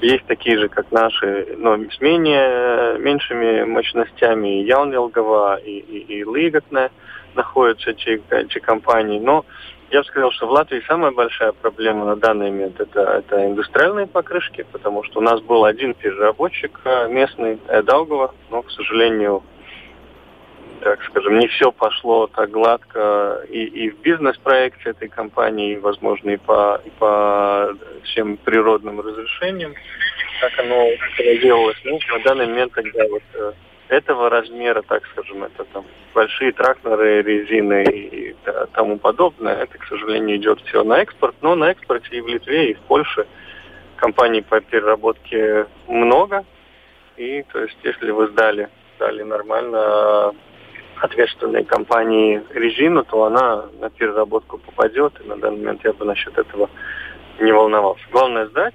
Есть 0.00 0.26
такие 0.26 0.58
же, 0.58 0.68
как 0.68 0.90
наши, 0.90 1.54
но 1.56 1.76
с 1.76 2.00
менее, 2.00 2.98
меньшими 2.98 3.64
мощностями, 3.64 4.60
и 4.60 4.66
Яунелгова, 4.66 5.56
и, 5.56 5.78
и, 5.78 6.18
и 6.18 6.24
Лигатне 6.24 6.90
находятся 7.36 7.90
эти, 7.90 8.20
эти 8.30 8.58
компании. 8.58 9.20
Но 9.20 9.44
я 9.90 10.00
бы 10.00 10.06
сказал, 10.06 10.32
что 10.32 10.46
в 10.46 10.50
Латвии 10.50 10.82
самая 10.86 11.12
большая 11.12 11.52
проблема 11.52 12.04
на 12.04 12.16
данный 12.16 12.50
момент 12.50 12.80
это, 12.80 13.00
это 13.00 13.46
индустриальные 13.46 14.06
покрышки, 14.06 14.66
потому 14.72 15.04
что 15.04 15.20
у 15.20 15.22
нас 15.22 15.40
был 15.40 15.64
один 15.64 15.94
переработчик 15.94 16.80
э, 16.84 17.08
местный, 17.08 17.58
Эдалгова, 17.68 18.34
но, 18.50 18.62
к 18.62 18.70
сожалению, 18.70 19.42
так 20.80 21.02
скажем, 21.04 21.38
не 21.38 21.46
все 21.48 21.72
пошло 21.72 22.26
так 22.26 22.50
гладко 22.50 23.44
и, 23.48 23.64
и 23.64 23.90
в 23.90 24.00
бизнес-проекте 24.00 24.90
этой 24.90 25.08
компании, 25.08 25.74
и, 25.74 25.78
возможно, 25.78 26.30
и 26.30 26.36
по, 26.36 26.80
и 26.84 26.90
по 26.98 27.72
всем 28.04 28.36
природным 28.38 29.00
разрешениям, 29.00 29.74
как 30.40 30.58
оно, 30.58 30.88
как 31.16 31.40
делалось. 31.40 31.80
Ну, 31.84 31.98
на 32.12 32.24
данный 32.24 32.46
момент 32.46 32.72
тогда 32.72 33.04
вот 33.08 33.22
э, 33.34 33.52
этого 33.88 34.30
размера, 34.30 34.82
так 34.82 35.06
скажем, 35.06 35.44
это 35.44 35.64
там 35.72 35.84
большие 36.14 36.52
тракторы, 36.52 37.22
резины 37.22 37.84
и 37.84 38.34
тому 38.72 38.98
подобное, 38.98 39.54
это, 39.56 39.78
к 39.78 39.86
сожалению, 39.86 40.36
идет 40.36 40.60
все 40.62 40.82
на 40.82 40.98
экспорт. 40.98 41.34
Но 41.42 41.54
на 41.54 41.70
экспорте 41.70 42.16
и 42.16 42.20
в 42.20 42.26
Литве, 42.26 42.70
и 42.70 42.74
в 42.74 42.80
Польше 42.80 43.26
компаний 43.96 44.42
по 44.42 44.60
переработке 44.60 45.66
много. 45.86 46.44
И 47.16 47.42
то 47.52 47.60
есть, 47.60 47.78
если 47.82 48.10
вы 48.10 48.28
сдали, 48.28 48.68
сдали 48.96 49.22
нормально 49.22 50.34
ответственной 51.00 51.64
компании 51.64 52.42
резину, 52.50 53.04
то 53.04 53.24
она 53.24 53.66
на 53.78 53.90
переработку 53.90 54.58
попадет. 54.58 55.12
И 55.20 55.28
на 55.28 55.36
данный 55.36 55.58
момент 55.58 55.84
я 55.84 55.92
бы 55.92 56.04
насчет 56.04 56.36
этого 56.36 56.70
не 57.40 57.52
волновался. 57.52 58.04
Главное 58.10 58.46
сдать. 58.46 58.74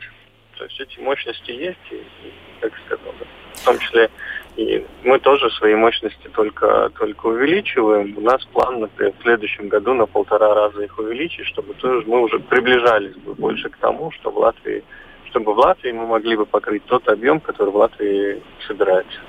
То 0.58 0.66
есть 0.66 0.80
эти 0.80 1.00
мощности 1.00 1.52
есть, 1.52 1.80
и, 1.90 1.96
и 1.96 2.34
как 2.60 2.72
сказал, 2.86 3.14
в 3.54 3.66
том 3.66 3.80
числе 3.80 4.10
и 4.58 4.86
мы 5.04 5.20
тоже 5.20 5.50
свои 5.52 5.76
мощности 5.76 6.28
только, 6.34 6.92
только 6.98 7.28
увеличиваем. 7.28 8.14
У 8.18 8.22
нас 8.22 8.44
план, 8.46 8.82
например, 8.82 9.14
в 9.18 9.24
следующем 9.24 9.70
году 9.70 9.94
на 9.94 10.06
полтора 10.06 10.54
раза 10.54 10.84
их 10.84 10.98
увеличить, 11.00 11.46
чтобы 11.48 11.74
тоже 11.76 12.06
мы 12.08 12.22
уже 12.22 12.40
приближались 12.40 13.16
бы 13.16 13.34
больше 13.34 13.70
к 13.70 13.78
тому, 13.78 14.12
что 14.12 14.30
в 14.30 14.38
Латвии, 14.38 14.84
чтобы 15.30 15.54
в 15.54 15.58
Латвии 15.58 15.92
мы 15.92 16.06
могли 16.06 16.36
бы 16.36 16.46
покрыть 16.46 16.84
тот 16.86 17.08
объем, 17.08 17.40
который 17.40 17.70
в 17.70 17.76
Латвии 17.78 18.42
собирается. 18.68 19.20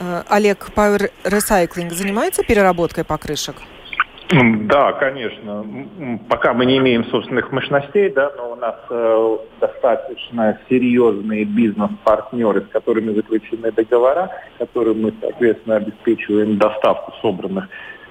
Э, 0.00 0.22
Олег, 0.28 0.70
Power 0.74 1.10
Recycling 1.24 1.90
занимается 1.90 2.42
переработкой 2.42 3.04
покрышек? 3.04 3.56
Да, 4.32 4.92
конечно. 4.92 5.64
Пока 6.28 6.54
мы 6.54 6.64
не 6.64 6.78
имеем 6.78 7.04
собственных 7.04 7.52
мощностей, 7.52 8.08
да, 8.10 8.32
но 8.36 8.52
у 8.52 8.56
нас 8.56 8.76
э, 8.88 9.36
достаточно 9.60 10.58
серьезные 10.70 11.44
бизнес-партнеры, 11.44 12.62
с 12.62 12.68
которыми 12.68 13.12
заключены 13.12 13.70
договора, 13.72 14.30
которым 14.58 15.02
мы, 15.02 15.12
соответственно, 15.20 15.76
обеспечиваем 15.76 16.56
доставку 16.56 17.12
собранных 17.20 17.68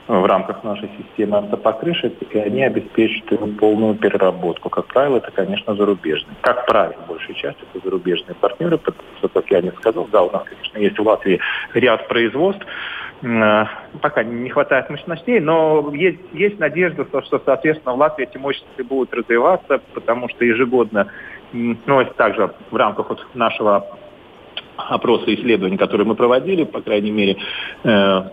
э, 0.08 0.14
в 0.14 0.26
рамках 0.26 0.64
нашей 0.64 0.92
системы 1.00 1.38
автопокрышек, 1.38 2.14
и 2.30 2.38
они 2.38 2.64
обеспечивают 2.64 3.58
полную 3.58 3.96
переработку. 3.96 4.70
Как 4.70 4.86
правило, 4.88 5.18
это, 5.18 5.32
конечно, 5.32 5.74
зарубежные. 5.74 6.36
Как 6.42 6.68
правило, 6.68 7.02
большая 7.08 7.36
часть 7.36 7.58
это 7.74 7.84
зарубежные 7.84 8.36
партнеры, 8.36 8.78
потому 8.78 9.08
что, 9.18 9.28
как 9.30 9.50
я 9.50 9.62
не 9.62 9.72
сказал, 9.72 10.08
да, 10.12 10.22
у 10.22 10.32
нас, 10.32 10.44
конечно, 10.44 10.78
есть 10.78 11.00
в 11.00 11.04
Латвии 11.04 11.40
ряд 11.74 12.08
производств, 12.08 12.66
пока 13.22 14.24
не 14.24 14.50
хватает 14.50 14.90
мощностей, 14.90 15.40
но 15.40 15.92
есть, 15.94 16.20
есть 16.34 16.60
надежда, 16.60 17.06
что, 17.24 17.40
соответственно, 17.46 17.94
в 17.94 18.00
Латвии 18.00 18.24
эти 18.24 18.38
мощности 18.38 18.82
будут 18.82 19.14
развиваться, 19.14 19.80
потому 19.94 20.28
что 20.30 20.44
ежегодно, 20.44 21.08
ну, 21.54 22.00
это 22.00 22.14
также 22.16 22.52
в 22.72 22.76
рамках 22.76 23.10
вот 23.10 23.26
нашего 23.36 23.86
опросы 24.90 25.32
и 25.32 25.36
исследований, 25.36 25.78
которые 25.78 26.08
мы 26.08 26.16
проводили, 26.16 26.64
по 26.64 26.82
крайней 26.82 27.12
мере, 27.12 27.38
э, 27.84 27.88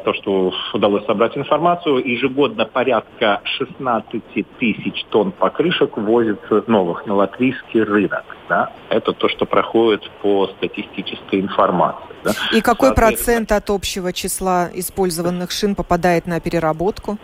то, 0.05 0.15
что 0.15 0.53
удалось 0.73 1.05
собрать 1.07 1.37
информацию, 1.37 1.99
ежегодно 2.05 2.65
порядка 2.65 3.41
16 3.45 4.23
тысяч 4.59 5.05
тонн 5.11 5.33
покрышек 5.33 5.97
возится 5.97 6.65
новых 6.67 7.07
на 7.07 7.15
латвийский 7.15 7.83
рынок. 7.83 8.25
Да? 8.49 8.71
Это 8.89 9.13
то, 9.13 9.29
что 9.29 9.47
проходит 9.47 10.09
по 10.23 10.49
статистической 10.49 11.41
информации. 11.41 12.09
Да? 12.25 12.33
И 12.53 12.61
какой 12.61 12.95
процент 12.95 13.53
от 13.53 13.71
общего 13.71 14.13
числа 14.13 14.69
использованных 14.75 15.51
шин 15.51 15.75
попадает 15.75 16.27
на 16.27 16.41
переработку? 16.41 17.19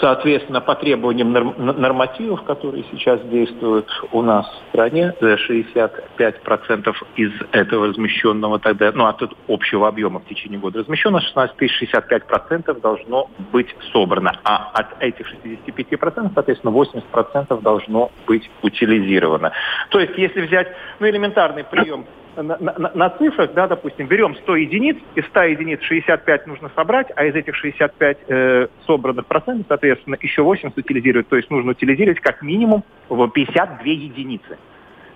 Соответственно, 0.00 0.60
по 0.60 0.74
требованиям 0.74 1.32
нормативов, 1.32 2.42
которые 2.44 2.84
сейчас 2.92 3.20
действуют 3.22 3.88
у 4.12 4.22
нас 4.22 4.46
в 4.46 4.68
стране, 4.68 5.12
65% 5.20 6.94
из 7.16 7.32
этого 7.50 7.88
размещенного 7.88 8.58
тогда, 8.58 8.92
ну, 8.92 9.06
от 9.06 9.22
общего 9.48 9.88
объема 9.88 10.20
в 10.20 10.26
течение 10.26 10.58
года 10.58 10.80
размещено 10.80 11.20
16 11.20 11.56
тысяч, 11.56 11.92
65% 11.94 12.80
должно 12.80 13.28
быть 13.50 13.74
собрано. 13.92 14.32
А 14.44 14.70
от 14.72 15.02
этих 15.02 15.26
65%, 15.44 16.30
соответственно, 16.34 16.70
80% 16.70 17.60
должно 17.60 18.10
быть 18.26 18.48
утилизировано. 18.62 19.52
То 19.90 20.00
есть, 20.00 20.16
если 20.16 20.42
взять, 20.42 20.68
ну, 21.00 21.08
элементарный 21.08 21.64
прием 21.64 22.06
на, 22.36 22.56
на, 22.58 22.90
на 22.94 23.10
цифрах, 23.10 23.52
да, 23.52 23.68
допустим, 23.68 24.06
берем 24.06 24.34
100 24.36 24.56
единиц, 24.56 24.96
из 25.14 25.24
100 25.26 25.42
единиц 25.42 25.82
65 25.82 26.46
нужно 26.46 26.70
собрать, 26.74 27.08
а 27.14 27.24
из 27.24 27.34
этих 27.34 27.54
65 27.54 28.18
э, 28.28 28.66
собранных 28.86 29.26
процентов, 29.26 29.66
соответственно, 29.68 30.16
еще 30.20 30.42
80 30.42 30.76
утилизировать. 30.76 31.28
То 31.28 31.36
есть 31.36 31.50
нужно 31.50 31.72
утилизировать 31.72 32.20
как 32.20 32.42
минимум 32.42 32.84
52 33.08 33.84
единицы. 33.84 34.58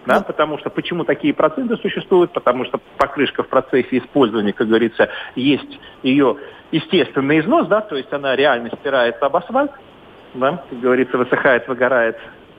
Да, 0.07 0.21
потому 0.21 0.57
что 0.59 0.71
почему 0.71 1.03
такие 1.05 1.35
проценты 1.35 1.77
существуют? 1.79 2.33
Потому 2.33 2.65
что 2.65 2.79
покрышка 2.97 3.43
в 3.43 3.49
процессе 3.49 3.99
использования, 3.99 4.53
как 4.53 4.69
говорится, 4.69 5.09
есть 5.35 5.81
ее 6.05 6.37
естественный 6.71 7.41
износ, 7.41 7.67
да, 7.67 7.81
то 7.81 7.97
есть 7.97 8.13
она 8.13 8.37
реально 8.37 8.71
стирается 8.81 9.27
об 9.27 9.35
асфальт, 9.35 9.73
да, 10.35 10.63
как 10.71 10.79
говорится, 10.79 11.19
высыхает, 11.19 11.67
выгорает, 11.67 12.17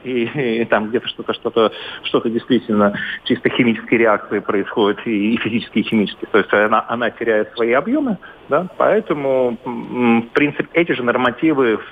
и, 0.07 0.61
и 0.61 0.65
там 0.65 0.89
где-то 0.89 1.07
что-то, 1.07 1.33
что-то, 1.33 1.71
что-то 2.03 2.29
действительно 2.29 2.93
чисто 3.25 3.49
химические 3.49 3.99
реакции 3.99 4.39
происходят, 4.39 4.99
и, 5.05 5.33
и 5.33 5.37
физические, 5.37 5.83
и 5.83 5.87
химические. 5.87 6.27
То 6.31 6.39
есть 6.39 6.53
она, 6.53 6.85
она 6.87 7.09
теряет 7.09 7.53
свои 7.53 7.73
объемы, 7.73 8.17
да, 8.49 8.67
поэтому, 8.77 9.57
в 9.63 10.33
принципе, 10.33 10.67
эти 10.73 10.93
же 10.93 11.03
нормативы 11.03 11.77
в 11.77 11.83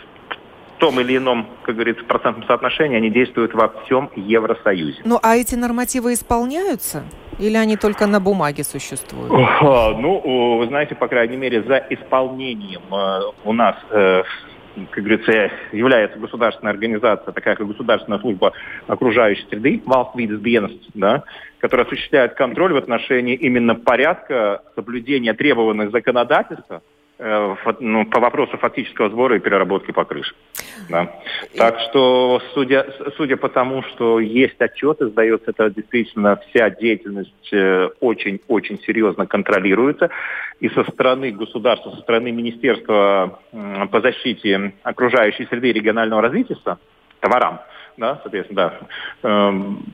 том 0.79 0.99
или 0.99 1.17
ином, 1.17 1.47
как 1.63 1.75
говорится, 1.75 2.03
процентном 2.03 2.45
соотношении, 2.47 2.97
они 2.97 3.09
действуют 3.09 3.53
во 3.53 3.69
всем 3.85 4.09
Евросоюзе. 4.15 5.01
Ну, 5.05 5.19
а 5.21 5.35
эти 5.35 5.55
нормативы 5.55 6.13
исполняются? 6.13 7.03
Или 7.39 7.57
они 7.57 7.75
только 7.75 8.07
на 8.07 8.19
бумаге 8.19 8.63
существуют? 8.63 9.29
Ну, 9.29 10.57
вы 10.57 10.67
знаете, 10.67 10.95
по 10.95 11.07
крайней 11.07 11.37
мере, 11.37 11.63
за 11.63 11.77
исполнением 11.89 12.81
э, 12.93 13.19
у 13.43 13.53
нас 13.53 13.75
э, 13.89 14.23
как 14.91 15.03
говорится, 15.03 15.51
является 15.71 16.19
государственная 16.19 16.73
организация, 16.73 17.31
такая 17.31 17.55
как 17.55 17.67
государственная 17.67 18.19
служба 18.19 18.53
окружающей 18.87 19.45
среды, 19.49 19.81
Валсвидсбенст, 19.85 20.89
да, 20.93 21.23
которая 21.59 21.85
осуществляет 21.85 22.33
контроль 22.35 22.73
в 22.73 22.77
отношении 22.77 23.35
именно 23.35 23.75
порядка 23.75 24.63
соблюдения 24.75 25.33
требованных 25.33 25.91
законодательства 25.91 26.81
ну, 27.17 28.05
по 28.05 28.19
вопросу 28.19 28.57
фактического 28.57 29.09
сбора 29.09 29.37
и 29.37 29.39
переработки 29.39 29.91
покрышек. 29.91 30.35
Да. 30.89 31.13
Так 31.55 31.79
что, 31.79 32.41
судя, 32.53 32.85
судя 33.15 33.37
по 33.37 33.47
тому, 33.49 33.83
что 33.83 34.19
есть 34.19 34.59
отчеты, 34.59 35.07
сдается, 35.07 35.51
это 35.51 35.69
действительно 35.69 36.35
вся 36.49 36.69
деятельность 36.69 37.53
очень-очень 38.01 38.75
э, 38.75 38.85
серьезно 38.85 39.25
контролируется. 39.25 40.09
И 40.59 40.69
со 40.69 40.83
стороны 40.83 41.31
государства, 41.31 41.91
со 41.91 42.01
стороны 42.01 42.31
Министерства 42.31 43.39
по 43.91 44.01
защите 44.01 44.73
окружающей 44.83 45.45
среды 45.45 45.69
и 45.69 45.73
регионального 45.73 46.21
развития, 46.21 46.57
товарам, 47.19 47.59
да, 47.97 48.19
соответственно, 48.23 48.73
да, 49.21 49.29
эм, 49.29 49.93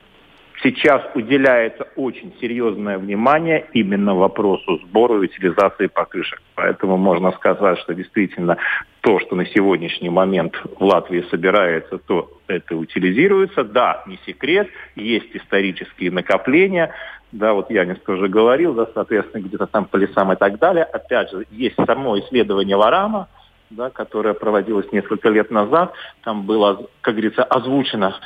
Сейчас 0.62 1.02
уделяется 1.14 1.88
очень 1.96 2.32
серьезное 2.40 2.96
внимание 2.96 3.66
именно 3.72 4.14
вопросу 4.14 4.78
сбора 4.78 5.16
и 5.16 5.24
утилизации 5.24 5.88
покрышек. 5.88 6.40
Поэтому 6.54 6.96
можно 6.96 7.32
сказать, 7.32 7.80
что 7.80 7.94
действительно 7.94 8.58
то, 9.00 9.18
что 9.18 9.34
на 9.34 9.44
сегодняшний 9.46 10.08
момент 10.08 10.54
в 10.78 10.84
Латвии 10.84 11.24
собирается, 11.30 11.98
то 11.98 12.30
это 12.46 12.76
утилизируется. 12.76 13.64
Да, 13.64 14.04
не 14.06 14.20
секрет, 14.24 14.68
есть 14.94 15.34
исторические 15.34 16.12
накопления. 16.12 16.94
Да, 17.32 17.54
вот 17.54 17.68
Янис 17.70 17.98
тоже 18.00 18.28
говорил, 18.28 18.74
да, 18.74 18.86
соответственно, 18.94 19.42
где-то 19.42 19.66
там 19.66 19.86
по 19.86 19.96
лесам 19.96 20.32
и 20.32 20.36
так 20.36 20.60
далее. 20.60 20.84
Опять 20.84 21.30
же, 21.30 21.44
есть 21.50 21.76
само 21.86 22.18
исследование 22.20 22.76
Варама, 22.76 23.28
да, 23.70 23.90
которая 23.90 24.34
проводилась 24.34 24.90
несколько 24.92 25.28
лет 25.30 25.50
назад. 25.50 25.92
Там 26.22 26.42
была, 26.42 26.78
как 27.00 27.14
говорится, 27.14 27.42
озвучена 27.42 28.16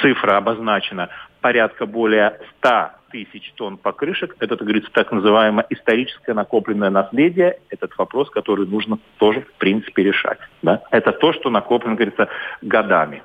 цифра, 0.00 0.36
обозначена 0.36 1.10
порядка 1.46 1.86
более 1.86 2.40
100 2.58 2.90
тысяч 3.12 3.52
тонн 3.54 3.76
покрышек. 3.76 4.34
Это, 4.40 4.56
как 4.56 4.66
говорится, 4.66 4.90
так 4.92 5.12
называемое 5.12 5.64
историческое 5.70 6.34
накопленное 6.34 6.90
наследие. 6.90 7.60
Этот 7.70 7.96
вопрос, 7.98 8.28
который 8.30 8.66
нужно 8.66 8.98
тоже, 9.18 9.42
в 9.42 9.52
принципе, 9.52 10.02
решать. 10.02 10.40
Да? 10.62 10.82
Это 10.90 11.12
то, 11.12 11.32
что 11.32 11.48
накоплено, 11.50 11.94
говорится, 11.94 12.28
годами. 12.62 13.22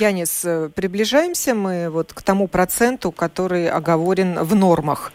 Янис, 0.00 0.44
э, 0.44 0.68
приближаемся 0.74 1.54
мы 1.54 1.90
вот 1.90 2.12
к 2.12 2.22
тому 2.22 2.48
проценту, 2.48 3.12
который 3.12 3.68
оговорен 3.68 4.40
в 4.40 4.56
нормах. 4.56 5.12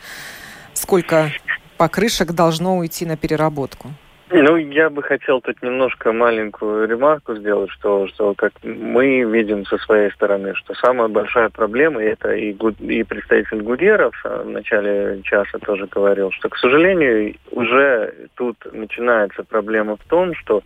Сколько 0.72 1.32
покрышек 1.78 2.32
должно 2.32 2.78
уйти 2.78 3.06
на 3.06 3.18
переработку? 3.18 3.90
Ну, 4.32 4.58
я 4.58 4.90
бы 4.92 5.02
хотел 5.02 5.42
тут 5.42 5.62
немножко 5.64 6.12
маленькую 6.12 6.88
ремарку 6.88 7.36
сделать, 7.36 7.72
что, 7.72 8.08
что 8.08 8.36
как 8.36 8.54
мы 8.64 9.24
видим 9.24 9.66
со 9.66 9.78
своей 9.80 10.12
стороны, 10.12 10.54
что 10.54 10.76
самая 10.76 11.08
большая 11.08 11.50
проблема, 11.50 12.04
это 12.04 12.34
и, 12.34 12.52
и 12.52 13.04
представитель 13.04 13.64
Гудеров 13.64 14.14
в 14.24 14.50
начале 14.50 15.22
часа 15.24 15.58
тоже 15.60 15.88
говорил, 15.88 16.32
что, 16.32 16.50
к 16.50 16.58
сожалению, 16.58 17.36
уже 17.52 18.14
тут 18.36 18.56
начинается 18.72 19.44
проблема 19.44 19.98
в 19.98 20.04
том, 20.08 20.36
что 20.36 20.62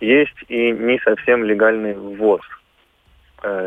есть 0.00 0.34
и 0.48 0.72
не 0.72 0.98
совсем 0.98 1.44
легальный 1.44 1.94
ввоз 1.94 2.42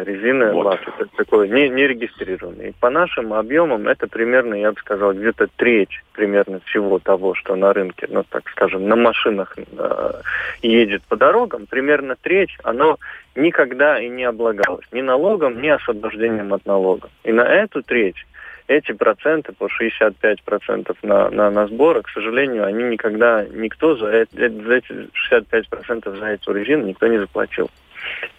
резины 0.03 0.51
вот. 0.51 0.65
лак. 0.65 0.81
Это 0.87 1.09
такой 1.15 1.49
не, 1.49 1.69
не 1.69 1.87
регистрированный. 1.87 2.73
по 2.79 2.89
нашим 2.89 3.33
объемам 3.33 3.87
это 3.87 4.07
примерно, 4.07 4.55
я 4.55 4.71
бы 4.71 4.79
сказал, 4.79 5.13
где-то 5.13 5.47
треть 5.55 6.01
примерно 6.13 6.59
всего 6.65 6.99
того, 6.99 7.35
что 7.35 7.55
на 7.55 7.73
рынке, 7.73 8.07
ну 8.09 8.23
так 8.27 8.49
скажем, 8.49 8.87
на 8.87 8.95
машинах 8.95 9.55
э, 9.57 10.11
едет 10.61 11.03
по 11.03 11.15
дорогам, 11.15 11.65
примерно 11.67 12.15
треть, 12.19 12.51
оно 12.63 12.97
никогда 13.35 13.99
и 13.99 14.09
не 14.09 14.23
облагалось 14.23 14.87
ни 14.91 15.01
налогом, 15.01 15.61
ни 15.61 15.67
освобождением 15.67 16.53
от 16.53 16.65
налога. 16.65 17.09
И 17.23 17.31
на 17.31 17.43
эту 17.43 17.83
треть 17.83 18.17
эти 18.67 18.91
проценты, 18.91 19.53
по 19.53 19.65
65% 19.65 20.95
на, 21.03 21.29
на, 21.29 21.49
на 21.49 21.67
сборы, 21.67 22.01
к 22.01 22.09
сожалению, 22.09 22.65
они 22.65 22.83
никогда, 22.83 23.45
никто 23.45 23.95
за, 23.95 24.07
это, 24.07 24.49
за 24.49 24.73
эти 24.73 25.09
65% 25.31 26.19
за 26.19 26.25
эту 26.25 26.51
резину 26.51 26.85
никто 26.85 27.07
не 27.07 27.17
заплатил. 27.17 27.69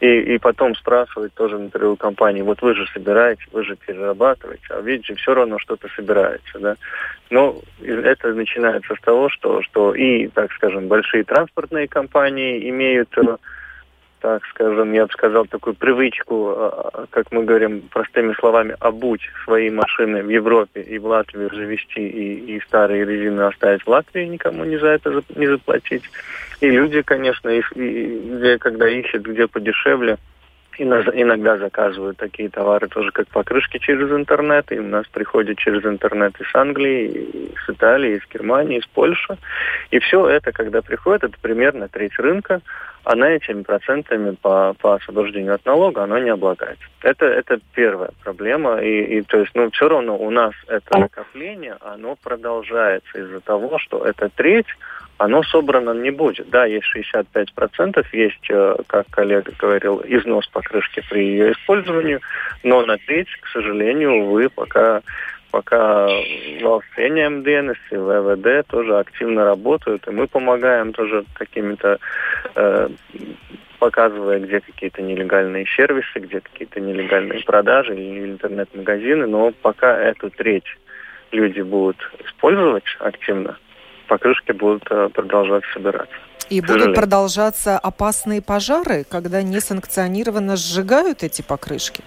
И, 0.01 0.35
и 0.35 0.39
потом 0.39 0.75
спрашивать 0.75 1.35
тоже 1.35 1.59
на 1.59 1.71
тревогу 1.71 1.97
компании, 1.97 2.43
вот 2.43 2.63
вы 2.63 2.75
же 2.75 2.87
собираете, 2.93 3.43
вы 3.53 3.65
же 3.65 3.77
перерабатываете, 3.77 4.67
а 4.71 4.81
видите, 4.81 5.15
все 5.15 5.35
равно 5.35 5.59
что-то 5.59 5.89
собирается, 5.95 6.59
да. 6.59 6.77
Но 7.31 7.61
это 7.83 8.33
начинается 8.33 8.95
с 8.95 9.01
того, 9.01 9.29
что, 9.29 9.63
что 9.63 9.95
и, 9.95 10.29
так 10.29 10.53
скажем, 10.53 10.89
большие 10.89 11.25
транспортные 11.25 11.89
компании 11.89 12.69
имеют 12.71 13.15
так 14.21 14.45
скажем, 14.47 14.93
я 14.93 15.07
бы 15.07 15.13
сказал, 15.13 15.47
такую 15.47 15.75
привычку, 15.75 16.51
а, 16.51 17.07
как 17.11 17.31
мы 17.31 17.45
говорим 17.45 17.83
простыми 17.83 18.35
словами, 18.35 18.77
обуть 18.81 19.23
свои 19.45 19.71
машины 19.71 20.23
в 20.23 20.29
Европе 20.29 20.81
и 20.81 20.99
в 20.99 21.07
Латвию 21.07 21.51
завести 21.55 22.01
и, 22.01 22.57
и 22.57 22.61
старые 22.67 23.05
резины 23.05 23.43
оставить 23.43 23.83
в 23.83 23.89
Латвии, 23.89 24.25
никому 24.25 24.65
не 24.65 24.79
за 24.79 24.89
это 24.89 25.23
не 25.35 25.47
заплатить. 25.47 26.05
И 26.61 26.69
люди, 26.69 27.03
конечно, 27.03 27.49
и, 27.49 27.63
и, 27.75 28.37
где, 28.37 28.59
когда 28.59 28.89
ищут, 28.89 29.23
где 29.23 29.47
подешевле, 29.47 30.19
иногда 30.79 31.57
заказывают 31.59 32.17
такие 32.17 32.49
товары 32.49 32.89
тоже 32.89 33.11
как 33.11 33.29
покрышки 33.29 33.79
через 33.79 34.11
интернет, 34.11 34.71
и 34.73 34.79
у 34.79 34.87
нас 34.87 35.07
приходят 35.09 35.59
через 35.59 35.85
интернет 35.85 36.41
из 36.41 36.47
Англии, 36.55 37.07
из 37.07 37.69
Италии, 37.69 38.17
из 38.17 38.33
Германии, 38.33 38.79
из 38.79 38.87
Польши. 38.87 39.37
И 39.91 39.99
все 39.99 40.29
это, 40.29 40.53
когда 40.53 40.83
приходит, 40.83 41.25
это 41.25 41.35
примерно 41.41 41.89
треть 41.89 42.19
рынка, 42.19 42.61
она 43.05 43.31
этими 43.31 43.63
процентами 43.63 44.37
по, 44.41 44.75
по 44.81 44.95
освобождению 44.95 45.55
от 45.55 45.65
налога, 45.65 46.03
она 46.03 46.21
не 46.21 46.31
облагается. 46.31 46.85
Это, 47.03 47.25
это 47.25 47.59
первая 47.75 48.11
проблема. 48.23 48.83
И, 48.83 49.19
и 49.19 49.23
то 49.23 49.39
есть, 49.39 49.53
ну, 49.55 49.71
все 49.71 49.89
равно 49.89 50.17
у 50.17 50.31
нас 50.31 50.53
это 50.67 50.99
накопление, 50.99 51.77
оно 51.81 52.17
продолжается 52.23 53.19
из-за 53.19 53.41
того, 53.41 53.79
что 53.79 54.05
эта 54.05 54.29
треть, 54.29 54.67
оно 55.19 55.43
собрано 55.43 55.93
не 55.93 56.11
будет. 56.11 56.49
Да, 56.49 56.65
есть 56.65 56.87
65%, 56.95 58.07
есть, 58.13 58.51
э, 58.51 58.77
как 58.87 59.07
коллега 59.11 59.53
говорил, 59.59 60.03
износ 60.07 60.47
покрышки 60.49 61.03
при 61.11 61.25
ее 61.25 61.53
использовании, 61.53 62.21
но 62.63 62.85
на 62.87 62.97
треть, 62.99 63.29
к 63.41 63.49
сожалению, 63.49 64.25
увы, 64.25 64.49
пока 64.49 65.03
пока 65.51 66.07
valsts 66.61 66.99
ieņēmuma 66.99 67.43
dienas 67.43 67.79
и 67.91 67.97
ВВД 67.97 68.67
тоже 68.69 68.99
активно 68.99 69.45
работают, 69.45 70.07
и 70.07 70.11
мы 70.11 70.27
помогаем 70.27 70.93
тоже 70.93 71.25
какими-то, 71.35 71.99
э, 72.55 72.89
показывая, 73.79 74.41
где 74.41 74.61
какие-то 74.61 75.01
нелегальные 75.03 75.65
сервисы, 75.75 76.19
где 76.19 76.41
какие-то 76.41 76.81
нелегальные 76.81 77.45
продажи 77.45 77.95
или 77.95 78.27
интернет-магазины, 78.27 79.27
но 79.27 79.53
пока 79.63 79.99
эту 79.99 80.29
треть 80.31 80.69
люди 81.33 81.63
будут 81.63 81.97
использовать 82.27 82.85
активно, 82.99 83.57
покрышки 84.09 84.53
будут 84.53 84.85
э, 84.91 85.09
продолжать 85.13 85.63
собираться. 85.73 86.15
И 86.51 86.61
будут 86.61 86.95
продолжаться 86.95 87.79
опасные 87.79 88.41
пожары, 88.41 89.05
когда 89.09 89.43
несанкционированно 89.43 90.57
сжигают 90.57 91.23
эти 91.23 91.43
покрышки? 91.43 92.03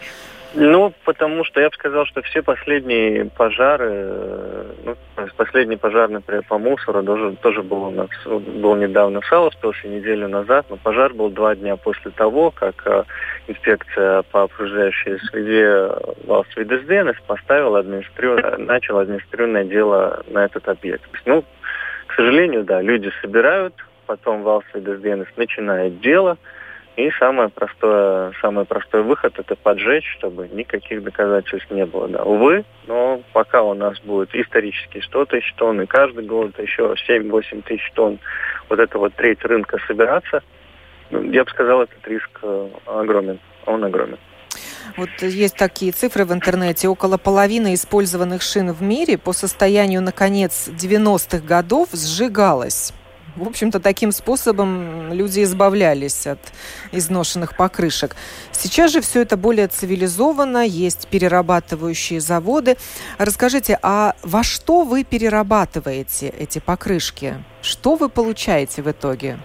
Ну, 0.54 0.94
потому 1.06 1.46
что 1.46 1.62
я 1.62 1.70
бы 1.70 1.76
сказал, 1.76 2.06
что 2.06 2.22
все 2.24 2.42
последние 2.42 3.26
пожары, 3.26 3.90
э, 3.90 4.66
ну, 4.84 4.96
последний 5.38 5.78
пожар, 5.78 6.10
например, 6.10 6.44
по 6.44 6.58
мусору 6.58 7.04
тоже, 7.04 7.38
тоже 7.42 7.64
был 7.64 7.84
у 7.84 7.92
нас, 7.92 8.10
был 8.26 8.76
недавно 8.76 9.22
в 9.22 9.26
Саласпилсе, 9.28 9.88
неделю 9.88 10.28
назад, 10.28 10.66
но 10.70 10.76
пожар 10.76 11.14
был 11.14 11.30
два 11.30 11.56
дня 11.56 11.78
после 11.78 12.12
того, 12.12 12.52
как 12.52 12.76
э, 12.86 13.04
инспекция 13.48 14.24
по 14.24 14.44
окружающей 14.44 15.20
среде 15.30 15.90
Valsts 16.28 16.58
Видесденес 16.58 17.16
поставила 17.26 17.80
администрированное, 17.80 18.58
начала 18.58 19.02
административное 19.02 19.64
дело 19.64 20.22
на 20.28 20.44
этот 20.44 20.68
объект. 20.68 21.10
Ну, 21.26 21.46
к 22.12 22.16
сожалению, 22.16 22.66
да, 22.66 22.82
люди 22.82 23.10
собирают, 23.22 23.74
потом 24.06 24.46
Valsts 24.46 24.66
Видесденес 24.74 25.28
начинает 25.38 26.02
дело, 26.02 26.38
и 26.98 27.10
самое 27.12 27.48
простое, 27.48 28.34
самый 28.42 28.66
простой 28.66 29.02
выход 29.02 29.40
это 29.40 29.56
поджечь, 29.56 30.12
чтобы 30.18 30.50
никаких 30.50 31.04
доказательств 31.04 31.72
не 31.72 31.86
было. 31.86 32.10
Да. 32.10 32.24
Увы, 32.24 32.66
но 32.86 33.22
пока 33.32 33.64
у 33.64 33.74
нас 33.74 33.98
будет 34.02 34.36
исторически 34.36 35.00
100 35.00 35.26
тысяч 35.26 35.54
тонн, 35.54 35.82
и 35.82 35.86
каждый 35.86 36.26
год 36.26 36.60
еще 36.60 36.94
7-8 37.08 37.62
тысяч 37.62 37.90
тонн, 37.94 38.20
вот 38.68 38.80
это 38.80 39.00
вот 39.00 39.14
треть 39.14 39.44
рынка 39.46 39.78
собираться, 39.88 40.44
ну, 41.12 41.24
я 41.32 41.46
бы 41.46 41.50
сказал, 41.50 41.82
этот 41.82 42.06
риск 42.10 42.30
э, 42.44 42.68
огромен. 42.88 43.40
Он 43.66 43.86
огромен. 43.86 44.18
Вот 44.98 45.10
есть 45.22 45.56
такие 45.56 45.92
цифры 45.92 46.26
в 46.26 46.34
интернете. 46.34 46.88
Около 46.88 47.18
половины 47.18 47.74
использованных 47.74 48.42
шин 48.42 48.72
в 48.72 48.82
мире 48.82 49.18
по 49.18 49.34
состоянию 49.34 50.02
на 50.02 50.12
конец 50.12 50.68
90-х 50.68 51.40
годов 51.40 51.90
сжигалось. 51.94 52.94
В 53.36 53.48
общем-то, 53.48 53.80
таким 53.80 54.12
способом 54.12 55.14
люди 55.14 55.44
избавлялись 55.44 56.28
от 56.28 56.40
изношенных 56.92 57.56
покрышек. 57.56 58.16
Сейчас 58.52 58.92
же 58.92 59.00
все 59.00 59.22
это 59.22 59.38
более 59.38 59.68
цивилизованно, 59.68 60.66
есть 60.66 61.08
перерабатывающие 61.08 62.20
заводы. 62.20 62.76
Расскажите, 63.18 63.80
а 63.82 64.16
во 64.22 64.44
что 64.44 64.84
вы 64.84 65.06
перерабатываете 65.06 66.28
эти 66.28 66.60
покрышки? 66.60 67.36
Что 67.62 67.96
вы 67.96 68.10
получаете 68.10 68.82
в 68.82 68.92
итоге? 68.92 69.38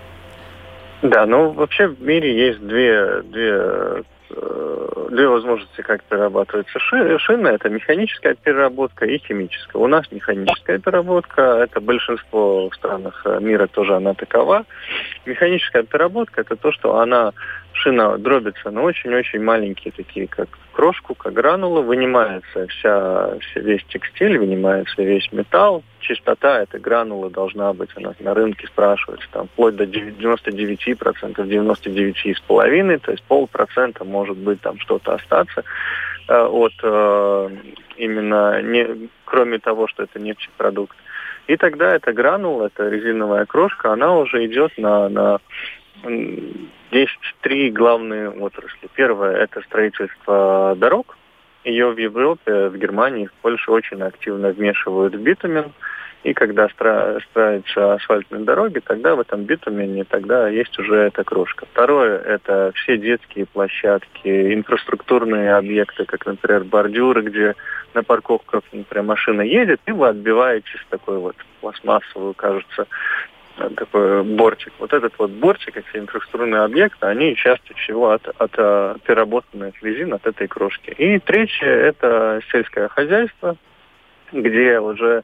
Да, 1.03 1.25
ну 1.27 1.53
вообще 1.53 1.87
в 1.87 2.01
мире 2.03 2.49
есть 2.49 2.67
две, 2.67 3.23
две 3.23 4.03
две 4.29 5.29
возможности, 5.29 5.81
как 5.83 6.03
перерабатывается 6.05 6.79
шина. 6.79 7.49
Это 7.49 7.69
механическая 7.69 8.35
переработка 8.35 9.07
и 9.07 9.19
химическая. 9.19 9.81
У 9.81 9.87
нас 9.87 10.11
механическая 10.11 10.79
переработка, 10.79 11.43
это 11.43 11.81
большинство 11.81 12.69
в 12.69 12.75
странах 12.75 13.25
мира 13.41 13.67
тоже 13.67 13.95
она 13.95 14.15
такова. 14.15 14.65
Механическая 15.25 15.83
переработка 15.83 16.41
это 16.41 16.57
то, 16.57 16.73
что 16.73 16.99
она 16.99 17.33
шина 17.77 18.17
дробится 18.19 18.71
на 18.71 18.83
очень-очень 18.83 19.43
маленькие 19.43 19.93
такие, 19.93 20.27
как 20.27 20.49
крошку, 20.73 21.15
как 21.15 21.33
гранулы, 21.33 21.83
вынимается 21.83 22.67
вся, 22.69 23.39
вся 23.39 23.61
весь 23.61 23.85
текстиль, 23.85 24.39
вынимается 24.39 25.03
весь 25.03 25.31
металл. 25.33 25.83
Чистота 26.01 26.63
этой 26.63 26.81
гранулы 26.81 27.31
должна 27.31 27.73
быть, 27.73 27.91
она 27.97 28.15
на 28.21 28.35
рынке 28.35 28.67
спрашивается, 28.67 29.27
там, 29.31 29.49
вплоть 29.49 29.77
до 29.77 29.85
99%, 29.85 30.99
99,5%, 31.35 32.99
то 32.99 33.11
есть 33.11 33.23
полпроцента 33.25 34.05
может 34.05 34.37
быть 34.37 34.61
там 34.61 34.79
что-то 34.81 35.15
остаться 35.15 35.65
э, 36.29 36.35
от 36.35 36.75
э, 36.83 37.51
именно, 37.97 38.63
не, 38.63 39.09
кроме 39.25 39.59
того, 39.59 39.89
что 39.89 40.03
это 40.05 40.19
нефтепродукт. 40.19 40.97
И 41.47 41.57
тогда 41.57 41.95
эта 41.95 42.13
гранула, 42.13 42.67
эта 42.67 42.89
резиновая 42.89 43.47
крошка, 43.47 43.93
она 43.93 44.17
уже 44.17 44.45
идет 44.47 44.77
на, 44.79 45.09
на 45.09 45.41
есть 46.97 47.35
три 47.41 47.71
главные 47.71 48.31
отрасли. 48.31 48.89
Первое– 48.95 49.37
это 49.39 49.61
строительство 49.63 50.75
дорог. 50.77 51.17
Ее 51.65 51.91
в 51.91 51.99
Европе, 51.99 52.69
в 52.69 52.77
Германии, 52.77 53.27
в 53.27 53.33
Польше 53.43 53.71
очень 53.71 54.03
активно 54.03 54.51
вмешивают 54.51 55.15
в 55.15 55.21
битумен. 55.21 55.73
И 56.23 56.33
когда 56.33 56.69
строятся 56.69 57.95
асфальтные 57.95 58.43
дороги, 58.45 58.81
тогда 58.81 59.15
в 59.15 59.21
этом 59.21 59.45
битумене 59.45 60.05
тогда 60.05 60.49
есть 60.49 60.77
уже 60.79 60.97
эта 60.97 61.23
крошка. 61.23 61.67
Второе– 61.73 62.19
это 62.27 62.73
все 62.75 62.99
детские 62.99 63.47
площадки, 63.47 64.55
инфраструктурные 64.55 65.55
объекты, 65.55 66.05
как, 66.05 66.27
например, 66.27 66.65
бордюры, 66.65 67.23
где 67.23 67.55
на 67.95 68.03
парковках, 68.03 68.63
например, 68.73 69.05
машина 69.05 69.43
едет, 69.43 69.81
и 69.87 69.93
вы 69.93 70.09
отбиваетесь 70.09 70.85
такой 70.91 71.19
вот 71.19 71.37
пластмассовую, 71.61 72.35
кажется, 72.35 72.87
такой 73.57 74.23
борчик. 74.23 74.73
Вот 74.79 74.93
этот 74.93 75.13
вот 75.19 75.31
борчик, 75.31 75.77
эти 75.77 75.99
инфраструктурные 75.99 76.63
объекты, 76.63 77.07
они 77.07 77.35
чаще 77.37 77.75
всего 77.75 78.11
от, 78.11 78.27
от, 78.39 78.59
от 78.59 79.03
переработанных 79.03 79.83
резин, 79.83 80.15
от 80.15 80.27
этой 80.27 80.47
крошки. 80.47 80.91
И 80.91 81.19
третье– 81.19 81.67
это 81.67 82.41
сельское 82.53 82.89
хозяйство, 82.89 83.57
где 84.33 84.79
уже 84.79 85.23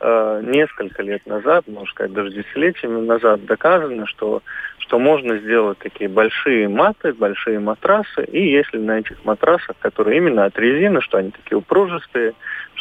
э, 0.00 0.42
несколько 0.44 1.02
лет 1.02 1.26
назад, 1.26 1.66
можно 1.66 1.90
сказать, 1.90 2.12
даже 2.12 2.30
десятилетиями 2.30 3.00
назад 3.00 3.44
доказано, 3.44 4.06
что, 4.06 4.42
что 4.78 4.98
можно 4.98 5.38
сделать 5.38 5.78
такие 5.78 6.08
большие 6.08 6.68
маты, 6.68 7.12
большие 7.12 7.58
матрасы, 7.58 8.24
и 8.24 8.50
если 8.50 8.78
на 8.78 9.00
этих 9.00 9.24
матрасах, 9.24 9.76
которые 9.80 10.18
именно 10.18 10.44
от 10.44 10.58
резины, 10.58 11.00
что 11.00 11.18
они 11.18 11.30
такие 11.30 11.58
упружистые, 11.58 12.34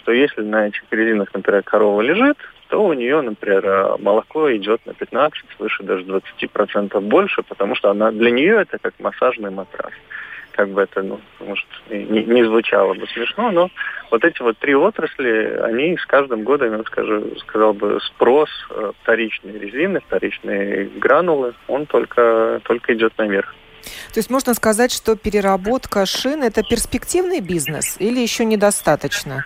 что 0.04 0.12
если 0.12 0.42
на 0.42 0.68
этих 0.68 0.84
резинах, 0.92 1.34
например, 1.34 1.64
корова 1.64 2.02
лежит, 2.02 2.38
то 2.68 2.84
у 2.84 2.94
нее, 2.94 3.22
например, 3.22 3.66
э, 3.66 3.98
молоко 4.00 4.54
идет 4.56 4.86
на 4.86 4.94
15, 4.94 5.44
свыше 5.56 5.84
даже 5.84 6.04
20% 6.04 7.00
больше, 7.02 7.42
потому 7.44 7.76
что 7.76 7.90
она 7.90 8.12
для 8.12 8.32
нее 8.32 8.62
это 8.62 8.78
как 8.80 8.94
массажный 9.00 9.50
матрас. 9.50 9.94
Как 10.52 10.70
бы 10.70 10.82
это, 10.82 11.02
ну, 11.02 11.20
может, 11.40 11.66
не, 11.90 12.24
не 12.26 12.44
звучало 12.44 12.94
бы 12.94 13.08
смешно, 13.08 13.50
но 13.52 13.70
вот 14.12 14.24
эти 14.24 14.42
вот 14.42 14.58
три 14.58 14.76
отрасли, 14.76 15.58
они 15.64 15.98
с 15.98 16.06
каждым 16.06 16.44
годом, 16.44 16.78
я 16.78 16.84
скажу, 16.84 17.36
сказал 17.38 17.74
бы, 17.74 18.00
спрос 18.02 18.50
э, 18.70 18.92
вторичной 19.02 19.58
резины, 19.58 20.02
вторичные 20.02 20.90
гранулы, 20.98 21.54
он 21.68 21.86
только, 21.86 22.60
только 22.66 22.94
идет 22.94 23.18
наверх. 23.18 23.56
То 24.14 24.20
есть 24.20 24.30
можно 24.30 24.54
сказать, 24.54 24.92
что 24.92 25.16
переработка 25.16 26.06
шин– 26.06 26.44
это 26.44 26.64
перспективный 26.64 27.40
бизнес 27.40 27.98
или 28.00 28.20
еще 28.20 28.46
недостаточно? 28.46 29.46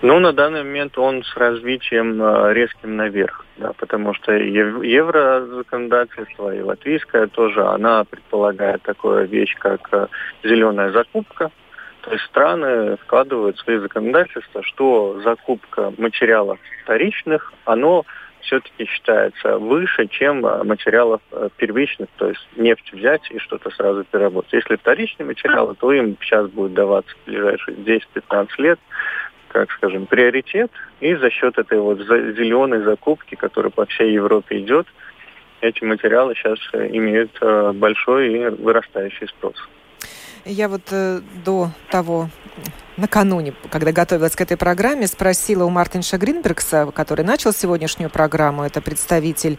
Ну, 0.00 0.20
на 0.20 0.32
данный 0.32 0.62
момент 0.62 0.96
он 0.96 1.24
с 1.24 1.36
развитием 1.36 2.22
э, 2.22 2.54
резким 2.54 2.96
наверх, 2.96 3.44
да, 3.56 3.72
потому 3.72 4.14
что 4.14 4.32
евро 4.32 5.44
законодательство 5.46 6.54
и 6.54 6.60
латвийское 6.60 7.26
тоже, 7.26 7.66
она 7.66 8.04
предполагает 8.04 8.82
такую 8.82 9.26
вещь, 9.26 9.56
как 9.58 9.88
э, 9.90 10.06
зеленая 10.44 10.92
закупка. 10.92 11.50
То 12.02 12.12
есть 12.12 12.24
страны 12.26 12.96
вкладывают 12.98 13.56
в 13.56 13.60
свои 13.62 13.78
законодательства, 13.78 14.62
что 14.62 15.20
закупка 15.24 15.92
материалов 15.98 16.60
вторичных, 16.84 17.52
оно 17.64 18.04
все-таки 18.42 18.84
считается 18.86 19.58
выше, 19.58 20.06
чем 20.06 20.46
э, 20.46 20.62
материалов 20.62 21.22
первичных, 21.56 22.08
то 22.18 22.28
есть 22.28 22.48
нефть 22.54 22.92
взять 22.92 23.28
и 23.32 23.40
что-то 23.40 23.70
сразу 23.70 24.04
переработать. 24.04 24.52
Если 24.52 24.76
вторичные 24.76 25.26
материалы, 25.26 25.74
то 25.74 25.92
им 25.92 26.16
сейчас 26.20 26.48
будет 26.50 26.74
даваться 26.74 27.12
в 27.16 27.26
ближайшие 27.28 27.76
10-15 27.78 28.48
лет 28.58 28.78
как 29.48 29.70
скажем, 29.72 30.06
приоритет. 30.06 30.70
И 31.00 31.14
за 31.14 31.30
счет 31.30 31.58
этой 31.58 31.78
вот 31.78 31.98
зеленой 32.00 32.82
закупки, 32.82 33.34
которая 33.34 33.70
по 33.70 33.86
всей 33.86 34.12
Европе 34.12 34.60
идет, 34.60 34.86
эти 35.60 35.82
материалы 35.84 36.34
сейчас 36.34 36.58
имеют 36.72 37.36
э, 37.40 37.72
большой 37.72 38.32
и 38.32 38.48
вырастающий 38.48 39.26
спрос. 39.28 39.56
Я 40.48 40.70
вот 40.70 40.80
э, 40.92 41.20
до 41.44 41.70
того 41.90 42.30
накануне, 42.96 43.52
когда 43.70 43.92
готовилась 43.92 44.34
к 44.34 44.40
этой 44.40 44.56
программе, 44.56 45.06
спросила 45.06 45.64
у 45.66 45.68
Мартинша 45.68 46.16
Гринбергса, 46.16 46.90
который 46.94 47.22
начал 47.22 47.52
сегодняшнюю 47.52 48.08
программу, 48.08 48.62
это 48.62 48.80
представитель 48.80 49.58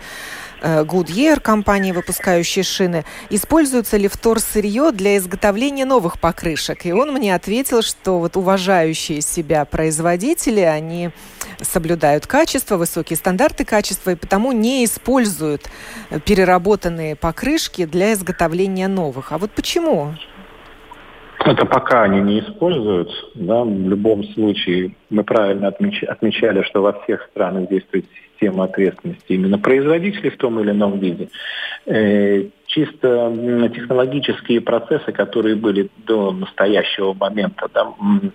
э, 0.61 0.83
Goodyear, 0.83 1.39
компании, 1.39 1.91
выпускающей 1.91 2.63
шины, 2.63 3.05
используется 3.29 3.97
ли 3.97 4.07
вторсырье 4.07 4.91
для 4.91 5.17
изготовления 5.17 5.85
новых 5.85 6.19
покрышек. 6.19 6.87
И 6.87 6.91
он 6.91 7.13
мне 7.13 7.35
ответил, 7.35 7.83
что 7.83 8.17
вот 8.17 8.35
уважающие 8.35 9.21
себя 9.21 9.65
производители, 9.65 10.61
они 10.61 11.11
соблюдают 11.61 12.25
качество, 12.25 12.77
высокие 12.77 13.15
стандарты 13.15 13.63
качества, 13.63 14.09
и 14.09 14.15
потому 14.15 14.53
не 14.53 14.83
используют 14.83 15.69
переработанные 16.25 17.15
покрышки 17.15 17.85
для 17.85 18.13
изготовления 18.13 18.87
новых. 18.87 19.31
А 19.33 19.37
вот 19.37 19.51
почему? 19.51 20.15
Это 21.49 21.65
пока 21.65 22.03
они 22.03 22.21
не 22.21 22.41
используют. 22.41 23.09
Да, 23.33 23.63
в 23.63 23.89
любом 23.89 24.23
случае, 24.23 24.95
мы 25.09 25.23
правильно 25.23 25.69
отмеч, 25.69 26.03
отмечали, 26.03 26.61
что 26.61 26.83
во 26.83 26.93
всех 26.93 27.27
странах 27.31 27.69
действует 27.69 28.05
система 28.31 28.65
ответственности 28.65 29.33
именно 29.33 29.57
производителей 29.57 30.29
в 30.29 30.37
том 30.37 30.59
или 30.59 30.69
ином 30.69 30.99
виде. 30.99 31.29
Чисто 32.69 33.33
технологические 33.73 34.61
процессы, 34.61 35.11
которые 35.11 35.55
были 35.55 35.89
до 36.05 36.31
настоящего 36.31 37.15
момента, 37.15 37.67
да, 37.73 37.91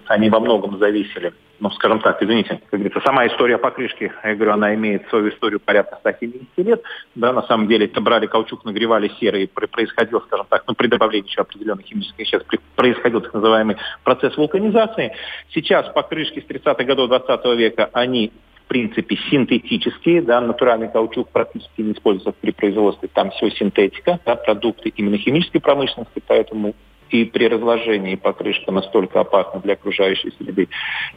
они 0.07 0.29
во 0.29 0.41
многом 0.41 0.77
зависели, 0.79 1.33
ну, 1.61 1.71
скажем 1.71 2.01
так, 2.01 2.21
извините, 2.21 2.61
как 2.69 2.81
говорится, 2.81 3.01
сама 3.05 3.29
история 3.29 3.59
покрышки, 3.59 4.11
я 4.25 4.35
говорю, 4.35 4.55
она 4.55 4.75
имеет 4.75 5.09
свою 5.09 5.29
историю 5.29 5.61
порядка 5.61 5.99
170 6.01 6.49
лет, 6.57 6.83
да, 7.15 7.33
на 7.33 7.43
самом 7.43 7.69
деле, 7.69 7.87
это 7.87 8.01
брали 8.01 8.27
каучук, 8.27 8.65
нагревали 8.65 9.09
серый, 9.21 9.47
происходил, 9.47 10.21
скажем 10.23 10.47
так, 10.51 10.65
ну, 10.67 10.75
при 10.75 10.89
добавлении 10.89 11.29
еще 11.29 11.43
определенных 11.43 11.87
химических 11.87 12.19
веществ, 12.19 12.49
происходил 12.75 13.21
так 13.21 13.35
называемый 13.35 13.77
процесс 14.03 14.37
вулканизации. 14.37 15.13
Сейчас 15.53 15.89
покрышки 15.91 16.41
с 16.41 16.51
30-х 16.51 16.83
годов 16.83 17.09
20 17.09 17.45
века, 17.57 17.89
они 17.93 18.33
в 18.65 18.69
принципе, 18.69 19.17
синтетические, 19.31 20.23
да, 20.23 20.41
натуральный 20.41 20.91
каучук 20.91 21.29
практически 21.31 21.83
не 21.83 21.93
используется 21.93 22.33
при 22.41 22.51
производстве, 22.51 23.09
там 23.13 23.31
все 23.31 23.51
синтетика, 23.51 24.19
да, 24.25 24.37
продукты 24.37 24.91
именно 24.97 25.19
химической 25.19 25.61
промышленности, 25.61 26.23
поэтому 26.27 26.75
и 27.11 27.25
при 27.27 27.47
разложении 27.49 28.17
покрышка 28.17 28.73
настолько 28.73 29.21
опасна 29.21 29.61
для 29.61 29.75
окружающей 29.75 30.33
среды. 30.39 30.69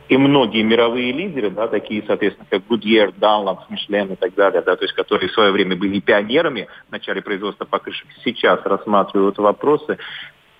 И 0.09 0.17
многие 0.17 0.61
мировые 0.61 1.11
лидеры, 1.11 1.49
да, 1.49 1.67
такие, 1.67 2.03
соответственно, 2.05 2.45
как 2.49 2.63
Goodyear, 2.69 3.13
Dunlop, 3.17 3.59
Michelin 3.69 4.13
и 4.13 4.15
так 4.15 4.35
далее, 4.35 4.61
да, 4.61 4.75
то 4.75 4.83
есть 4.83 4.93
которые 4.93 5.29
в 5.29 5.33
свое 5.33 5.51
время 5.51 5.75
были 5.75 5.99
пионерами 5.99 6.67
в 6.89 6.91
начале 6.91 7.21
производства 7.21 7.65
покрышек, 7.65 8.07
сейчас 8.23 8.59
рассматривают 8.63 9.37
вопросы 9.37 9.97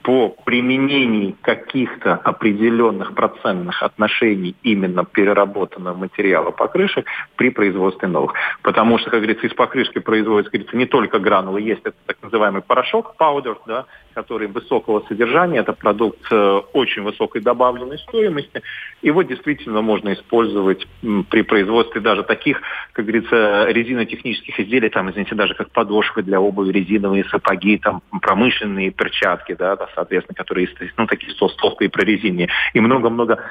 по 0.08 0.30
применению 0.30 1.36
каких-то 1.42 2.14
определенных 2.14 3.14
процентных 3.14 3.84
отношений 3.84 4.56
именно 4.64 5.04
переработанного 5.04 5.98
материала 5.98 6.52
покрышек 6.52 7.06
при 7.36 7.50
производстве 7.50 8.08
новых. 8.08 8.32
Потому 8.62 9.00
что, 9.00 9.10
как 9.10 9.20
говорится, 9.20 9.46
из 9.46 9.54
покрышки 9.54 10.00
производится, 10.00 10.50
говорится, 10.50 10.78
не 10.78 10.86
только 10.86 11.20
гранулы, 11.20 11.60
есть 11.60 11.82
этот 11.82 12.00
так 12.06 12.16
называемый 12.22 12.62
порошок, 12.62 13.16
powder, 13.20 13.58
да, 13.66 13.86
который 14.18 14.48
высокого 14.48 15.04
содержания, 15.08 15.60
это 15.60 15.74
продукт 15.74 16.26
э, 16.32 16.62
очень 16.74 17.04
высокой 17.04 17.40
добавленной 17.40 18.00
стоимости. 18.00 18.64
Его 19.04 19.22
действительно 19.22 19.84
можно 19.84 20.12
использовать 20.12 20.88
при 21.30 21.44
производстве 21.44 22.02
даже 22.02 22.24
таких, 22.24 22.60
как 22.94 23.06
говорится, 23.06 23.68
резинотехнических 23.70 24.60
изделий, 24.60 24.90
там, 24.90 25.12
извините, 25.12 25.36
даже 25.36 25.54
как 25.54 25.70
подошвы 25.70 26.24
для 26.24 26.42
обуви, 26.42 26.72
резиновые 26.72 27.26
сапоги, 27.26 27.78
там, 27.78 28.02
промышленные 28.20 28.90
перчатки, 28.90 29.54
да, 29.54 29.76
да 29.76 29.88
соответственно, 29.94 30.36
которые, 30.36 30.68
ну, 30.98 31.06
такие 31.06 31.36
толстые 31.36 31.92
прорезинные, 31.92 32.50
и 32.74 32.80
много-много 32.80 33.44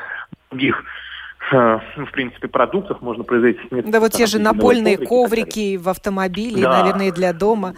других 0.51 0.83
э, 1.53 1.79
в 1.97 2.11
принципе, 2.11 2.49
продуктов 2.49 3.01
можно 3.03 3.23
производить. 3.23 3.61
Да, 3.71 4.01
вот 4.01 4.11
те 4.11 4.27
же 4.27 4.41
напольные 4.41 4.99
коврики 4.99 5.77
в 5.77 5.89
автомобиле, 5.89 6.63
да. 6.63 6.81
наверное, 6.81 7.09
и 7.11 7.13
для 7.13 7.33
дома. 7.33 7.75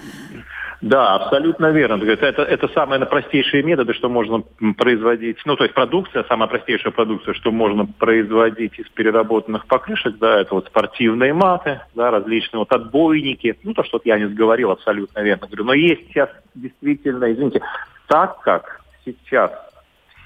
Да, 0.80 1.16
абсолютно 1.16 1.70
верно. 1.72 2.02
Это, 2.04 2.42
это 2.42 2.68
самые 2.68 3.04
простейшие 3.04 3.64
методы, 3.64 3.94
что 3.94 4.08
можно 4.08 4.42
производить. 4.76 5.38
Ну, 5.44 5.56
то 5.56 5.64
есть 5.64 5.74
продукция, 5.74 6.24
самая 6.28 6.48
простейшая 6.48 6.92
продукция, 6.92 7.34
что 7.34 7.50
можно 7.50 7.84
производить 7.86 8.78
из 8.78 8.88
переработанных 8.90 9.66
покрышек, 9.66 10.18
да, 10.18 10.40
это 10.40 10.54
вот 10.54 10.66
спортивные 10.66 11.34
маты, 11.34 11.80
да, 11.96 12.12
различные 12.12 12.60
вот 12.60 12.72
отбойники. 12.72 13.58
Ну, 13.64 13.74
то, 13.74 13.82
что 13.82 14.00
я 14.04 14.18
не 14.18 14.26
говорил, 14.26 14.70
абсолютно 14.70 15.20
верно. 15.20 15.48
Говорю, 15.48 15.64
но 15.64 15.74
есть 15.74 16.08
сейчас 16.08 16.30
действительно, 16.54 17.32
извините, 17.32 17.60
так 18.06 18.40
как 18.42 18.80
сейчас 19.04 19.50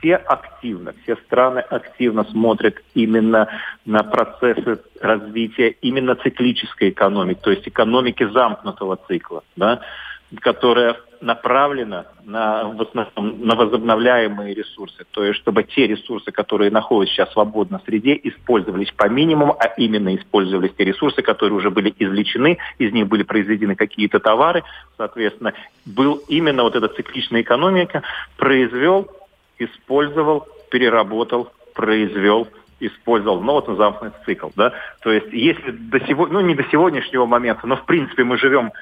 все 0.03 0.17
активно, 0.17 0.93
все 1.03 1.17
страны 1.17 1.61
активно 1.61 2.25
смотрят 2.25 2.75
именно 2.93 3.49
на 3.87 4.03
процессы 4.03 4.81
развития 5.01 5.69
именно 5.81 6.17
циклической 6.17 6.91
экономики, 6.91 7.39
то 7.41 7.53
есть 7.53 7.67
экономики 7.69 8.29
замкнутого 8.29 8.99
цикла, 9.09 9.45
да, 9.57 9.81
которая 10.41 10.97
направлена 11.21 12.07
на, 12.25 12.65
в 12.65 12.83
основном, 12.83 13.47
на 13.47 13.55
возобновляемые 13.55 14.55
ресурсы. 14.55 15.05
То 15.13 15.25
есть, 15.25 15.39
чтобы 15.39 15.63
те 15.63 15.87
ресурсы, 15.87 16.33
которые 16.33 16.71
находятся 16.71 17.15
сейчас 17.15 17.33
свободно 17.33 17.79
в 17.79 17.85
среде, 17.85 18.19
использовались 18.25 18.91
по 18.93 19.09
минимуму, 19.09 19.57
а 19.59 19.67
именно 19.77 20.15
использовались 20.17 20.73
те 20.77 20.85
ресурсы, 20.85 21.23
которые 21.23 21.57
уже 21.57 21.71
были 21.71 21.95
извлечены, 21.97 22.59
из 22.79 22.93
них 22.93 23.07
были 23.07 23.23
произведены 23.23 23.77
какие-то 23.77 24.19
товары. 24.19 24.65
Соответственно, 24.97 25.53
был 25.87 26.23
именно 26.29 26.65
вот 26.65 26.75
эта 26.75 26.89
цикличная 26.89 27.43
экономика, 27.43 28.03
произвел 28.37 29.09
использовал, 29.65 30.47
переработал, 30.71 31.53
произвел, 31.75 32.49
использовал. 32.81 33.41
Ну, 33.41 33.53
вот 33.53 33.69
он 33.69 33.77
замкнутый 33.77 34.21
цикл, 34.25 34.49
да. 34.57 34.73
То 35.03 35.13
есть, 35.13 35.33
если 35.33 35.71
до 35.71 36.01
сегодня, 36.01 36.35
ну, 36.35 36.41
не 36.41 36.55
до 36.55 36.65
сегодняшнего 36.65 37.27
момента, 37.27 37.67
но, 37.67 37.77
в 37.77 37.85
принципе, 37.85 38.25
мы 38.25 38.37
живем 38.39 38.73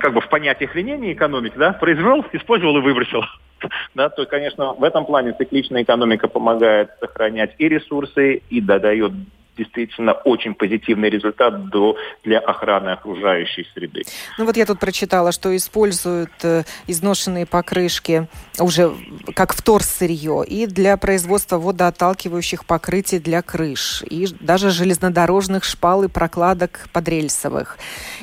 как 0.00 0.12
бы 0.12 0.20
в 0.20 0.28
понятиях 0.28 0.74
линейной 0.74 1.12
экономики, 1.12 1.54
да, 1.56 1.72
произвел, 1.72 2.24
использовал 2.32 2.78
и 2.78 2.80
выбросил. 2.80 3.22
Да, 3.94 4.08
то, 4.08 4.26
конечно, 4.26 4.72
в 4.72 4.82
этом 4.82 5.06
плане 5.06 5.34
цикличная 5.38 5.84
экономика 5.84 6.26
помогает 6.26 6.90
сохранять 6.98 7.54
и 7.58 7.68
ресурсы, 7.68 8.42
и 8.50 8.60
дает 8.60 9.12
действительно 9.56 10.12
очень 10.12 10.54
позитивный 10.54 11.10
результат 11.10 11.68
до, 11.68 11.96
для 12.24 12.38
охраны 12.38 12.90
окружающей 12.90 13.66
среды. 13.74 14.02
Ну 14.38 14.44
вот 14.44 14.56
я 14.56 14.66
тут 14.66 14.78
прочитала, 14.78 15.32
что 15.32 15.54
используют 15.54 16.32
э, 16.42 16.64
изношенные 16.86 17.46
покрышки 17.46 18.28
уже 18.58 18.92
как 19.34 19.52
вторсырье 19.54 20.44
и 20.46 20.66
для 20.66 20.96
производства 20.96 21.58
водоотталкивающих 21.58 22.64
покрытий 22.64 23.18
для 23.18 23.42
крыш, 23.42 24.02
и 24.08 24.26
даже 24.40 24.70
железнодорожных 24.70 25.64
шпал 25.64 26.04
и 26.04 26.08
прокладок 26.08 26.88
подрельсовых, 26.92 27.78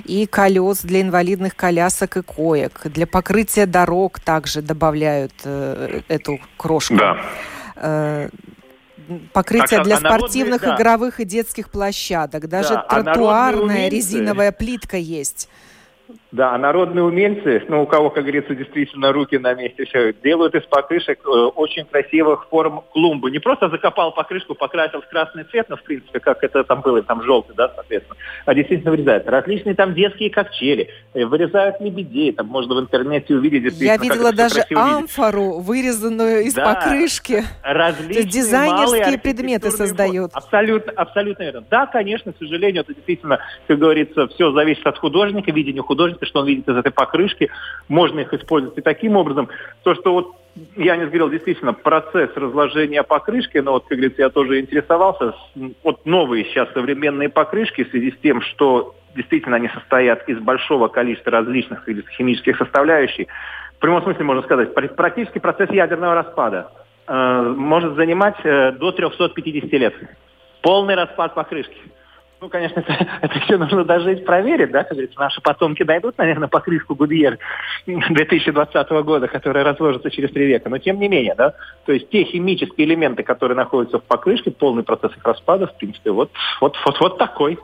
и 0.06 0.26
колес 0.26 0.82
для 0.82 1.02
инвалидных 1.02 1.56
колясок 1.56 2.18
и 2.18 2.22
коек. 2.22 2.82
Для 2.86 3.08
покрытия 3.08 3.66
дорог 3.66 4.20
также 4.20 4.62
добавляют 4.62 5.34
э, 5.44 6.02
эту 6.08 6.40
крошку. 6.58 6.96
Да. 6.96 7.18
Э, 7.76 8.30
покрытие 9.34 9.80
а, 9.80 9.84
для 9.84 9.96
а 9.96 10.00
спортивных, 10.00 10.62
народные, 10.62 10.78
игровых 10.78 11.20
и 11.20 11.26
детских 11.26 11.70
площадок. 11.70 12.48
Даже 12.48 12.76
да, 12.76 12.82
а 12.82 13.04
тротуарная 13.04 13.88
а 13.88 13.90
резиновая 13.90 14.52
плитка 14.52 14.98
есть. 14.98 15.50
Да, 16.32 16.56
народные 16.60 17.04
умельцы, 17.04 17.64
ну, 17.70 17.82
у 17.82 17.88
кого, 17.88 18.12
как 18.12 18.24
говорится, 18.24 18.54
действительно 18.54 19.12
руки 19.12 19.40
на 19.40 19.56
месте, 19.56 19.86
все, 19.86 20.14
делают 20.14 20.54
из 20.54 20.62
покрышек 20.64 21.20
э, 21.26 21.30
очень 21.30 21.86
красивых 21.86 22.48
форм 22.50 22.84
клумбы. 22.92 23.32
Не 23.32 23.40
просто 23.40 23.68
закопал 23.70 24.14
покрышку, 24.14 24.54
покрасил 24.54 25.02
в 25.02 25.08
красный 25.08 25.44
цвет, 25.46 25.68
но, 25.70 25.78
в 25.78 25.82
принципе, 25.82 26.20
как 26.20 26.44
это 26.44 26.64
там 26.64 26.82
было, 26.82 27.02
там 27.02 27.24
желтый, 27.24 27.56
да, 27.56 27.72
соответственно, 27.74 28.16
а 28.46 28.54
действительно 28.54 28.92
вырезают. 28.92 29.28
Различные 29.28 29.74
там 29.74 29.96
детские 29.96 30.30
ковчели, 30.30 30.90
э, 31.16 31.26
вырезают 31.26 31.82
лебедей, 31.82 32.32
там 32.32 32.46
можно 32.46 32.76
в 32.76 32.80
интернете 32.80 33.34
увидеть 33.34 33.64
действительно, 33.64 33.92
Я 33.92 33.98
видела 33.98 34.32
даже 34.32 34.62
амфору, 34.76 35.54
видеть. 35.54 35.68
вырезанную 35.68 36.42
из 36.42 36.54
да, 36.54 36.76
покрышки. 36.76 37.44
Различные 37.64 38.26
дизайнерские 38.26 39.18
предметы 39.18 39.72
создают. 39.72 40.30
Абсолютно, 40.34 40.92
абсолютно 40.92 41.42
верно. 41.42 41.64
Да, 41.72 41.88
конечно, 41.88 42.34
к 42.34 42.38
сожалению, 42.38 42.84
это 42.84 42.94
действительно, 42.94 43.40
как 43.68 43.80
говорится, 43.80 44.28
все 44.28 44.52
зависит 44.52 44.86
от 44.86 45.00
художника, 45.00 45.52
видения 45.52 45.82
художника, 45.82 46.19
продукты, 46.20 46.26
что 46.26 46.40
он 46.42 46.48
видит 46.48 46.68
из 46.68 46.76
этой 46.76 46.92
покрышки, 46.92 47.50
можно 47.88 48.20
их 48.20 48.34
использовать 48.34 48.78
и 48.78 48.82
таким 48.82 49.16
образом. 49.16 49.50
То, 49.84 49.96
что 49.96 50.14
вот 50.14 50.36
я 50.76 50.98
не 50.98 51.06
говорил, 51.06 51.30
действительно, 51.30 51.74
процесс 51.74 52.32
разложения 52.36 53.04
покрышки, 53.04 53.60
но 53.60 53.74
вот, 53.74 53.86
как 53.88 53.98
говорится, 53.98 54.22
я 54.22 54.30
тоже 54.30 54.60
интересовался. 54.60 55.34
Вот 55.84 56.06
новые 56.06 56.46
сейчас 56.46 56.72
современные 56.74 57.30
покрышки 57.30 57.84
в 57.84 57.90
связи 57.90 58.12
с 58.12 58.18
тем, 58.22 58.42
что 58.42 58.96
действительно 59.16 59.56
они 59.56 59.70
состоят 59.70 60.28
из 60.28 60.40
большого 60.40 60.88
количества 60.88 61.32
различных 61.32 61.84
химических 62.18 62.58
составляющих, 62.58 63.28
в 63.78 63.82
прямом 63.82 64.04
смысле 64.04 64.26
можно 64.26 64.44
сказать, 64.44 64.76
практически 64.76 65.40
процесс 65.40 65.70
ядерного 65.70 66.14
распада 66.14 66.70
э, 67.08 67.54
может 67.56 67.96
занимать 67.96 68.36
э, 68.44 68.74
до 68.74 68.92
350 68.92 69.72
лет. 69.72 69.96
Полный 70.62 70.96
распад 70.96 71.34
покрышки. 71.34 71.78
Ну, 72.42 72.48
конечно, 72.48 72.80
это, 72.88 73.08
это 73.22 73.40
все 73.42 73.58
нужно 73.58 73.84
дожить, 73.84 74.26
проверить, 74.26 74.72
да, 74.72 74.84
как 74.84 74.94
говорится, 74.94 75.20
наши 75.20 75.42
потомки 75.42 75.84
дойдут, 75.84 76.18
наверное, 76.18 76.48
по 76.48 76.62
крышку 76.62 76.96
Гудьер 76.96 77.38
2020 77.86 78.90
года, 79.04 79.28
которая 79.28 79.64
разложится 79.64 80.10
через 80.10 80.32
три 80.32 80.46
века, 80.48 80.70
но 80.70 80.78
тем 80.78 81.00
не 81.00 81.10
менее, 81.10 81.36
да, 81.36 81.54
то 81.86 81.92
есть 81.92 82.10
те 82.10 82.24
химические 82.24 82.88
элементы, 82.88 83.24
которые 83.24 83.58
находятся 83.58 84.00
в 84.00 84.04
покрышке, 84.04 84.52
полный 84.52 84.84
процесс 84.84 85.12
их 85.18 85.24
распада, 85.26 85.68
в 85.68 85.78
принципе, 85.78 86.12
вот, 86.12 86.32
вот, 86.62 86.78
вот, 86.86 87.00
вот 87.00 87.18
такой. 87.18 87.60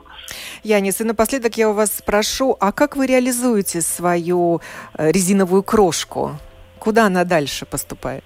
Янис, 0.62 1.00
и 1.00 1.04
напоследок 1.04 1.56
я 1.56 1.70
у 1.70 1.72
вас 1.72 1.96
спрошу, 1.96 2.56
а 2.60 2.72
как 2.72 2.96
вы 2.96 3.06
реализуете 3.06 3.80
свою 3.80 4.60
э, 4.98 5.10
резиновую 5.10 5.62
крошку? 5.62 6.32
Куда 6.78 7.06
она 7.06 7.24
дальше 7.24 7.64
поступает? 7.64 8.24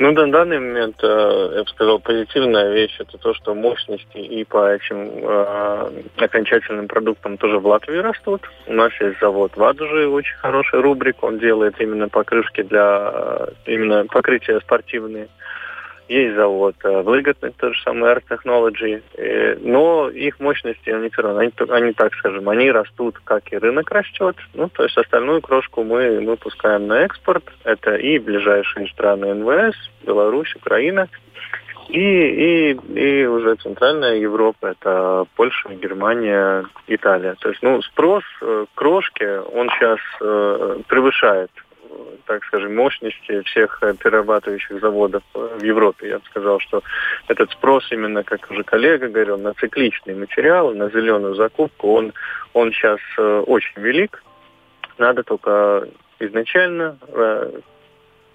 Ну, 0.00 0.10
на 0.10 0.26
данный 0.26 0.58
момент, 0.58 0.96
э, 1.04 1.52
я 1.54 1.62
бы 1.62 1.68
сказал, 1.68 2.00
позитивная 2.00 2.72
вещь 2.72 2.96
это 2.98 3.16
то, 3.16 3.32
что 3.32 3.54
мощности 3.54 4.18
и 4.18 4.42
по 4.44 4.74
этим 4.74 5.08
э, 5.22 6.02
окончательным 6.16 6.88
продуктам 6.88 7.36
тоже 7.36 7.60
в 7.60 7.66
Латвии 7.66 7.98
растут. 7.98 8.42
У 8.66 8.72
нас 8.72 8.90
есть 9.00 9.20
завод 9.20 9.56
в 9.56 9.62
Адуже, 9.62 10.08
очень 10.08 10.36
хороший 10.38 10.80
рубрик, 10.80 11.22
он 11.22 11.38
делает 11.38 11.80
именно 11.80 12.08
покрышки 12.08 12.62
для 12.62 13.12
э, 13.12 13.46
именно 13.66 14.04
покрытия 14.06 14.58
спортивные. 14.60 15.28
Есть 16.08 16.36
завод 16.36 16.76
э, 16.84 17.00
выгодный, 17.00 17.50
тот 17.56 17.74
же 17.74 17.82
самый 17.82 18.10
Earth 18.10 18.24
Technology, 18.28 19.02
э, 19.14 19.56
но 19.60 20.10
их 20.10 20.38
мощности, 20.38 20.90
они 20.90 21.08
все 21.08 21.22
равно, 21.22 21.40
они, 21.40 21.52
они, 21.70 21.92
так 21.94 22.14
скажем, 22.16 22.46
они 22.50 22.70
растут, 22.70 23.18
как 23.24 23.50
и 23.50 23.56
рынок 23.56 23.90
растет. 23.90 24.36
Ну, 24.52 24.68
то 24.68 24.82
есть 24.82 24.98
остальную 24.98 25.40
крошку 25.40 25.82
мы 25.82 26.20
выпускаем 26.20 26.88
на 26.88 27.04
экспорт. 27.04 27.44
Это 27.64 27.94
и 27.96 28.18
ближайшие 28.18 28.86
страны 28.88 29.32
НВС, 29.32 29.76
Беларусь, 30.06 30.54
Украина, 30.56 31.08
и, 31.88 31.98
и, 31.98 32.72
и 32.72 33.24
уже 33.24 33.54
центральная 33.56 34.16
Европа, 34.16 34.66
это 34.66 35.24
Польша, 35.36 35.70
Германия, 35.70 36.66
Италия. 36.86 37.34
То 37.40 37.48
есть, 37.48 37.62
ну, 37.62 37.80
спрос 37.80 38.24
э, 38.42 38.66
крошки, 38.74 39.24
он 39.54 39.70
сейчас 39.70 39.98
превышает 40.86 41.50
так 42.26 42.44
скажем, 42.44 42.74
мощности 42.74 43.42
всех 43.42 43.78
э, 43.82 43.94
перерабатывающих 43.94 44.80
заводов 44.80 45.22
э, 45.34 45.58
в 45.60 45.62
Европе. 45.62 46.08
Я 46.08 46.18
бы 46.18 46.24
сказал, 46.26 46.60
что 46.60 46.82
этот 47.28 47.50
спрос 47.50 47.90
именно, 47.90 48.22
как 48.24 48.50
уже 48.50 48.62
коллега 48.64 49.08
говорил, 49.08 49.38
на 49.38 49.54
цикличные 49.54 50.16
материалы, 50.16 50.74
на 50.74 50.88
зеленую 50.90 51.34
закупку, 51.34 51.92
он, 51.92 52.12
он 52.52 52.72
сейчас 52.72 53.00
э, 53.18 53.44
очень 53.46 53.80
велик. 53.80 54.22
Надо 54.98 55.24
только 55.24 55.88
изначально 56.20 56.96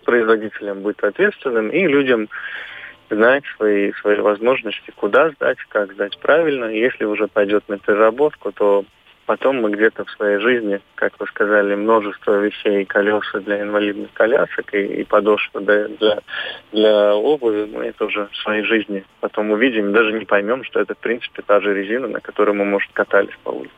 производителям 0.04 0.82
быть 0.82 1.00
ответственным 1.00 1.70
и 1.70 1.88
людям 1.88 2.28
знать 3.10 3.44
свои, 3.56 3.92
свои 3.94 4.20
возможности, 4.20 4.92
куда 4.96 5.30
сдать, 5.32 5.58
как 5.70 5.94
сдать 5.94 6.18
правильно. 6.20 6.66
Если 6.66 7.06
уже 7.06 7.28
пойдет 7.28 7.68
на 7.70 7.78
переработку, 7.78 8.52
то 8.52 8.86
Потом 9.30 9.62
мы 9.62 9.70
где-то 9.70 10.06
в 10.06 10.10
своей 10.10 10.40
жизни, 10.40 10.82
как 10.96 11.14
вы 11.20 11.28
сказали, 11.28 11.76
множество 11.76 12.40
вещей, 12.40 12.84
колеса 12.84 13.40
для 13.42 13.62
инвалидных 13.62 14.12
колясок 14.14 14.74
и, 14.74 14.84
и 14.84 15.04
подошвы 15.04 15.62
для, 15.62 15.88
для, 15.88 16.20
для 16.72 17.14
обуви, 17.14 17.70
мы 17.72 17.86
это 17.86 18.06
уже 18.06 18.28
в 18.32 18.36
своей 18.38 18.64
жизни 18.64 19.06
потом 19.20 19.52
увидим, 19.52 19.92
даже 19.92 20.14
не 20.14 20.26
поймем, 20.26 20.64
что 20.64 20.80
это, 20.80 20.96
в 20.96 20.98
принципе, 20.98 21.44
та 21.44 21.62
же 21.62 21.76
резина, 21.76 22.08
на 22.08 22.22
которой 22.22 22.56
мы, 22.56 22.66
может, 22.66 22.92
катались 22.92 23.38
по 23.44 23.52
улице. 23.52 23.72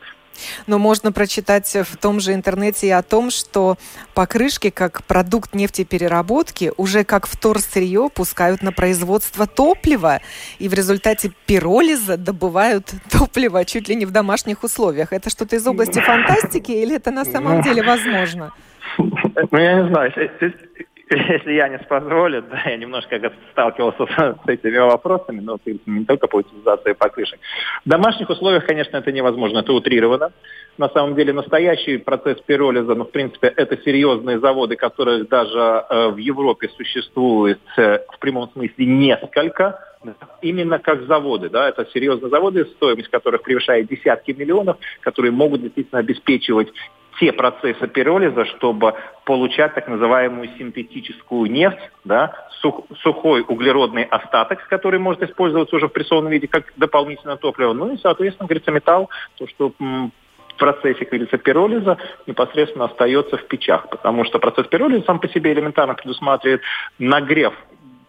Но 0.67 0.79
можно 0.79 1.11
прочитать 1.11 1.73
в 1.73 1.97
том 1.97 2.19
же 2.19 2.33
интернете 2.33 2.87
и 2.87 2.91
о 2.91 3.01
том, 3.01 3.31
что 3.31 3.77
покрышки 4.13 4.69
как 4.69 5.03
продукт 5.03 5.53
нефтепереработки 5.53 6.71
уже 6.77 7.03
как 7.03 7.27
вторсырье 7.27 8.09
пускают 8.13 8.61
на 8.61 8.71
производство 8.71 9.47
топлива. 9.47 10.21
И 10.59 10.67
в 10.67 10.73
результате 10.73 11.31
пиролиза 11.45 12.17
добывают 12.17 12.91
топливо 13.09 13.65
чуть 13.65 13.89
ли 13.89 13.95
не 13.95 14.05
в 14.05 14.11
домашних 14.11 14.63
условиях. 14.63 15.13
Это 15.13 15.29
что-то 15.29 15.55
из 15.55 15.65
области 15.67 15.99
фантастики 15.99 16.71
или 16.71 16.95
это 16.95 17.11
на 17.11 17.25
самом 17.25 17.61
деле 17.61 17.83
возможно? 17.83 18.53
Ну, 18.97 19.57
я 19.57 19.81
не 19.81 19.89
знаю. 19.89 20.11
если 21.29 21.53
я 21.53 21.67
не 21.67 21.77
позволит, 21.77 22.47
да, 22.49 22.61
я 22.65 22.77
немножко 22.77 23.19
сталкивался 23.51 24.05
с, 24.05 24.45
с 24.45 24.47
этими 24.47 24.77
вопросами, 24.77 25.41
но 25.41 25.59
не 25.85 26.05
только 26.05 26.27
по 26.27 26.37
утилизации 26.37 26.93
покрышек. 26.93 27.39
В 27.85 27.89
домашних 27.89 28.29
условиях, 28.29 28.65
конечно, 28.65 28.95
это 28.97 29.11
невозможно, 29.11 29.59
это 29.59 29.73
утрировано. 29.73 30.31
На 30.77 30.87
самом 30.89 31.15
деле 31.15 31.33
настоящий 31.33 31.97
процесс 31.97 32.39
пиролиза, 32.41 32.95
ну, 32.95 33.03
в 33.03 33.11
принципе, 33.11 33.47
это 33.47 33.77
серьезные 33.83 34.39
заводы, 34.39 34.77
которые 34.77 35.25
даже 35.25 35.59
э, 35.89 36.07
в 36.11 36.17
Европе 36.17 36.69
существуют 36.77 37.59
э, 37.77 37.99
в 38.07 38.19
прямом 38.19 38.49
смысле 38.53 38.85
несколько, 38.85 39.79
именно 40.41 40.79
как 40.79 41.03
заводы. 41.07 41.49
Да, 41.49 41.67
это 41.67 41.85
серьезные 41.93 42.29
заводы, 42.29 42.65
стоимость 42.77 43.09
которых 43.09 43.43
превышает 43.43 43.87
десятки 43.87 44.31
миллионов, 44.31 44.77
которые 45.01 45.31
могут 45.31 45.61
действительно 45.61 45.99
обеспечивать 45.99 46.71
те 47.21 47.31
процессы 47.31 47.87
пиролиза, 47.87 48.45
чтобы 48.45 48.95
получать 49.25 49.75
так 49.75 49.87
называемую 49.87 50.49
синтетическую 50.57 51.51
нефть, 51.51 51.77
да, 52.03 52.33
сух, 52.61 52.85
сухой 53.03 53.45
углеродный 53.47 54.03
остаток, 54.03 54.67
который 54.67 54.99
может 54.99 55.21
использоваться 55.21 55.75
уже 55.75 55.87
в 55.87 55.93
прессованном 55.93 56.31
виде 56.31 56.47
как 56.47 56.73
дополнительное 56.77 57.35
топливо. 57.35 57.73
Ну 57.73 57.93
и, 57.93 57.97
соответственно, 57.97 58.47
говорится, 58.47 58.71
металл, 58.71 59.11
то, 59.37 59.47
что 59.47 59.71
в 59.77 60.55
процессе, 60.57 60.99
как 61.01 61.09
говорится, 61.09 61.37
пиролиза 61.37 61.97
непосредственно 62.25 62.85
остается 62.85 63.37
в 63.37 63.45
печах, 63.45 63.87
потому 63.89 64.25
что 64.25 64.39
процесс 64.39 64.65
пиролиза 64.65 65.05
сам 65.05 65.19
по 65.19 65.29
себе 65.29 65.53
элементарно 65.53 65.93
предусматривает 65.93 66.61
нагрев 66.97 67.53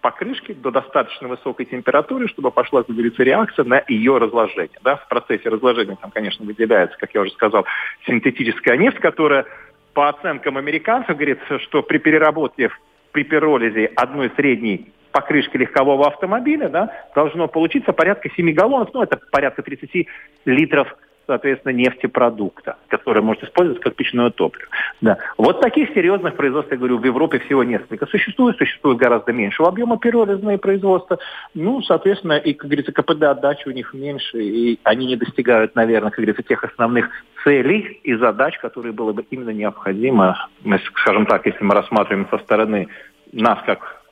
покрышки 0.02 0.52
до 0.52 0.70
достаточно 0.70 1.28
высокой 1.28 1.64
температуры, 1.64 2.28
чтобы 2.28 2.50
пошла, 2.50 2.82
как 2.82 3.22
реакция 3.22 3.64
на 3.64 3.82
ее 3.88 4.18
разложение. 4.18 4.78
Да? 4.82 4.96
В 4.96 5.08
процессе 5.08 5.48
разложения 5.48 5.96
там, 5.98 6.10
конечно, 6.10 6.44
выделяется, 6.44 6.98
как 6.98 7.14
я 7.14 7.22
уже 7.22 7.30
сказал, 7.30 7.64
синтетическая 8.06 8.76
нефть, 8.76 8.98
которая 8.98 9.46
по 9.94 10.08
оценкам 10.08 10.58
американцев 10.58 11.16
говорится, 11.16 11.58
что 11.60 11.82
при 11.82 11.98
переработке 11.98 12.70
при 13.12 13.24
пиролизе 13.24 13.92
одной 13.94 14.30
средней 14.36 14.92
покрышки 15.12 15.56
легкового 15.56 16.08
автомобиля 16.08 16.68
да, 16.68 16.90
должно 17.14 17.46
получиться 17.46 17.92
порядка 17.92 18.30
7 18.30 18.52
галлонов, 18.54 18.88
ну 18.94 19.02
это 19.02 19.20
порядка 19.30 19.62
30 19.62 20.06
литров 20.46 20.88
соответственно, 21.26 21.72
нефтепродукта, 21.72 22.76
который 22.88 23.22
может 23.22 23.44
использоваться 23.44 23.82
как 23.82 23.94
печное 23.94 24.30
топливо. 24.30 24.68
Да. 25.00 25.18
Вот 25.38 25.60
таких 25.60 25.90
серьезных 25.90 26.36
производств, 26.36 26.72
я 26.72 26.78
говорю, 26.78 26.98
в 26.98 27.04
Европе 27.04 27.38
всего 27.40 27.64
несколько 27.64 28.06
существует, 28.06 28.56
существует 28.56 28.98
гораздо 28.98 29.32
меньшего 29.32 29.68
объема 29.68 29.98
пиролизные 29.98 30.58
производства. 30.58 31.18
Ну, 31.54 31.82
соответственно, 31.82 32.34
и, 32.34 32.52
как 32.52 32.68
говорится, 32.68 32.92
КПД 32.92 33.22
отдачи 33.24 33.68
у 33.68 33.72
них 33.72 33.94
меньше, 33.94 34.42
и 34.42 34.78
они 34.82 35.06
не 35.06 35.16
достигают, 35.16 35.74
наверное, 35.74 36.10
как 36.10 36.18
говорится, 36.18 36.42
тех 36.42 36.64
основных 36.64 37.10
целей 37.44 38.00
и 38.02 38.14
задач, 38.14 38.58
которые 38.58 38.92
было 38.92 39.12
бы 39.12 39.24
именно 39.30 39.50
необходимо, 39.50 40.48
скажем 40.86 41.26
так, 41.26 41.46
если 41.46 41.64
мы 41.64 41.74
рассматриваем 41.74 42.28
со 42.30 42.38
стороны 42.38 42.88
нас 43.32 43.58
как 43.66 44.02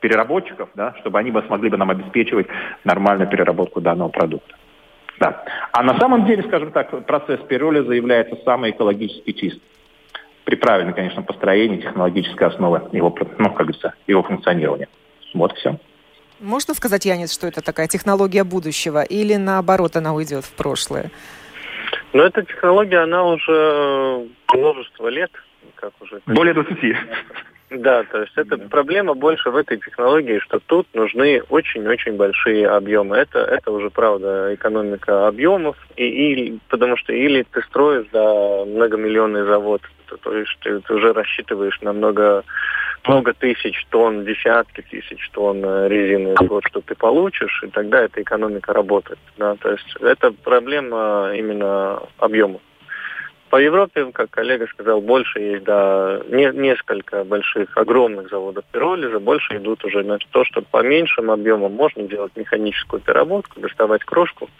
переработчиков, 0.00 0.68
да, 0.74 0.94
чтобы 1.00 1.18
они 1.18 1.30
бы 1.30 1.42
смогли 1.46 1.70
бы 1.70 1.76
нам 1.76 1.90
обеспечивать 1.90 2.46
нормальную 2.84 3.28
переработку 3.28 3.80
данного 3.80 4.08
продукта. 4.08 4.54
Да. 5.18 5.44
А 5.72 5.82
на 5.82 5.98
самом 5.98 6.26
деле, 6.26 6.42
скажем 6.44 6.72
так, 6.72 7.06
процесс 7.06 7.40
пиролиза 7.48 7.92
является 7.92 8.36
самый 8.44 8.70
экологически 8.70 9.32
чистым. 9.32 9.62
При 10.44 10.56
правильном, 10.56 10.94
конечно, 10.94 11.22
построении 11.22 11.80
технологической 11.80 12.48
основы 12.48 12.82
его, 12.92 13.16
ну, 13.38 13.48
как 13.48 13.66
говорится, 13.66 13.94
его 14.06 14.22
функционирования. 14.22 14.88
Вот 15.34 15.56
все. 15.56 15.78
Можно 16.40 16.74
сказать, 16.74 17.04
Янис, 17.06 17.32
что 17.32 17.46
это 17.46 17.62
такая 17.62 17.88
технология 17.88 18.44
будущего 18.44 19.02
или 19.02 19.36
наоборот 19.36 19.96
она 19.96 20.14
уйдет 20.14 20.44
в 20.44 20.52
прошлое? 20.52 21.10
Ну, 22.12 22.22
эта 22.22 22.42
технология, 22.42 22.98
она 22.98 23.24
уже 23.24 24.28
множество 24.52 25.08
лет, 25.08 25.30
как 25.74 25.92
уже... 26.00 26.20
Более 26.26 26.54
20. 26.54 26.78
Да, 27.70 28.04
то 28.04 28.20
есть 28.20 28.32
эта 28.36 28.58
проблема 28.58 29.14
больше 29.14 29.50
в 29.50 29.56
этой 29.56 29.78
технологии, 29.78 30.38
что 30.38 30.60
тут 30.60 30.86
нужны 30.94 31.42
очень-очень 31.48 32.16
большие 32.16 32.68
объемы. 32.68 33.16
Это, 33.16 33.40
это 33.40 33.72
уже 33.72 33.90
правда 33.90 34.54
экономика 34.54 35.26
объемов, 35.26 35.76
и, 35.96 36.04
и, 36.04 36.58
потому 36.68 36.96
что 36.96 37.12
или 37.12 37.44
ты 37.50 37.62
строишь 37.62 38.06
да, 38.12 38.64
многомиллионный 38.64 39.44
завод, 39.44 39.82
то, 40.06 40.16
то 40.16 40.36
есть 40.36 40.56
ты, 40.60 40.78
ты 40.78 40.94
уже 40.94 41.12
рассчитываешь 41.12 41.80
на 41.80 41.92
много, 41.92 42.44
много 43.04 43.34
тысяч 43.34 43.84
тонн, 43.90 44.24
десятки 44.24 44.82
тысяч 44.82 45.28
тонн 45.30 45.88
резины 45.88 46.34
в 46.36 46.46
год, 46.46 46.62
что 46.66 46.80
ты 46.82 46.94
получишь, 46.94 47.64
и 47.64 47.66
тогда 47.66 48.02
эта 48.02 48.22
экономика 48.22 48.72
работает. 48.74 49.18
Да? 49.38 49.56
То 49.56 49.72
есть 49.72 49.96
это 50.00 50.30
проблема 50.30 51.32
именно 51.34 52.00
объемов. 52.18 52.60
По 53.50 53.60
Европе, 53.60 54.10
как 54.12 54.30
коллега 54.30 54.66
сказал, 54.66 55.00
больше 55.00 55.38
есть, 55.38 55.64
да, 55.64 56.20
не, 56.28 56.50
несколько 56.52 57.22
больших, 57.24 57.76
огромных 57.76 58.28
заводов 58.28 58.64
пиролиза, 58.72 59.20
больше 59.20 59.56
идут 59.56 59.84
уже 59.84 60.02
на 60.02 60.18
то, 60.18 60.44
что 60.44 60.62
по 60.62 60.82
меньшим 60.82 61.30
объемам 61.30 61.72
можно 61.72 62.02
делать 62.02 62.32
механическую 62.34 63.00
переработку, 63.00 63.60
доставать 63.60 64.02
крошку, 64.02 64.50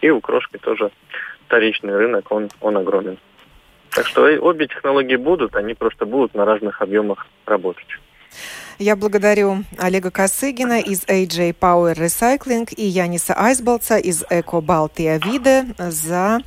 и 0.00 0.10
у 0.10 0.20
крошки 0.20 0.56
тоже 0.58 0.90
вторичный 1.46 1.96
рынок, 1.96 2.30
он, 2.32 2.48
он 2.60 2.76
огромен. 2.76 3.18
Так 3.90 4.08
что 4.08 4.22
обе 4.22 4.66
технологии 4.66 5.16
будут, 5.16 5.54
они 5.54 5.74
просто 5.74 6.04
будут 6.04 6.34
на 6.34 6.44
разных 6.44 6.82
объемах 6.82 7.28
работать. 7.46 7.86
Я 8.80 8.96
благодарю 8.96 9.58
Олега 9.78 10.10
Косыгина 10.10 10.80
из 10.80 11.04
AJ 11.04 11.56
Power 11.60 11.94
Recycling 11.94 12.74
и 12.74 12.84
Яниса 12.84 13.34
Айсболца 13.34 13.98
из 13.98 14.24
Эко 14.28 14.60
Балтия 14.60 15.20
Виде 15.24 15.66
за 15.78 16.40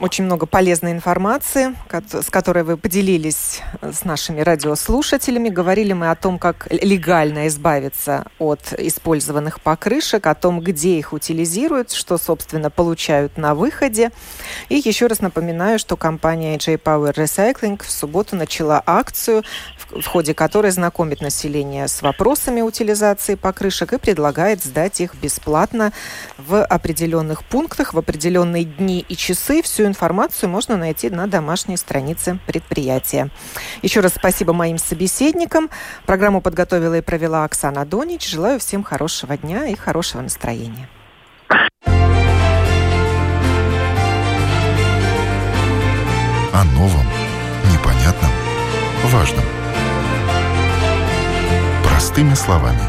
очень 0.00 0.24
много 0.24 0.46
полезной 0.46 0.92
информации, 0.92 1.74
с 1.90 2.30
которой 2.30 2.64
вы 2.64 2.76
поделились 2.76 3.60
с 3.80 4.04
нашими 4.04 4.40
радиослушателями. 4.40 5.48
Говорили 5.48 5.92
мы 5.92 6.10
о 6.10 6.14
том, 6.14 6.38
как 6.38 6.66
легально 6.70 7.48
избавиться 7.48 8.26
от 8.38 8.72
использованных 8.78 9.60
покрышек, 9.60 10.26
о 10.26 10.34
том, 10.34 10.60
где 10.60 10.98
их 10.98 11.12
утилизируют, 11.12 11.92
что, 11.92 12.18
собственно, 12.18 12.70
получают 12.70 13.38
на 13.38 13.54
выходе. 13.54 14.10
И 14.68 14.76
еще 14.76 15.06
раз 15.06 15.20
напоминаю, 15.20 15.78
что 15.78 15.96
компания 15.96 16.58
J 16.58 16.74
Power 16.74 17.14
Recycling 17.14 17.82
в 17.82 17.90
субботу 17.90 18.36
начала 18.36 18.82
акцию, 18.84 19.42
в 19.90 20.06
ходе 20.06 20.34
которой 20.34 20.70
знакомит 20.70 21.20
население 21.20 21.88
с 21.88 22.02
вопросами 22.02 22.60
утилизации 22.60 23.34
покрышек 23.34 23.92
и 23.92 23.98
предлагает 23.98 24.62
сдать 24.62 25.00
их 25.00 25.14
бесплатно 25.14 25.92
в 26.38 26.64
определенных 26.64 27.44
пунктах, 27.44 27.94
в 27.94 27.98
определенные 27.98 28.64
дни 28.64 29.04
и 29.08 29.16
часы 29.16 29.61
всю 29.62 29.86
информацию 29.86 30.50
можно 30.50 30.76
найти 30.76 31.08
на 31.10 31.26
домашней 31.26 31.76
странице 31.76 32.38
предприятия. 32.46 33.30
Еще 33.82 34.00
раз 34.00 34.14
спасибо 34.14 34.52
моим 34.52 34.78
собеседникам. 34.78 35.70
Программу 36.06 36.40
подготовила 36.40 36.98
и 36.98 37.00
провела 37.00 37.44
Оксана 37.44 37.84
Донич. 37.86 38.28
Желаю 38.28 38.58
всем 38.60 38.82
хорошего 38.82 39.36
дня 39.36 39.66
и 39.66 39.74
хорошего 39.74 40.22
настроения. 40.22 40.88
О 46.54 46.64
новом, 46.74 47.06
непонятном, 47.72 48.30
важном. 49.04 49.44
Простыми 51.82 52.34
словами. 52.34 52.82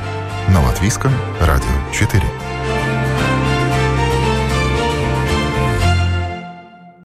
На 0.50 0.62
Латвийском 0.62 1.14
радио 1.40 1.92
4. 1.94 2.43